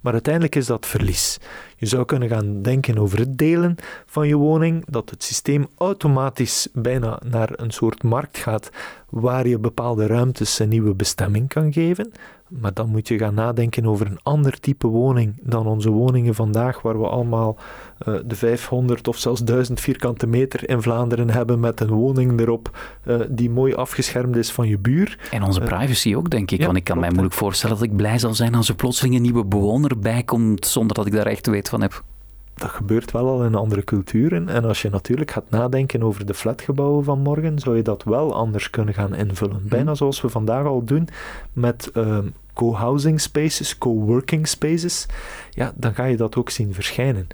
Maar 0.00 0.12
uiteindelijk 0.12 0.54
is 0.54 0.66
dat 0.66 0.86
verlies. 0.86 1.38
Je 1.80 1.86
zou 1.86 2.04
kunnen 2.04 2.28
gaan 2.28 2.62
denken 2.62 2.98
over 2.98 3.18
het 3.18 3.38
delen 3.38 3.76
van 4.06 4.28
je 4.28 4.36
woning, 4.36 4.84
dat 4.86 5.10
het 5.10 5.22
systeem 5.22 5.66
automatisch 5.76 6.68
bijna 6.72 7.20
naar 7.24 7.50
een 7.56 7.70
soort 7.70 8.02
markt 8.02 8.38
gaat 8.38 8.70
waar 9.08 9.48
je 9.48 9.58
bepaalde 9.58 10.06
ruimtes 10.06 10.58
een 10.58 10.68
nieuwe 10.68 10.94
bestemming 10.94 11.48
kan 11.48 11.72
geven. 11.72 12.12
Maar 12.48 12.74
dan 12.74 12.88
moet 12.88 13.08
je 13.08 13.18
gaan 13.18 13.34
nadenken 13.34 13.86
over 13.86 14.06
een 14.06 14.18
ander 14.22 14.60
type 14.60 14.86
woning 14.86 15.34
dan 15.42 15.66
onze 15.66 15.90
woningen 15.90 16.34
vandaag, 16.34 16.82
waar 16.82 17.00
we 17.00 17.06
allemaal 17.06 17.56
uh, 18.06 18.14
de 18.24 18.34
500 18.34 19.08
of 19.08 19.18
zelfs 19.18 19.44
1000 19.44 19.80
vierkante 19.80 20.26
meter 20.26 20.68
in 20.68 20.82
Vlaanderen 20.82 21.30
hebben 21.30 21.60
met 21.60 21.80
een 21.80 21.90
woning 21.90 22.40
erop 22.40 22.78
uh, 23.04 23.20
die 23.28 23.50
mooi 23.50 23.74
afgeschermd 23.74 24.36
is 24.36 24.52
van 24.52 24.68
je 24.68 24.78
buur. 24.78 25.18
En 25.30 25.42
onze 25.42 25.60
eh, 25.60 25.66
privacy 25.66 26.14
ook, 26.14 26.30
denk 26.30 26.50
ik. 26.50 26.64
want 26.64 26.76
ik 26.76 26.84
kan 26.84 26.98
mij 26.98 27.10
moeilijk 27.10 27.34
voorstellen 27.34 27.76
dat 27.76 27.84
ik 27.84 27.96
blij 27.96 28.18
zal 28.18 28.34
zijn 28.34 28.54
als 28.54 28.68
er 28.68 28.74
plotseling 28.74 29.14
een 29.14 29.22
nieuwe 29.22 29.44
bewoner 29.44 29.98
bij 29.98 30.22
komt 30.22 30.66
zonder 30.66 30.96
dat 30.96 31.06
ik 31.06 31.12
daar 31.12 31.26
echt 31.26 31.46
weet 31.46 31.67
van 31.68 31.80
heb 31.80 32.02
dat 32.58 32.70
gebeurt 32.70 33.10
wel 33.10 33.28
al 33.28 33.44
in 33.44 33.54
andere 33.54 33.84
culturen. 33.84 34.48
En 34.48 34.64
als 34.64 34.82
je 34.82 34.90
natuurlijk 34.90 35.30
gaat 35.30 35.50
nadenken 35.50 36.02
over 36.02 36.26
de 36.26 36.34
flatgebouwen 36.34 37.04
van 37.04 37.20
morgen, 37.20 37.58
zou 37.58 37.76
je 37.76 37.82
dat 37.82 38.04
wel 38.04 38.34
anders 38.34 38.70
kunnen 38.70 38.94
gaan 38.94 39.14
invullen. 39.14 39.58
Mhm. 39.60 39.68
Bijna 39.68 39.94
zoals 39.94 40.20
we 40.20 40.28
vandaag 40.28 40.66
al 40.66 40.84
doen 40.84 41.08
met 41.52 41.90
uh, 41.94 42.18
co-housing 42.52 43.20
spaces, 43.20 43.78
co-working 43.78 44.48
spaces. 44.48 45.06
Ja, 45.50 45.72
dan 45.76 45.94
ga 45.94 46.04
je 46.04 46.16
dat 46.16 46.36
ook 46.36 46.50
zien 46.50 46.74
verschijnen. 46.74 47.26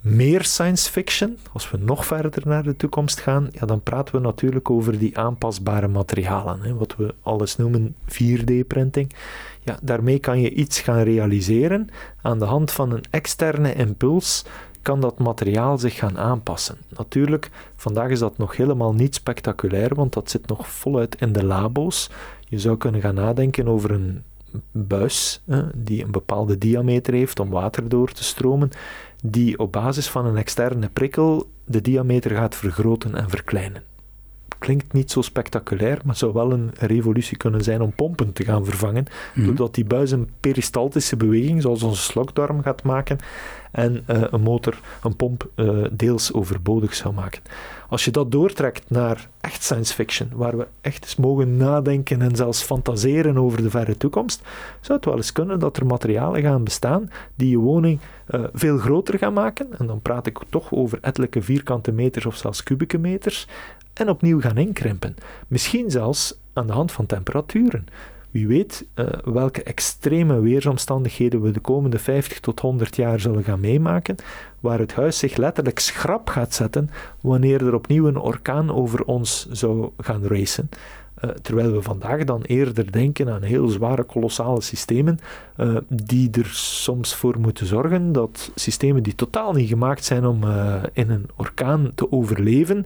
Meer 0.00 0.44
science 0.44 0.90
fiction, 0.90 1.38
als 1.52 1.70
we 1.70 1.78
nog 1.78 2.06
verder 2.06 2.42
naar 2.44 2.62
de 2.62 2.76
toekomst 2.76 3.20
gaan, 3.20 3.48
ja, 3.50 3.66
dan 3.66 3.82
praten 3.82 4.14
we 4.14 4.20
natuurlijk 4.20 4.70
over 4.70 4.98
die 4.98 5.18
aanpasbare 5.18 5.88
materialen. 5.88 6.62
Hè, 6.62 6.74
wat 6.74 6.96
we 6.96 7.14
alles 7.22 7.56
noemen 7.56 7.94
4D-printing. 8.08 9.10
Ja, 9.64 9.78
daarmee 9.82 10.18
kan 10.18 10.40
je 10.40 10.50
iets 10.50 10.80
gaan 10.80 11.02
realiseren. 11.02 11.88
Aan 12.22 12.38
de 12.38 12.44
hand 12.44 12.72
van 12.72 12.92
een 12.92 13.04
externe 13.10 13.74
impuls 13.74 14.44
kan 14.82 15.00
dat 15.00 15.18
materiaal 15.18 15.78
zich 15.78 15.94
gaan 15.94 16.18
aanpassen. 16.18 16.76
Natuurlijk, 16.88 17.50
vandaag 17.76 18.10
is 18.10 18.18
dat 18.18 18.38
nog 18.38 18.56
helemaal 18.56 18.92
niet 18.92 19.14
spectaculair, 19.14 19.94
want 19.94 20.12
dat 20.12 20.30
zit 20.30 20.46
nog 20.46 20.68
voluit 20.68 21.16
in 21.20 21.32
de 21.32 21.44
labo's. 21.44 22.10
Je 22.48 22.58
zou 22.58 22.76
kunnen 22.76 23.00
gaan 23.00 23.14
nadenken 23.14 23.68
over 23.68 23.90
een 23.90 24.22
buis 24.70 25.42
die 25.74 26.04
een 26.04 26.10
bepaalde 26.10 26.58
diameter 26.58 27.14
heeft 27.14 27.40
om 27.40 27.50
water 27.50 27.88
door 27.88 28.12
te 28.12 28.24
stromen, 28.24 28.70
die 29.24 29.58
op 29.58 29.72
basis 29.72 30.08
van 30.08 30.26
een 30.26 30.36
externe 30.36 30.88
prikkel 30.88 31.48
de 31.64 31.80
diameter 31.80 32.30
gaat 32.30 32.54
vergroten 32.54 33.14
en 33.14 33.30
verkleinen 33.30 33.82
klinkt 34.64 34.92
niet 34.92 35.10
zo 35.10 35.22
spectaculair, 35.22 36.00
maar 36.04 36.16
zou 36.16 36.32
wel 36.32 36.52
een 36.52 36.70
revolutie 36.78 37.36
kunnen 37.36 37.62
zijn 37.62 37.80
om 37.80 37.92
pompen 37.92 38.32
te 38.32 38.44
gaan 38.44 38.64
vervangen. 38.64 39.06
Mhm. 39.34 39.46
Doordat 39.46 39.74
die 39.74 39.84
buis 39.84 40.10
een 40.10 40.30
peristaltische 40.40 41.16
beweging, 41.16 41.62
zoals 41.62 41.82
onze 41.82 42.02
slokdarm, 42.02 42.62
gaat 42.62 42.82
maken 42.82 43.18
en 43.72 44.04
uh, 44.10 44.22
een 44.30 44.40
motor, 44.40 44.80
een 45.02 45.16
pomp, 45.16 45.48
uh, 45.56 45.84
deels 45.92 46.32
overbodig 46.32 46.94
zou 46.94 47.14
maken. 47.14 47.42
Als 47.88 48.04
je 48.04 48.10
dat 48.10 48.32
doortrekt 48.32 48.90
naar 48.90 49.28
echt 49.40 49.62
science 49.62 49.94
fiction, 49.94 50.28
waar 50.34 50.56
we 50.56 50.66
echt 50.80 51.04
eens 51.04 51.16
mogen 51.16 51.56
nadenken 51.56 52.22
en 52.22 52.36
zelfs 52.36 52.62
fantaseren 52.62 53.38
over 53.38 53.62
de 53.62 53.70
verre 53.70 53.96
toekomst, 53.96 54.42
zou 54.80 54.98
het 54.98 55.06
wel 55.06 55.16
eens 55.16 55.32
kunnen 55.32 55.58
dat 55.58 55.76
er 55.76 55.86
materialen 55.86 56.42
gaan 56.42 56.64
bestaan 56.64 57.10
die 57.34 57.50
je 57.50 57.58
woning 57.58 58.00
uh, 58.30 58.44
veel 58.52 58.78
groter 58.78 59.18
gaan 59.18 59.32
maken. 59.32 59.66
En 59.78 59.86
dan 59.86 60.02
praat 60.02 60.26
ik 60.26 60.38
toch 60.48 60.72
over 60.72 60.98
ettelijke 61.00 61.42
vierkante 61.42 61.92
meters 61.92 62.26
of 62.26 62.36
zelfs 62.36 62.62
kubieke 62.62 62.98
meters 62.98 63.46
en 63.94 64.08
opnieuw 64.08 64.40
gaan 64.40 64.56
inkrimpen. 64.56 65.16
Misschien 65.48 65.90
zelfs 65.90 66.34
aan 66.52 66.66
de 66.66 66.72
hand 66.72 66.92
van 66.92 67.06
temperaturen. 67.06 67.86
Wie 68.34 68.46
weet 68.46 68.86
uh, 68.94 69.06
welke 69.24 69.62
extreme 69.62 70.40
weersomstandigheden 70.40 71.42
we 71.42 71.50
de 71.50 71.60
komende 71.60 71.98
50 71.98 72.40
tot 72.40 72.60
100 72.60 72.96
jaar 72.96 73.20
zullen 73.20 73.44
gaan 73.44 73.60
meemaken, 73.60 74.16
waar 74.60 74.78
het 74.78 74.94
huis 74.94 75.18
zich 75.18 75.36
letterlijk 75.36 75.78
schrap 75.78 76.28
gaat 76.28 76.54
zetten 76.54 76.90
wanneer 77.20 77.66
er 77.66 77.74
opnieuw 77.74 78.06
een 78.06 78.18
orkaan 78.18 78.72
over 78.72 79.04
ons 79.04 79.48
zou 79.50 79.90
gaan 79.98 80.26
racen. 80.26 80.68
Uh, 81.24 81.30
terwijl 81.30 81.72
we 81.72 81.82
vandaag 81.82 82.24
dan 82.24 82.42
eerder 82.42 82.92
denken 82.92 83.28
aan 83.28 83.42
heel 83.42 83.68
zware, 83.68 84.02
kolossale 84.02 84.60
systemen, 84.60 85.18
uh, 85.56 85.76
die 85.88 86.30
er 86.30 86.48
soms 86.54 87.14
voor 87.14 87.40
moeten 87.40 87.66
zorgen 87.66 88.12
dat 88.12 88.50
systemen 88.54 89.02
die 89.02 89.14
totaal 89.14 89.52
niet 89.52 89.68
gemaakt 89.68 90.04
zijn 90.04 90.26
om 90.26 90.44
in 90.92 91.10
een 91.10 91.26
orkaan 91.36 91.92
te 91.94 92.12
overleven, 92.12 92.84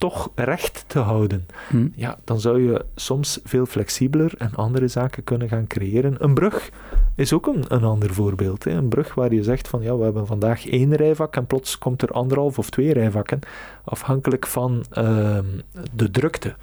toch 0.00 0.30
recht 0.34 0.84
te 0.86 0.98
houden. 0.98 1.46
Hm. 1.68 1.88
Ja, 1.94 2.18
dan 2.24 2.40
zou 2.40 2.62
je 2.62 2.84
soms 2.94 3.40
veel 3.44 3.66
flexibeler 3.66 4.32
en 4.38 4.54
andere 4.54 4.88
zaken 4.88 5.24
kunnen 5.24 5.48
gaan 5.48 5.66
creëren. 5.66 6.16
Een 6.18 6.34
brug 6.34 6.70
is 7.16 7.32
ook 7.32 7.46
een, 7.46 7.64
een 7.68 7.84
ander 7.84 8.14
voorbeeld. 8.14 8.64
Hè. 8.64 8.70
Een 8.70 8.88
brug 8.88 9.14
waar 9.14 9.34
je 9.34 9.42
zegt 9.42 9.68
van 9.68 9.82
ja, 9.82 9.96
we 9.96 10.04
hebben 10.04 10.26
vandaag 10.26 10.68
één 10.68 10.94
rijvak 10.94 11.36
en 11.36 11.46
plots 11.46 11.78
komt 11.78 12.02
er 12.02 12.10
anderhalf 12.10 12.58
of 12.58 12.70
twee 12.70 12.92
rijvakken, 12.92 13.40
afhankelijk 13.84 14.46
van 14.46 14.84
uh, 14.98 15.38
de 15.94 16.10
drukte. 16.10 16.54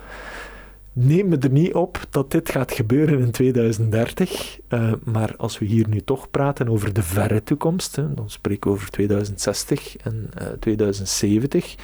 Neem 0.93 1.27
me 1.27 1.37
er 1.37 1.51
niet 1.51 1.73
op 1.73 1.99
dat 2.09 2.31
dit 2.31 2.49
gaat 2.49 2.71
gebeuren 2.71 3.19
in 3.19 3.31
2030, 3.31 4.59
uh, 4.69 4.87
eh, 4.87 4.93
maar 5.03 5.33
als 5.37 5.59
we 5.59 5.65
hier 5.65 5.87
nu 5.87 6.01
toch 6.01 6.31
praten 6.31 6.69
over 6.69 6.93
de 6.93 7.03
verre 7.03 7.43
toekomst, 7.43 7.95
hè, 7.95 8.13
dan 8.13 8.29
spreek 8.29 8.57
ik 8.57 8.65
over 8.65 8.89
2060 8.89 9.97
en 9.97 10.29
uh, 10.41 10.47
2070 10.59 11.75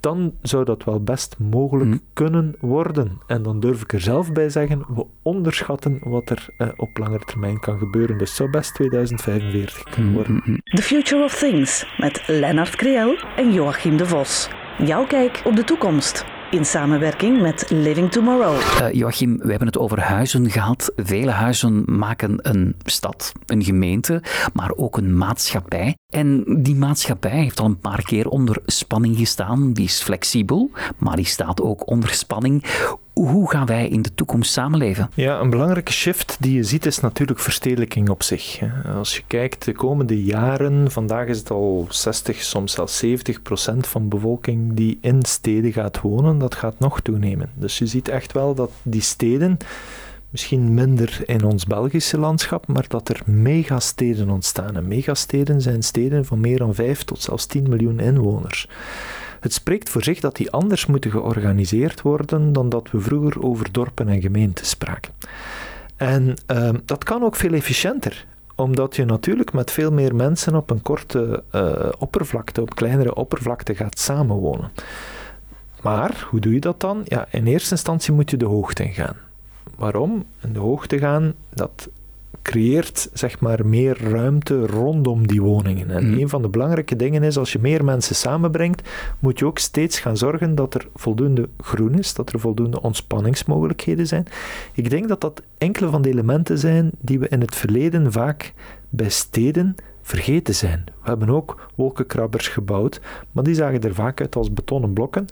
dan 0.00 0.34
zou 0.42 0.64
dat 0.64 0.84
wel 0.84 1.02
best 1.02 1.38
mogelijk 1.38 1.90
mm. 1.90 2.00
kunnen 2.12 2.54
worden. 2.60 3.18
En 3.26 3.42
dan 3.42 3.60
durf 3.60 3.82
ik 3.82 3.92
er 3.92 4.00
zelf 4.00 4.32
bij 4.32 4.48
zeggen, 4.48 4.84
we 4.94 5.06
onderschatten 5.22 5.98
wat 6.04 6.30
er 6.30 6.48
uh, 6.58 6.68
op 6.76 6.98
langere 6.98 7.24
termijn 7.24 7.60
kan 7.60 7.78
gebeuren. 7.78 8.18
Dus 8.18 8.34
zou 8.34 8.50
best 8.50 8.74
2045 8.74 9.82
kunnen 9.82 10.10
mm, 10.10 10.16
worden. 10.16 10.42
Mm, 10.44 10.60
The 10.64 10.82
Future 10.82 11.24
of 11.24 11.38
Things 11.38 11.94
met 11.98 12.22
Lennart 12.26 12.76
Creel 12.76 13.16
en 13.36 13.52
Joachim 13.52 13.96
de 13.96 14.06
Vos. 14.06 14.48
Jouw 14.78 15.06
kijk 15.06 15.42
op 15.44 15.56
de 15.56 15.64
toekomst 15.64 16.24
in 16.52 16.64
samenwerking 16.64 17.40
met 17.40 17.70
Living 17.70 18.10
Tomorrow. 18.10 18.60
Uh, 18.80 18.92
Joachim, 18.92 19.38
we 19.38 19.48
hebben 19.48 19.66
het 19.66 19.78
over 19.78 20.00
huizen 20.00 20.50
gehad. 20.50 20.92
Vele 20.96 21.30
huizen 21.30 21.82
maken 21.86 22.38
een 22.42 22.74
stad, 22.84 23.32
een 23.46 23.64
gemeente, 23.64 24.22
maar 24.52 24.72
ook 24.76 24.96
een 24.96 25.16
maatschappij. 25.16 25.96
En 26.08 26.44
die 26.62 26.74
maatschappij 26.74 27.30
heeft 27.30 27.60
al 27.60 27.66
een 27.66 27.78
paar 27.78 28.02
keer 28.02 28.28
onder 28.28 28.58
spanning 28.66 29.16
gestaan. 29.16 29.72
Die 29.72 29.84
is 29.84 30.02
flexibel, 30.02 30.70
maar 30.98 31.16
die 31.16 31.24
staat 31.24 31.60
ook 31.60 31.90
onder 31.90 32.10
spanning. 32.10 32.64
Hoe 33.12 33.50
gaan 33.50 33.66
wij 33.66 33.88
in 33.88 34.02
de 34.02 34.14
toekomst 34.14 34.52
samenleven? 34.52 35.10
Ja, 35.14 35.40
een 35.40 35.50
belangrijke 35.50 35.92
shift 35.92 36.36
die 36.40 36.54
je 36.54 36.62
ziet 36.62 36.86
is 36.86 37.00
natuurlijk 37.00 37.38
verstedelijking 37.38 38.08
op 38.08 38.22
zich. 38.22 38.60
Als 38.94 39.16
je 39.16 39.22
kijkt 39.26 39.64
de 39.64 39.72
komende 39.72 40.24
jaren, 40.24 40.90
vandaag 40.90 41.26
is 41.26 41.38
het 41.38 41.50
al 41.50 41.86
60, 41.90 42.42
soms 42.42 42.72
zelfs 42.72 42.98
70 42.98 43.42
procent 43.42 43.86
van 43.86 44.08
bevolking 44.08 44.74
die 44.74 44.98
in 45.00 45.22
steden 45.22 45.72
gaat 45.72 46.00
wonen, 46.00 46.38
dat 46.38 46.54
gaat 46.54 46.78
nog 46.78 47.00
toenemen. 47.00 47.50
Dus 47.54 47.78
je 47.78 47.86
ziet 47.86 48.08
echt 48.08 48.32
wel 48.32 48.54
dat 48.54 48.70
die 48.82 49.00
steden 49.00 49.56
misschien 50.30 50.74
minder 50.74 51.20
in 51.26 51.44
ons 51.44 51.66
Belgische 51.66 52.18
landschap, 52.18 52.66
maar 52.66 52.84
dat 52.88 53.08
er 53.08 53.22
megasteden 53.24 54.30
ontstaan. 54.30 54.76
En 54.76 54.88
megasteden 54.88 55.60
zijn 55.60 55.82
steden 55.82 56.24
van 56.24 56.40
meer 56.40 56.58
dan 56.58 56.74
5 56.74 57.04
tot 57.04 57.22
zelfs 57.22 57.46
10 57.46 57.68
miljoen 57.68 58.00
inwoners. 58.00 58.68
Het 59.42 59.52
spreekt 59.52 59.88
voor 59.88 60.04
zich 60.04 60.20
dat 60.20 60.36
die 60.36 60.50
anders 60.50 60.86
moeten 60.86 61.10
georganiseerd 61.10 62.02
worden 62.02 62.52
dan 62.52 62.68
dat 62.68 62.90
we 62.90 63.00
vroeger 63.00 63.42
over 63.42 63.72
dorpen 63.72 64.08
en 64.08 64.20
gemeenten 64.20 64.66
spraken. 64.66 65.12
En 65.96 66.34
uh, 66.52 66.70
dat 66.84 67.04
kan 67.04 67.22
ook 67.22 67.36
veel 67.36 67.52
efficiënter 67.52 68.26
omdat 68.54 68.96
je 68.96 69.04
natuurlijk 69.04 69.52
met 69.52 69.70
veel 69.70 69.92
meer 69.92 70.14
mensen 70.14 70.54
op 70.54 70.70
een 70.70 70.82
korte 70.82 71.42
uh, 71.54 71.88
oppervlakte, 71.98 72.60
op 72.60 72.74
kleinere 72.74 73.14
oppervlakte 73.14 73.74
gaat 73.74 73.98
samenwonen. 73.98 74.70
Maar 75.82 76.26
hoe 76.30 76.40
doe 76.40 76.52
je 76.52 76.60
dat 76.60 76.80
dan? 76.80 77.02
Ja, 77.04 77.26
in 77.30 77.46
eerste 77.46 77.70
instantie 77.70 78.12
moet 78.12 78.30
je 78.30 78.36
de 78.36 78.44
hoogte 78.44 78.84
ingaan. 78.84 79.16
Waarom? 79.76 80.24
In 80.40 80.52
de 80.52 80.58
hoogte 80.58 80.98
gaan, 80.98 81.34
dat 81.54 81.88
creëert 82.42 83.10
zeg 83.12 83.40
maar 83.40 83.66
meer 83.66 84.10
ruimte 84.10 84.66
rondom 84.66 85.26
die 85.26 85.42
woningen. 85.42 85.90
En 85.90 86.06
mm. 86.06 86.18
een 86.18 86.28
van 86.28 86.42
de 86.42 86.48
belangrijke 86.48 86.96
dingen 86.96 87.22
is, 87.22 87.38
als 87.38 87.52
je 87.52 87.58
meer 87.58 87.84
mensen 87.84 88.14
samenbrengt, 88.14 88.88
moet 89.18 89.38
je 89.38 89.46
ook 89.46 89.58
steeds 89.58 90.00
gaan 90.00 90.16
zorgen 90.16 90.54
dat 90.54 90.74
er 90.74 90.88
voldoende 90.94 91.48
groen 91.58 91.98
is, 91.98 92.14
dat 92.14 92.32
er 92.32 92.40
voldoende 92.40 92.82
ontspanningsmogelijkheden 92.82 94.06
zijn. 94.06 94.26
Ik 94.72 94.90
denk 94.90 95.08
dat 95.08 95.20
dat 95.20 95.42
enkele 95.58 95.90
van 95.90 96.02
de 96.02 96.08
elementen 96.08 96.58
zijn 96.58 96.90
die 97.00 97.18
we 97.18 97.28
in 97.28 97.40
het 97.40 97.56
verleden 97.56 98.12
vaak 98.12 98.52
bij 98.88 99.10
steden 99.10 99.74
vergeten 100.02 100.54
zijn. 100.54 100.84
We 101.02 101.08
hebben 101.08 101.28
ook 101.28 101.70
wolkenkrabbers 101.74 102.48
gebouwd, 102.48 103.00
maar 103.32 103.44
die 103.44 103.54
zagen 103.54 103.80
er 103.80 103.94
vaak 103.94 104.20
uit 104.20 104.36
als 104.36 104.52
betonnen 104.52 104.92
blokken. 104.92 105.26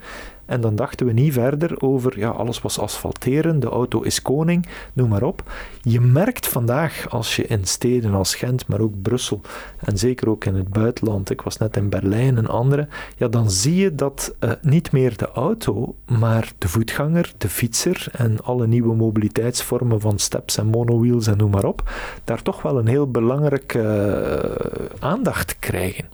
En 0.50 0.60
dan 0.60 0.76
dachten 0.76 1.06
we 1.06 1.12
niet 1.12 1.32
verder 1.32 1.80
over, 1.82 2.18
ja, 2.18 2.28
alles 2.28 2.60
was 2.60 2.78
asfalteren, 2.78 3.60
de 3.60 3.68
auto 3.68 4.00
is 4.00 4.22
koning, 4.22 4.66
noem 4.92 5.08
maar 5.08 5.22
op. 5.22 5.52
Je 5.82 6.00
merkt 6.00 6.46
vandaag, 6.46 7.10
als 7.10 7.36
je 7.36 7.46
in 7.46 7.64
steden 7.64 8.14
als 8.14 8.34
Gent, 8.34 8.66
maar 8.66 8.80
ook 8.80 9.02
Brussel 9.02 9.40
en 9.84 9.98
zeker 9.98 10.28
ook 10.28 10.44
in 10.44 10.54
het 10.54 10.68
buitenland, 10.68 11.30
ik 11.30 11.40
was 11.40 11.56
net 11.56 11.76
in 11.76 11.88
Berlijn 11.88 12.36
en 12.36 12.46
andere, 12.46 12.88
ja, 13.16 13.28
dan 13.28 13.50
zie 13.50 13.76
je 13.76 13.94
dat 13.94 14.34
uh, 14.40 14.50
niet 14.62 14.92
meer 14.92 15.16
de 15.16 15.30
auto, 15.30 15.94
maar 16.06 16.52
de 16.58 16.68
voetganger, 16.68 17.32
de 17.38 17.48
fietser 17.48 18.06
en 18.12 18.40
alle 18.42 18.66
nieuwe 18.66 18.94
mobiliteitsvormen 18.94 20.00
van 20.00 20.18
steps 20.18 20.56
en 20.56 20.66
monowheels 20.66 21.26
en 21.26 21.36
noem 21.36 21.50
maar 21.50 21.64
op, 21.64 21.90
daar 22.24 22.42
toch 22.42 22.62
wel 22.62 22.78
een 22.78 22.86
heel 22.86 23.10
belangrijke 23.10 23.78
uh, 23.78 25.08
aandacht 25.08 25.58
krijgen. 25.58 26.04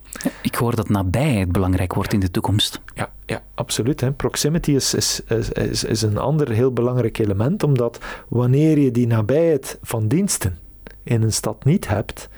Ik 0.42 0.54
hoor 0.54 0.76
dat 0.76 0.88
nabijheid 0.88 1.52
belangrijk 1.52 1.94
wordt 1.94 2.12
in 2.12 2.20
de 2.20 2.30
toekomst. 2.30 2.80
Ja, 2.94 3.10
ja 3.26 3.42
absoluut. 3.54 4.00
Hè. 4.00 4.12
Proximity 4.12 4.72
is, 4.72 4.94
is, 4.94 5.20
is, 5.52 5.84
is 5.84 6.02
een 6.02 6.18
ander 6.18 6.50
heel 6.50 6.72
belangrijk 6.72 7.18
element, 7.18 7.62
omdat 7.62 7.98
wanneer 8.28 8.78
je 8.78 8.90
die 8.90 9.06
nabijheid 9.06 9.78
van 9.82 10.08
diensten 10.08 10.58
in 11.02 11.22
een 11.22 11.32
stad 11.32 11.64
niet 11.64 11.88
hebt, 11.88 12.28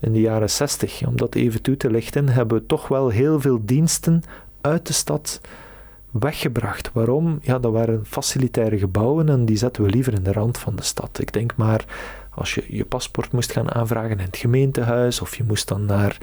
in 0.00 0.12
de 0.12 0.20
jaren 0.20 0.50
60, 0.50 1.06
om 1.06 1.16
dat 1.16 1.34
even 1.34 1.62
toe 1.62 1.76
te 1.76 1.90
lichten, 1.90 2.28
hebben 2.28 2.58
we 2.58 2.66
toch 2.66 2.88
wel 2.88 3.08
heel 3.08 3.40
veel 3.40 3.60
diensten 3.64 4.22
uit 4.60 4.86
de 4.86 4.92
stad 4.92 5.40
weggebracht. 6.10 6.90
Waarom? 6.92 7.38
Ja, 7.42 7.58
dat 7.58 7.72
waren 7.72 8.06
facilitaire 8.06 8.78
gebouwen 8.78 9.28
en 9.28 9.44
die 9.44 9.56
zetten 9.56 9.82
we 9.82 9.90
liever 9.90 10.14
in 10.14 10.22
de 10.22 10.32
rand 10.32 10.58
van 10.58 10.76
de 10.76 10.82
stad. 10.82 11.18
Ik 11.18 11.32
denk 11.32 11.56
maar 11.56 11.84
als 12.40 12.54
je 12.54 12.64
je 12.68 12.84
paspoort 12.84 13.32
moest 13.32 13.52
gaan 13.52 13.74
aanvragen 13.74 14.10
in 14.10 14.24
het 14.24 14.36
gemeentehuis, 14.36 15.20
of 15.20 15.36
je 15.36 15.44
moest 15.44 15.68
dan 15.68 15.84
naar 15.84 16.18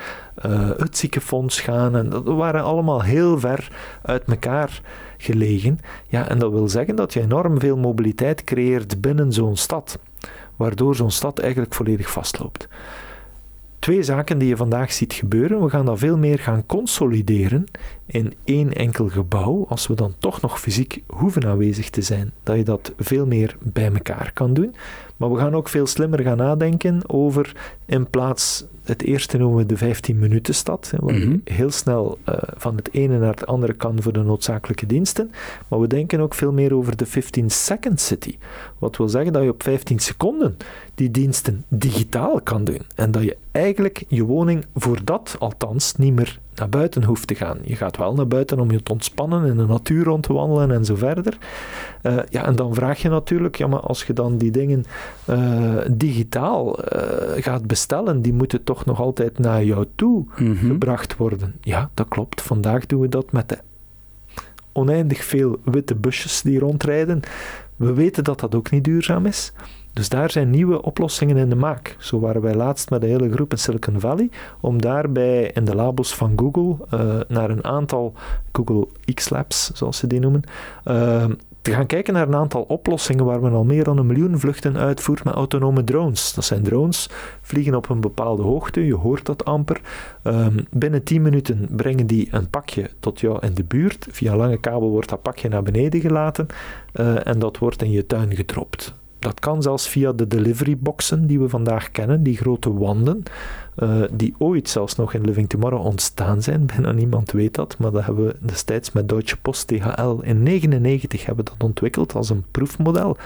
uh, 0.45 0.69
het 0.77 0.97
ziekenfonds 0.97 1.59
gaan. 1.59 1.95
En 1.95 2.09
dat 2.09 2.23
waren 2.23 2.63
allemaal 2.63 3.01
heel 3.01 3.39
ver 3.39 3.71
uit 4.01 4.23
elkaar 4.23 4.81
gelegen. 5.17 5.79
Ja, 6.07 6.29
en 6.29 6.39
dat 6.39 6.51
wil 6.51 6.69
zeggen 6.69 6.95
dat 6.95 7.13
je 7.13 7.21
enorm 7.21 7.59
veel 7.59 7.77
mobiliteit 7.77 8.43
creëert 8.43 9.01
binnen 9.01 9.33
zo'n 9.33 9.57
stad, 9.57 9.99
waardoor 10.55 10.95
zo'n 10.95 11.11
stad 11.11 11.39
eigenlijk 11.39 11.73
volledig 11.73 12.11
vastloopt 12.11 12.67
twee 13.87 14.03
zaken 14.03 14.37
die 14.37 14.47
je 14.47 14.55
vandaag 14.55 14.91
ziet 14.91 15.13
gebeuren. 15.13 15.63
We 15.63 15.69
gaan 15.69 15.85
dat 15.85 15.99
veel 15.99 16.17
meer 16.17 16.39
gaan 16.39 16.65
consolideren 16.65 17.65
in 18.07 18.33
één 18.43 18.73
enkel 18.73 19.07
gebouw. 19.07 19.65
Als 19.69 19.87
we 19.87 19.93
dan 19.93 20.13
toch 20.17 20.41
nog 20.41 20.59
fysiek 20.59 21.03
hoeven 21.07 21.45
aanwezig 21.45 21.89
te 21.89 22.01
zijn, 22.01 22.31
dat 22.43 22.55
je 22.55 22.63
dat 22.63 22.93
veel 22.97 23.25
meer 23.25 23.57
bij 23.59 23.91
elkaar 23.93 24.31
kan 24.33 24.53
doen. 24.53 24.75
Maar 25.17 25.31
we 25.31 25.39
gaan 25.39 25.55
ook 25.55 25.69
veel 25.69 25.87
slimmer 25.87 26.21
gaan 26.21 26.37
nadenken 26.37 27.09
over 27.09 27.75
in 27.85 28.09
plaats, 28.09 28.65
het 28.83 29.03
eerste 29.03 29.37
noemen 29.37 29.57
we 29.57 29.65
de 29.65 29.77
15 29.77 30.19
minuten 30.19 30.55
stad, 30.55 30.93
waar 30.99 31.19
je 31.19 31.25
mhm. 31.25 31.37
heel 31.43 31.71
snel 31.71 32.17
uh, 32.29 32.35
van 32.55 32.75
het 32.75 32.89
ene 32.91 33.17
naar 33.17 33.31
het 33.31 33.45
andere 33.45 33.73
kan 33.73 34.01
voor 34.01 34.13
de 34.13 34.23
noodzakelijke 34.23 34.85
diensten. 34.85 35.31
Maar 35.67 35.79
we 35.79 35.87
denken 35.87 36.19
ook 36.19 36.33
veel 36.33 36.51
meer 36.51 36.73
over 36.73 36.97
de 36.97 37.05
15 37.05 37.49
second 37.49 37.99
city. 37.99 38.37
Wat 38.77 38.97
wil 38.97 39.09
zeggen 39.09 39.33
dat 39.33 39.43
je 39.43 39.49
op 39.49 39.63
15 39.63 39.99
seconden 39.99 40.57
die 40.95 41.11
diensten 41.11 41.65
digitaal 41.67 42.41
kan 42.41 42.63
doen. 42.63 42.81
En 42.95 43.11
dat 43.11 43.23
je 43.23 43.37
eigenlijk 43.51 44.03
je 44.07 44.23
woning 44.23 44.65
voor 44.75 44.99
dat 45.03 45.35
althans 45.39 45.95
niet 45.95 46.13
meer 46.13 46.39
naar 46.59 46.69
buiten 46.69 47.03
hoeft 47.03 47.27
te 47.27 47.35
gaan. 47.35 47.57
Je 47.63 47.75
gaat 47.75 47.97
wel 47.97 48.13
naar 48.13 48.27
buiten 48.27 48.59
om 48.59 48.71
je 48.71 48.83
te 48.83 48.91
ontspannen, 48.91 49.45
in 49.45 49.57
de 49.57 49.65
natuur 49.65 50.03
rond 50.03 50.23
te 50.23 50.33
wandelen 50.33 50.71
en 50.71 50.85
zo 50.85 50.95
verder. 50.95 51.37
Uh, 52.03 52.17
ja, 52.29 52.45
en 52.45 52.55
dan 52.55 52.73
vraag 52.73 53.01
je 53.01 53.09
natuurlijk, 53.09 53.55
ja, 53.55 53.67
maar 53.67 53.79
als 53.79 54.03
je 54.03 54.13
dan 54.13 54.37
die 54.37 54.51
dingen 54.51 54.85
uh, 55.29 55.75
digitaal 55.91 56.79
uh, 56.79 57.43
gaat 57.43 57.67
bestellen, 57.67 58.21
die 58.21 58.33
moeten 58.33 58.63
toch 58.63 58.85
nog 58.85 58.99
altijd 58.99 59.39
naar 59.39 59.63
jou 59.63 59.85
toe 59.95 60.17
mm 60.17 60.31
-hmm. 60.35 60.69
gebracht 60.69 61.17
worden. 61.17 61.55
Ja, 61.61 61.89
dat 61.93 62.07
klopt. 62.07 62.41
Vandaag 62.41 62.85
doen 62.85 63.01
we 63.01 63.09
dat 63.09 63.31
met 63.31 63.49
de 63.49 63.57
oneindig 64.71 65.23
veel 65.23 65.59
witte 65.63 65.95
busjes 65.95 66.41
die 66.41 66.59
rondrijden. 66.59 67.19
We 67.75 67.93
weten 67.93 68.23
dat 68.23 68.39
dat 68.39 68.55
ook 68.55 68.71
niet 68.71 68.83
duurzaam 68.83 69.25
is. 69.25 69.53
Dus 69.97 70.09
daar 70.09 70.31
zijn 70.31 70.49
nieuwe 70.49 70.81
oplossingen 70.81 71.37
in 71.37 71.49
de 71.49 71.55
maak. 71.55 71.95
Zo 71.99 72.19
waren 72.19 72.41
wij 72.41 72.55
laatst 72.55 72.89
met 72.89 73.03
een 73.03 73.09
hele 73.09 73.31
groep 73.31 73.51
in 73.51 73.57
Silicon 73.57 73.99
Valley 73.99 74.29
om 74.59 74.81
daarbij 74.81 75.51
in 75.53 75.65
de 75.65 75.75
labos 75.75 76.15
van 76.15 76.33
Google 76.35 76.77
uh, 76.93 77.19
naar 77.27 77.49
een 77.49 77.63
aantal 77.63 78.13
Google 78.51 78.87
X-Labs, 79.13 79.71
zoals 79.73 79.97
ze 79.97 80.07
die 80.07 80.19
noemen, 80.19 80.41
uh, 80.85 81.25
te 81.61 81.71
gaan 81.71 81.85
kijken 81.85 82.13
naar 82.13 82.27
een 82.27 82.35
aantal 82.35 82.61
oplossingen 82.61 83.25
waar 83.25 83.41
men 83.41 83.53
al 83.53 83.63
meer 83.63 83.83
dan 83.83 83.97
een 83.97 84.05
miljoen 84.05 84.39
vluchten 84.39 84.77
uitvoert 84.77 85.23
met 85.23 85.33
autonome 85.33 85.83
drones. 85.83 86.33
Dat 86.33 86.45
zijn 86.45 86.63
drones, 86.63 87.09
vliegen 87.41 87.75
op 87.75 87.89
een 87.89 88.01
bepaalde 88.01 88.43
hoogte, 88.43 88.85
je 88.85 88.95
hoort 88.95 89.25
dat 89.25 89.45
amper. 89.45 89.81
Um, 90.23 90.65
binnen 90.71 91.03
10 91.03 91.21
minuten 91.21 91.67
brengen 91.71 92.07
die 92.07 92.27
een 92.31 92.49
pakje 92.49 92.89
tot 92.99 93.19
jou 93.19 93.45
in 93.45 93.53
de 93.53 93.63
buurt. 93.63 94.07
Via 94.11 94.31
een 94.31 94.37
lange 94.37 94.59
kabel 94.59 94.89
wordt 94.89 95.09
dat 95.09 95.21
pakje 95.21 95.49
naar 95.49 95.63
beneden 95.63 96.01
gelaten 96.01 96.47
uh, 96.93 97.27
en 97.27 97.39
dat 97.39 97.57
wordt 97.57 97.81
in 97.81 97.91
je 97.91 98.05
tuin 98.05 98.35
gedropt. 98.35 98.93
Dat 99.19 99.39
kan 99.39 99.61
zelfs 99.61 99.87
via 99.87 100.11
de 100.11 100.27
delivery 100.27 100.77
boxen 100.77 101.27
die 101.27 101.39
we 101.39 101.49
vandaag 101.49 101.91
kennen, 101.91 102.23
die 102.23 102.37
grote 102.37 102.73
wanden, 102.73 103.23
uh, 103.77 104.01
die 104.11 104.35
ooit 104.37 104.69
zelfs 104.69 104.95
nog 104.95 105.13
in 105.13 105.25
Living 105.25 105.49
Tomorrow 105.49 105.85
ontstaan 105.85 106.41
zijn. 106.41 106.65
Bijna 106.65 106.91
niemand 106.91 107.31
weet 107.31 107.55
dat, 107.55 107.77
maar 107.77 107.91
dat 107.91 108.05
hebben 108.05 108.25
we 108.25 108.35
destijds 108.39 108.91
met 108.91 109.09
Deutsche 109.09 109.37
Post 109.37 109.67
DHL 109.67 110.17
in 110.21 110.45
1999 110.45 111.25
hebben 111.25 111.45
dat 111.45 111.63
ontwikkeld 111.63 112.15
als 112.15 112.29
een 112.29 112.43
proefmodel. 112.51 113.17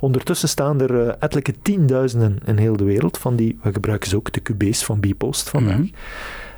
Ondertussen 0.00 0.48
staan 0.48 0.80
er 0.80 0.90
uh, 0.90 1.12
ettelijke 1.18 1.54
tienduizenden 1.62 2.38
in 2.44 2.56
heel 2.56 2.76
de 2.76 2.84
wereld 2.84 3.18
van 3.18 3.36
die, 3.36 3.58
we 3.62 3.72
gebruiken 3.72 4.08
ze 4.08 4.16
ook, 4.16 4.32
de 4.32 4.40
QB's 4.40 4.84
van 4.84 5.00
Bpost 5.00 5.48
vandaag. 5.48 5.76
Mm 5.76 5.90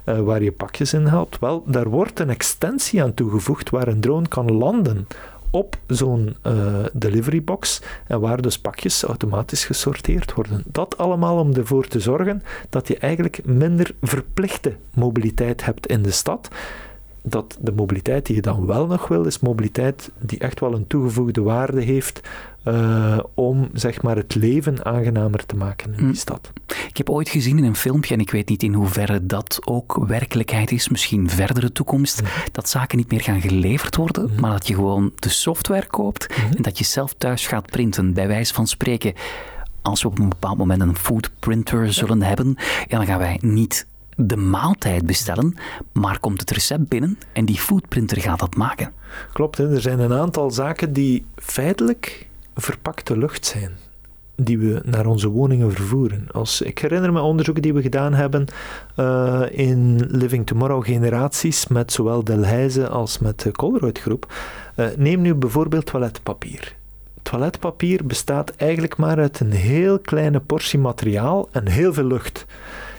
-hmm. 0.05 0.15
uh, 0.15 0.21
waar 0.21 0.43
je 0.43 0.53
pakjes 0.53 0.93
in 0.93 1.07
helpt. 1.07 1.39
Wel, 1.39 1.65
daar 1.67 1.89
wordt 1.89 2.21
een 2.21 2.31
extensie 2.31 3.03
aan 3.03 3.15
toegevoegd 3.15 3.71
waar 3.71 3.89
een 3.89 4.01
drone 4.01 4.29
kan 4.29 4.53
landen 4.53 5.07
op 5.51 5.79
zo'n 5.87 6.37
uh, 6.47 6.85
delivery 6.93 7.45
box 7.45 7.81
en 8.07 8.21
waar 8.21 8.43
dus 8.43 8.59
pakjes 8.59 9.03
automatisch 9.03 9.65
gesorteerd 9.65 10.35
worden. 10.35 10.63
Dat 10.67 10.99
allemaal 10.99 11.39
om 11.39 11.55
ervoor 11.55 11.87
te 11.87 12.01
zorgen 12.01 12.43
dat 12.69 12.89
je 12.89 12.99
eigenlijk 12.99 13.41
minder 13.45 13.95
verplichte 14.01 14.77
mobiliteit 14.95 15.65
hebt 15.65 15.87
in 15.87 16.03
de 16.03 16.11
stad. 16.11 16.49
Dat 17.23 17.59
de 17.61 17.73
mobiliteit 17.73 18.27
die 18.27 18.37
je 18.37 18.43
dan 18.43 18.67
wel 18.67 18.87
nog 18.87 19.09
wil, 19.09 19.25
is 19.25 19.39
mobiliteit 19.39 20.11
die 20.19 20.39
echt 20.39 20.61
wel 20.61 20.75
een 20.75 20.87
toegevoegde 20.87 21.43
waarde 21.43 21.81
heeft 21.81 22.21
uh, 22.69 23.19
om 23.35 23.69
zeg 23.73 24.03
maar, 24.03 24.17
het 24.17 24.35
leven 24.35 24.85
aangenamer 24.85 25.47
te 25.47 25.57
maken 25.57 25.91
in 25.91 25.97
die 25.97 26.07
mm. 26.07 26.15
stad. 26.15 26.53
Ik 26.89 26.97
heb 26.97 27.11
ooit 27.11 27.29
gezien 27.29 27.59
in 27.59 27.65
een 27.65 27.77
filmpje, 27.77 28.15
en 28.15 28.21
ik 28.21 28.31
weet 28.31 28.49
niet 28.49 28.63
in 28.63 28.75
hoeverre 28.75 29.27
dat 29.27 29.59
ook 29.65 30.05
werkelijkheid 30.07 30.73
is, 30.73 30.89
misschien 30.89 31.31
verdere 31.31 31.73
toekomst, 31.73 32.23
mm. 32.23 32.29
dat 32.53 32.69
zaken 32.69 32.99
niet 32.99 33.11
meer 33.11 33.21
gaan 33.21 33.41
geleverd 33.41 33.97
worden, 33.97 34.31
mm. 34.31 34.41
maar 34.41 34.51
dat 34.51 34.67
je 34.67 34.75
gewoon 34.75 35.13
de 35.15 35.29
software 35.29 35.87
koopt 35.87 36.27
en 36.57 36.63
dat 36.63 36.79
je 36.79 36.85
zelf 36.85 37.15
thuis 37.19 37.47
gaat 37.47 37.67
printen, 37.67 38.13
bij 38.13 38.29
wijze 38.29 38.55
van 38.55 38.67
spreken. 38.67 39.13
Als 39.83 40.03
we 40.03 40.09
op 40.09 40.19
een 40.19 40.29
bepaald 40.29 40.59
moment 40.59 40.81
een 40.81 40.97
foodprinter 40.97 41.93
zullen 41.93 42.23
hebben, 42.23 42.57
ja, 42.89 42.97
dan 42.97 43.07
gaan 43.07 43.19
wij 43.19 43.39
niet 43.41 43.87
de 44.17 44.37
maaltijd 44.37 45.07
bestellen, 45.07 45.55
maar 45.93 46.19
komt 46.19 46.41
het 46.41 46.51
recept 46.51 46.89
binnen 46.89 47.19
en 47.33 47.45
die 47.45 47.59
foodprinter 47.59 48.21
gaat 48.21 48.39
dat 48.39 48.57
maken. 48.57 48.93
Klopt, 49.33 49.59
hè? 49.59 49.75
er 49.75 49.81
zijn 49.81 49.99
een 49.99 50.13
aantal 50.13 50.51
zaken 50.51 50.93
die 50.93 51.25
feitelijk 51.37 52.26
verpakte 52.57 53.19
lucht 53.19 53.47
zijn 53.47 53.71
die 54.37 54.59
we 54.59 54.81
naar 54.85 55.07
onze 55.07 55.29
woningen 55.29 55.73
vervoeren. 55.73 56.27
Als, 56.33 56.61
ik 56.61 56.79
herinner 56.79 57.13
me 57.13 57.21
onderzoeken 57.21 57.63
die 57.63 57.75
we 57.75 57.83
gedaan 57.83 58.15
hebben 58.15 58.47
uh, 58.97 59.43
in 59.51 60.07
Living 60.11 60.47
Tomorrow 60.47 60.85
generaties 60.85 61.67
met 61.67 61.93
zowel 61.93 62.25
Delhaize 62.25 62.89
als 62.89 63.19
met 63.19 63.41
de 63.41 63.53
Colruyt 63.53 63.99
groep. 63.99 64.33
Uh, 64.77 64.87
neem 64.97 65.21
nu 65.21 65.35
bijvoorbeeld 65.35 65.87
toiletpapier. 65.87 66.77
Toiletpapier 67.23 68.07
bestaat 68.07 68.51
eigenlijk 68.57 68.97
maar 68.97 69.19
uit 69.19 69.41
een 69.41 69.53
heel 69.53 69.99
kleine 69.99 70.41
portie 70.41 70.79
materiaal 70.79 71.49
en 71.53 71.69
heel 71.69 71.93
veel 71.93 72.05
lucht. 72.05 72.47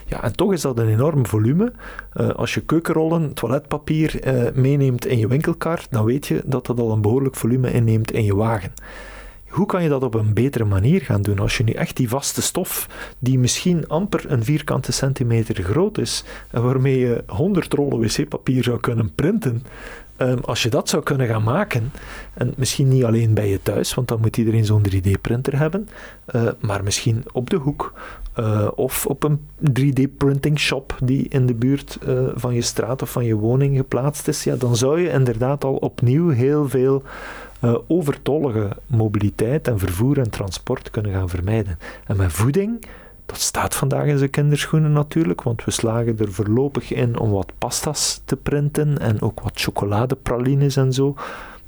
Ja, 0.06 0.22
en 0.22 0.36
toch 0.36 0.52
is 0.52 0.60
dat 0.60 0.78
een 0.78 0.88
enorm 0.88 1.26
volume. 1.26 1.72
Uh, 2.14 2.28
als 2.28 2.54
je 2.54 2.60
keukenrollen, 2.60 3.34
toiletpapier 3.34 4.20
meeneemt 4.54 5.06
in 5.06 5.18
je 5.18 5.28
winkelkar, 5.28 5.86
dan 5.90 6.04
weet 6.04 6.26
je 6.26 6.42
dat 6.44 6.66
dat 6.66 6.80
al 6.80 6.92
een 6.92 7.00
behoorlijk 7.00 7.36
volume 7.36 7.72
inneemt 7.72 8.10
in 8.10 8.24
je 8.24 8.34
wagen. 8.34 8.72
Hoe 9.48 9.66
kan 9.66 9.82
je 9.82 9.88
dat 9.88 10.02
op 10.02 10.14
een 10.14 10.34
betere 10.34 10.64
manier 10.64 11.00
gaan 11.00 11.22
doen? 11.22 11.38
Als 11.38 11.56
je 11.56 11.64
nu 11.64 11.72
echt 11.72 11.96
die 11.96 12.08
vaste 12.08 12.42
stof, 12.42 12.88
die 13.18 13.38
misschien 13.38 13.88
amper 13.88 14.30
een 14.30 14.44
vierkante 14.44 14.92
centimeter 14.92 15.62
groot 15.64 15.98
is, 15.98 16.24
en 16.50 16.62
waarmee 16.62 16.98
je 16.98 17.24
100 17.26 17.72
rollen 17.72 17.98
wc-papier 17.98 18.64
zou 18.64 18.80
kunnen 18.80 19.14
printen, 19.14 19.62
Um, 20.22 20.38
als 20.44 20.62
je 20.62 20.68
dat 20.68 20.88
zou 20.88 21.02
kunnen 21.02 21.26
gaan 21.26 21.42
maken, 21.42 21.92
en 22.34 22.54
misschien 22.56 22.88
niet 22.88 23.04
alleen 23.04 23.34
bij 23.34 23.48
je 23.48 23.62
thuis, 23.62 23.94
want 23.94 24.08
dan 24.08 24.20
moet 24.20 24.36
iedereen 24.36 24.64
zo'n 24.64 24.86
3D-printer 24.90 25.58
hebben, 25.58 25.88
uh, 26.34 26.48
maar 26.60 26.84
misschien 26.84 27.24
op 27.32 27.50
de 27.50 27.56
hoek 27.56 27.92
uh, 28.38 28.68
of 28.74 29.06
op 29.06 29.22
een 29.22 29.40
3D-printing 29.80 30.58
shop 30.58 30.96
die 31.04 31.28
in 31.28 31.46
de 31.46 31.54
buurt 31.54 31.98
uh, 32.06 32.28
van 32.34 32.54
je 32.54 32.60
straat 32.60 33.02
of 33.02 33.10
van 33.10 33.24
je 33.24 33.34
woning 33.34 33.76
geplaatst 33.76 34.28
is, 34.28 34.44
ja, 34.44 34.56
dan 34.56 34.76
zou 34.76 35.00
je 35.00 35.10
inderdaad 35.10 35.64
al 35.64 35.74
opnieuw 35.74 36.28
heel 36.28 36.68
veel 36.68 37.02
uh, 37.60 37.74
overtollige 37.86 38.76
mobiliteit 38.86 39.68
en 39.68 39.78
vervoer 39.78 40.18
en 40.18 40.30
transport 40.30 40.90
kunnen 40.90 41.12
gaan 41.12 41.28
vermijden. 41.28 41.78
En 42.06 42.16
met 42.16 42.32
voeding, 42.32 42.84
dat 43.26 43.40
staat 43.40 43.74
vandaag 43.74 44.04
in 44.04 44.18
zijn 44.18 44.30
kinderschoenen 44.30 44.92
natuurlijk, 44.92 45.42
want 45.42 45.64
we 45.64 45.70
slagen 45.70 46.18
er 46.18 46.32
voorlopig 46.32 46.92
in 46.92 47.18
om 47.18 47.30
wat 47.30 47.52
pasta's 47.58 48.20
te 48.24 48.36
printen 48.36 48.98
en 48.98 49.20
ook 49.20 49.40
wat 49.40 49.60
chocoladepralines 49.60 50.76
en 50.76 50.92
zo. 50.92 51.16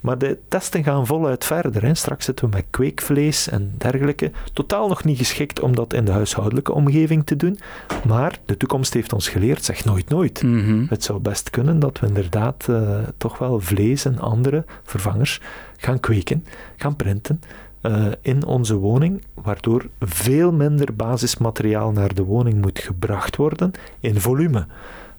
Maar 0.00 0.18
de 0.18 0.38
testen 0.48 0.84
gaan 0.84 1.06
voluit 1.06 1.44
verder. 1.44 1.82
Hè. 1.82 1.94
Straks 1.94 2.24
zitten 2.24 2.50
we 2.50 2.56
met 2.56 2.66
kweekvlees 2.70 3.48
en 3.48 3.74
dergelijke. 3.78 4.30
Totaal 4.52 4.88
nog 4.88 5.04
niet 5.04 5.18
geschikt 5.18 5.60
om 5.60 5.74
dat 5.74 5.92
in 5.92 6.04
de 6.04 6.10
huishoudelijke 6.10 6.72
omgeving 6.72 7.26
te 7.26 7.36
doen. 7.36 7.58
Maar 8.06 8.38
de 8.44 8.56
toekomst 8.56 8.94
heeft 8.94 9.12
ons 9.12 9.28
geleerd, 9.28 9.64
zeg 9.64 9.84
nooit 9.84 10.08
nooit. 10.08 10.42
Mm 10.42 10.64
-hmm. 10.64 10.86
Het 10.88 11.04
zou 11.04 11.18
best 11.18 11.50
kunnen 11.50 11.78
dat 11.78 12.00
we 12.00 12.06
inderdaad 12.06 12.66
uh, 12.70 12.98
toch 13.16 13.38
wel 13.38 13.60
vlees 13.60 14.04
en 14.04 14.18
andere 14.18 14.64
vervangers 14.82 15.40
gaan 15.80 16.00
kweken, 16.00 16.44
gaan 16.76 16.96
printen. 16.96 17.40
Uh, 17.82 18.06
in 18.20 18.44
onze 18.44 18.74
woning, 18.74 19.22
waardoor 19.34 19.88
veel 20.00 20.52
minder 20.52 20.94
basismateriaal 20.94 21.92
naar 21.92 22.14
de 22.14 22.22
woning 22.22 22.60
moet 22.60 22.78
gebracht 22.78 23.36
worden 23.36 23.70
in 24.00 24.20
volume 24.20 24.66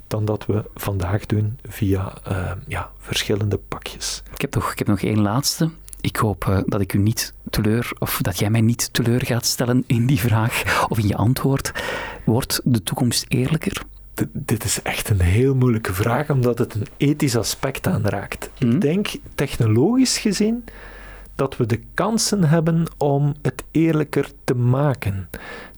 dan 0.07 0.25
dat 0.25 0.45
we 0.45 0.69
vandaag 0.75 1.25
doen 1.25 1.57
via 1.63 2.13
uh, 2.27 2.51
ja, 2.67 2.89
verschillende 2.97 3.57
pakjes. 3.57 4.23
Ik 4.33 4.41
heb, 4.41 4.55
nog, 4.55 4.71
ik 4.71 4.77
heb 4.77 4.87
nog 4.87 5.01
één 5.01 5.21
laatste. 5.21 5.69
Ik 6.01 6.15
hoop 6.15 6.45
uh, 6.49 6.59
dat 6.65 6.81
ik 6.81 6.93
u 6.93 6.97
niet 6.97 7.33
teleur, 7.49 7.91
of 7.99 8.19
dat 8.21 8.39
jij 8.39 8.49
mij 8.49 8.61
niet 8.61 8.93
teleur 8.93 9.25
gaat 9.25 9.45
stellen 9.45 9.83
in 9.87 10.05
die 10.05 10.19
vraag 10.19 10.87
of 10.89 10.97
in 10.97 11.07
je 11.07 11.15
antwoord. 11.15 11.71
Wordt 12.25 12.61
de 12.63 12.83
toekomst 12.83 13.25
eerlijker? 13.27 13.81
D 14.13 14.25
dit 14.31 14.63
is 14.63 14.81
echt 14.81 15.09
een 15.09 15.21
heel 15.21 15.55
moeilijke 15.55 15.93
vraag, 15.93 16.29
omdat 16.29 16.57
het 16.57 16.73
een 16.73 16.87
ethisch 16.97 17.35
aspect 17.35 17.87
aanraakt. 17.87 18.49
Mm. 18.59 18.71
Ik 18.71 18.81
denk, 18.81 19.07
technologisch 19.35 20.17
gezien, 20.17 20.63
dat 21.35 21.57
we 21.57 21.65
de 21.65 21.79
kansen 21.93 22.43
hebben 22.43 22.85
om 22.97 23.33
het 23.41 23.63
eerlijker 23.71 24.31
te 24.43 24.55
maken. 24.55 25.29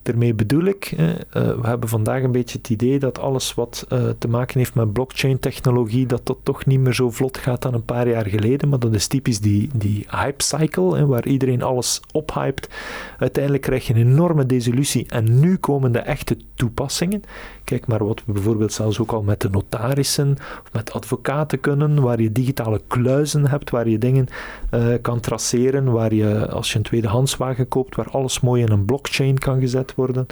Daarmee 0.03 0.33
bedoel 0.33 0.63
ik, 0.63 0.91
uh, 0.91 1.09
we 1.31 1.67
hebben 1.67 1.89
vandaag 1.89 2.23
een 2.23 2.31
beetje 2.31 2.57
het 2.57 2.69
idee 2.69 2.99
dat 2.99 3.19
alles 3.19 3.53
wat 3.53 3.85
uh, 3.89 4.09
te 4.17 4.27
maken 4.27 4.57
heeft 4.59 4.75
met 4.75 4.93
blockchain-technologie, 4.93 6.05
dat 6.05 6.25
dat 6.25 6.37
toch 6.43 6.65
niet 6.65 6.79
meer 6.79 6.93
zo 6.93 7.09
vlot 7.09 7.37
gaat 7.37 7.61
dan 7.61 7.73
een 7.73 7.85
paar 7.85 8.07
jaar 8.07 8.25
geleden. 8.25 8.69
Maar 8.69 8.79
dat 8.79 8.93
is 8.93 9.07
typisch 9.07 9.39
die, 9.39 9.69
die 9.75 10.05
hype-cycle, 10.09 11.05
waar 11.05 11.27
iedereen 11.27 11.61
alles 11.61 12.01
ophypt. 12.11 12.69
Uiteindelijk 13.17 13.63
krijg 13.63 13.87
je 13.87 13.93
een 13.93 14.11
enorme 14.11 14.45
desillusie 14.45 15.05
en 15.07 15.39
nu 15.39 15.57
komen 15.57 15.91
de 15.91 15.99
echte 15.99 16.37
toepassingen. 16.55 17.23
Kijk 17.63 17.87
maar 17.87 18.05
wat 18.05 18.21
we 18.25 18.31
bijvoorbeeld 18.31 18.73
zelfs 18.73 18.99
ook 18.99 19.11
al 19.11 19.21
met 19.21 19.41
de 19.41 19.49
notarissen 19.49 20.31
of 20.63 20.73
met 20.73 20.93
advocaten 20.93 21.59
kunnen, 21.59 22.01
waar 22.01 22.21
je 22.21 22.31
digitale 22.31 22.81
kluizen 22.87 23.47
hebt, 23.47 23.69
waar 23.69 23.89
je 23.89 23.97
dingen 23.97 24.27
uh, 24.71 24.85
kan 25.01 25.19
traceren, 25.19 25.91
waar 25.91 26.13
je 26.13 26.49
als 26.49 26.71
je 26.71 26.77
een 26.77 26.83
tweedehandswagen 26.83 27.67
koopt, 27.67 27.95
waar 27.95 28.09
alles 28.09 28.39
mooi 28.39 28.61
in 28.61 28.71
een 28.71 28.85
blockchain 28.85 29.37
kan 29.37 29.59
gezet 29.59 29.92
worden. 29.95 30.25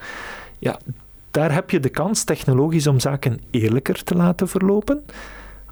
Ja, 0.60 0.80
daar 1.32 1.54
heb 1.54 1.70
je 1.70 1.80
de 1.80 1.90
kans 1.90 2.24
technologisch 2.24 2.88
om 2.88 3.00
zaken 3.00 3.40
eerlijker 3.50 4.04
te 4.04 4.16
laten 4.16 4.48
verlopen. 4.48 5.04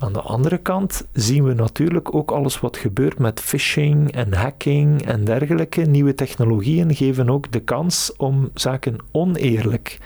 Aan 0.02 0.14
de 0.14 0.22
andere 0.22 0.58
kant 0.58 1.08
zien 1.14 1.44
we 1.44 1.54
natuurlijk 1.54 2.16
ook 2.16 2.32
alles 2.32 2.60
wat 2.60 2.78
gebeurt 2.78 3.20
met 3.20 3.40
phishing 3.40 4.12
en 4.12 4.34
hacking 4.34 5.06
en 5.06 5.24
dergelijke. 5.24 5.82
Nieuwe 5.82 6.16
technologieën 6.16 6.96
geven 6.96 7.30
ook 7.30 7.52
de 7.52 7.60
kans 7.60 8.14
om 8.18 8.50
zaken 8.54 8.96
oneerlijk 9.12 9.98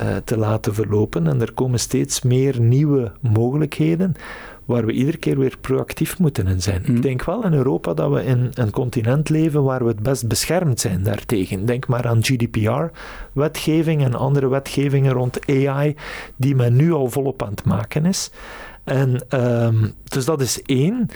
uh, 0.00 0.16
te 0.24 0.36
laten 0.36 0.74
verlopen. 0.74 1.26
En 1.26 1.40
er 1.40 1.52
komen 1.52 1.78
steeds 1.78 2.22
meer 2.22 2.60
nieuwe 2.60 3.12
mogelijkheden 3.20 4.14
waar 4.72 4.86
we 4.86 4.92
iedere 4.92 5.16
keer 5.16 5.38
weer 5.38 5.56
proactief 5.60 6.18
moeten 6.18 6.46
in 6.46 6.62
zijn. 6.62 6.82
Mm. 6.86 6.96
Ik 6.96 7.02
denk 7.02 7.24
wel 7.24 7.44
in 7.44 7.52
Europa 7.52 7.94
dat 7.94 8.12
we 8.12 8.24
in 8.24 8.50
een 8.54 8.70
continent 8.70 9.28
leven 9.28 9.62
waar 9.62 9.82
we 9.82 9.88
het 9.88 10.02
best 10.02 10.28
beschermd 10.28 10.80
zijn 10.80 11.02
daartegen. 11.02 11.66
Denk 11.66 11.86
maar 11.86 12.06
aan 12.06 12.24
GDPR-wetgeving 12.24 14.02
en 14.04 14.14
andere 14.14 14.48
wetgevingen 14.48 15.12
rond 15.12 15.46
AI 15.46 15.96
die 16.36 16.54
men 16.54 16.76
nu 16.76 16.92
al 16.92 17.10
volop 17.10 17.42
aan 17.42 17.50
het 17.50 17.64
maken 17.64 18.06
is. 18.06 18.30
En 18.84 19.24
um, 19.64 19.92
dus 20.04 20.24
dat 20.24 20.40
is 20.40 20.62
één. 20.62 21.08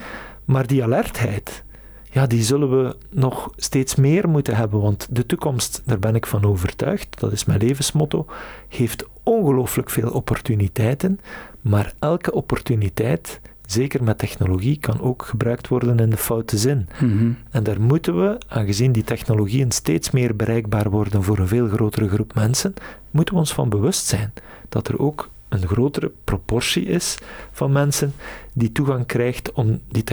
Maar 0.45 0.67
die 0.67 0.83
alertheid, 0.83 1.65
ja, 2.11 2.27
die 2.27 2.43
zullen 2.43 2.71
we 2.71 2.97
nog 3.11 3.51
steeds 3.57 3.95
meer 3.95 4.29
moeten 4.29 4.57
hebben. 4.57 4.81
Want 4.81 5.07
de 5.11 5.27
toekomst, 5.27 5.83
daar 5.85 5.99
ben 5.99 6.15
ik 6.15 6.27
van 6.27 6.45
overtuigd, 6.45 7.21
dat 7.21 7.33
is 7.33 7.45
mijn 7.45 7.61
levensmotto, 7.61 8.27
heeft 8.69 9.05
ongelooflijk 9.23 9.91
veel 9.91 10.11
opportuniteiten. 10.11 11.21
Maar 11.69 11.93
elke 11.99 12.33
opportuniteit 12.33 13.41
zeker 13.67 14.03
met 14.03 14.19
technologie, 14.19 14.79
kan 14.79 15.01
ook 15.01 15.25
gebruikt 15.25 15.69
worden 15.69 15.99
in 15.99 16.11
de 16.11 16.17
foute 16.17 16.57
zin. 16.59 16.89
Mhm. 17.01 17.31
En 17.51 17.63
daar 17.63 17.81
moeten 17.81 18.21
we, 18.21 18.39
aangezien 18.49 18.93
die 18.93 19.05
technologieën 19.05 19.71
steeds 19.71 20.11
meer 20.11 20.37
bereikbaar 20.37 20.91
worden 20.91 21.23
voor 21.23 21.39
een 21.39 21.49
veel 21.49 21.69
grotere 21.69 22.09
groep 22.09 22.35
mensen, 22.35 22.75
moeten 23.11 23.35
we 23.35 23.41
ons 23.41 23.53
van 23.53 23.69
bewust 23.69 24.07
zijn 24.07 24.33
dat 24.69 24.89
er 24.89 24.99
ook 24.99 25.31
een 25.49 25.67
grotere 25.67 26.13
proportie 26.25 26.85
is 26.85 27.19
van 27.53 27.73
mensen 27.73 28.15
die 28.59 28.73
toegang 28.73 29.07
krijgt 29.07 29.53
om 29.53 29.81
die 29.89 30.05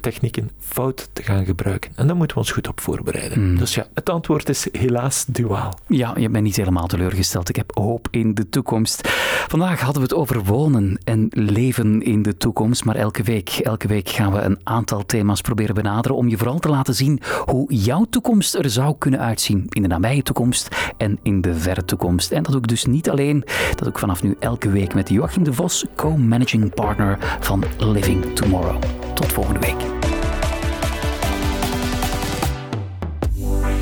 technieken 0.00 0.50
fout 0.58 1.08
te 1.12 1.22
gaan 1.22 1.44
gebruiken. 1.44 1.90
En 1.94 2.06
daar 2.06 2.16
moeten 2.16 2.36
we 2.36 2.42
ons 2.42 2.52
goed 2.52 2.68
op 2.68 2.80
voorbereiden. 2.80 3.38
Hmm. 3.38 3.58
Dus 3.58 3.74
ja, 3.74 3.86
het 3.94 4.10
antwoord 4.10 4.48
is 4.48 4.68
helaas 4.72 5.24
duaal. 5.28 5.78
Ja, 5.88 6.14
je 6.16 6.28
bent 6.28 6.44
niet 6.44 6.56
helemaal 6.56 6.86
teleurgesteld. 6.86 7.48
Ik 7.48 7.56
heb 7.56 7.70
hoop 7.74 8.08
in 8.10 8.34
de 8.34 8.48
toekomst. 8.48 9.08
Vandaag 9.48 9.80
hadden 9.80 10.02
we 10.02 10.08
het 10.08 10.18
over 10.18 10.44
wonen 10.44 10.98
en 11.04 11.28
leven 11.30 12.02
in 12.02 12.22
de 12.22 12.36
toekomst. 12.36 12.84
Maar 12.84 12.96
elke 12.96 13.22
week, 13.22 13.48
elke 13.48 13.88
week 13.88 14.08
gaan 14.08 14.32
we 14.32 14.40
een 14.40 14.58
aantal 14.62 15.06
thema's 15.06 15.40
proberen 15.40 15.74
benaderen 15.74 16.16
om 16.16 16.28
je 16.28 16.36
vooral 16.36 16.58
te 16.58 16.68
laten 16.68 16.94
zien 16.94 17.20
hoe 17.44 17.74
jouw 17.74 18.06
toekomst 18.10 18.54
er 18.54 18.70
zou 18.70 18.94
kunnen 18.98 19.20
uitzien. 19.20 19.66
In 19.68 19.82
de 19.82 19.88
nabije 19.88 20.22
toekomst 20.22 20.92
en 20.96 21.18
in 21.22 21.40
de 21.40 21.54
verre 21.54 21.84
toekomst. 21.84 22.32
En 22.32 22.42
dat 22.42 22.52
doe 22.52 22.60
ik 22.60 22.68
dus 22.68 22.84
niet 22.84 23.10
alleen. 23.10 23.44
Dat 23.68 23.78
doe 23.78 23.88
ik 23.88 23.98
vanaf 23.98 24.22
nu 24.22 24.36
elke 24.38 24.70
week 24.70 24.94
met 24.94 25.08
Joachim 25.08 25.44
de 25.44 25.52
Vos, 25.52 25.84
co-managing 25.94 26.74
partner 26.74 27.38
van 27.40 27.64
Living 27.92 28.34
Tomorrow. 28.34 28.78
Tot 29.14 29.32
volgende 29.32 29.60
week. 29.60 29.78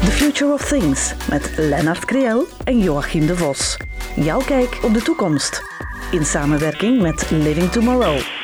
The 0.00 0.10
Future 0.10 0.52
of 0.52 0.68
Things 0.68 1.14
met 1.30 1.52
Lennart 1.56 2.04
Kriel 2.04 2.46
en 2.64 2.78
Joachim 2.78 3.26
de 3.26 3.36
Vos. 3.36 3.76
Jouw 4.16 4.40
kijk 4.40 4.78
op 4.82 4.94
de 4.94 5.02
toekomst. 5.02 5.62
In 6.10 6.24
samenwerking 6.24 7.00
met 7.00 7.30
Living 7.30 7.70
Tomorrow. 7.70 8.43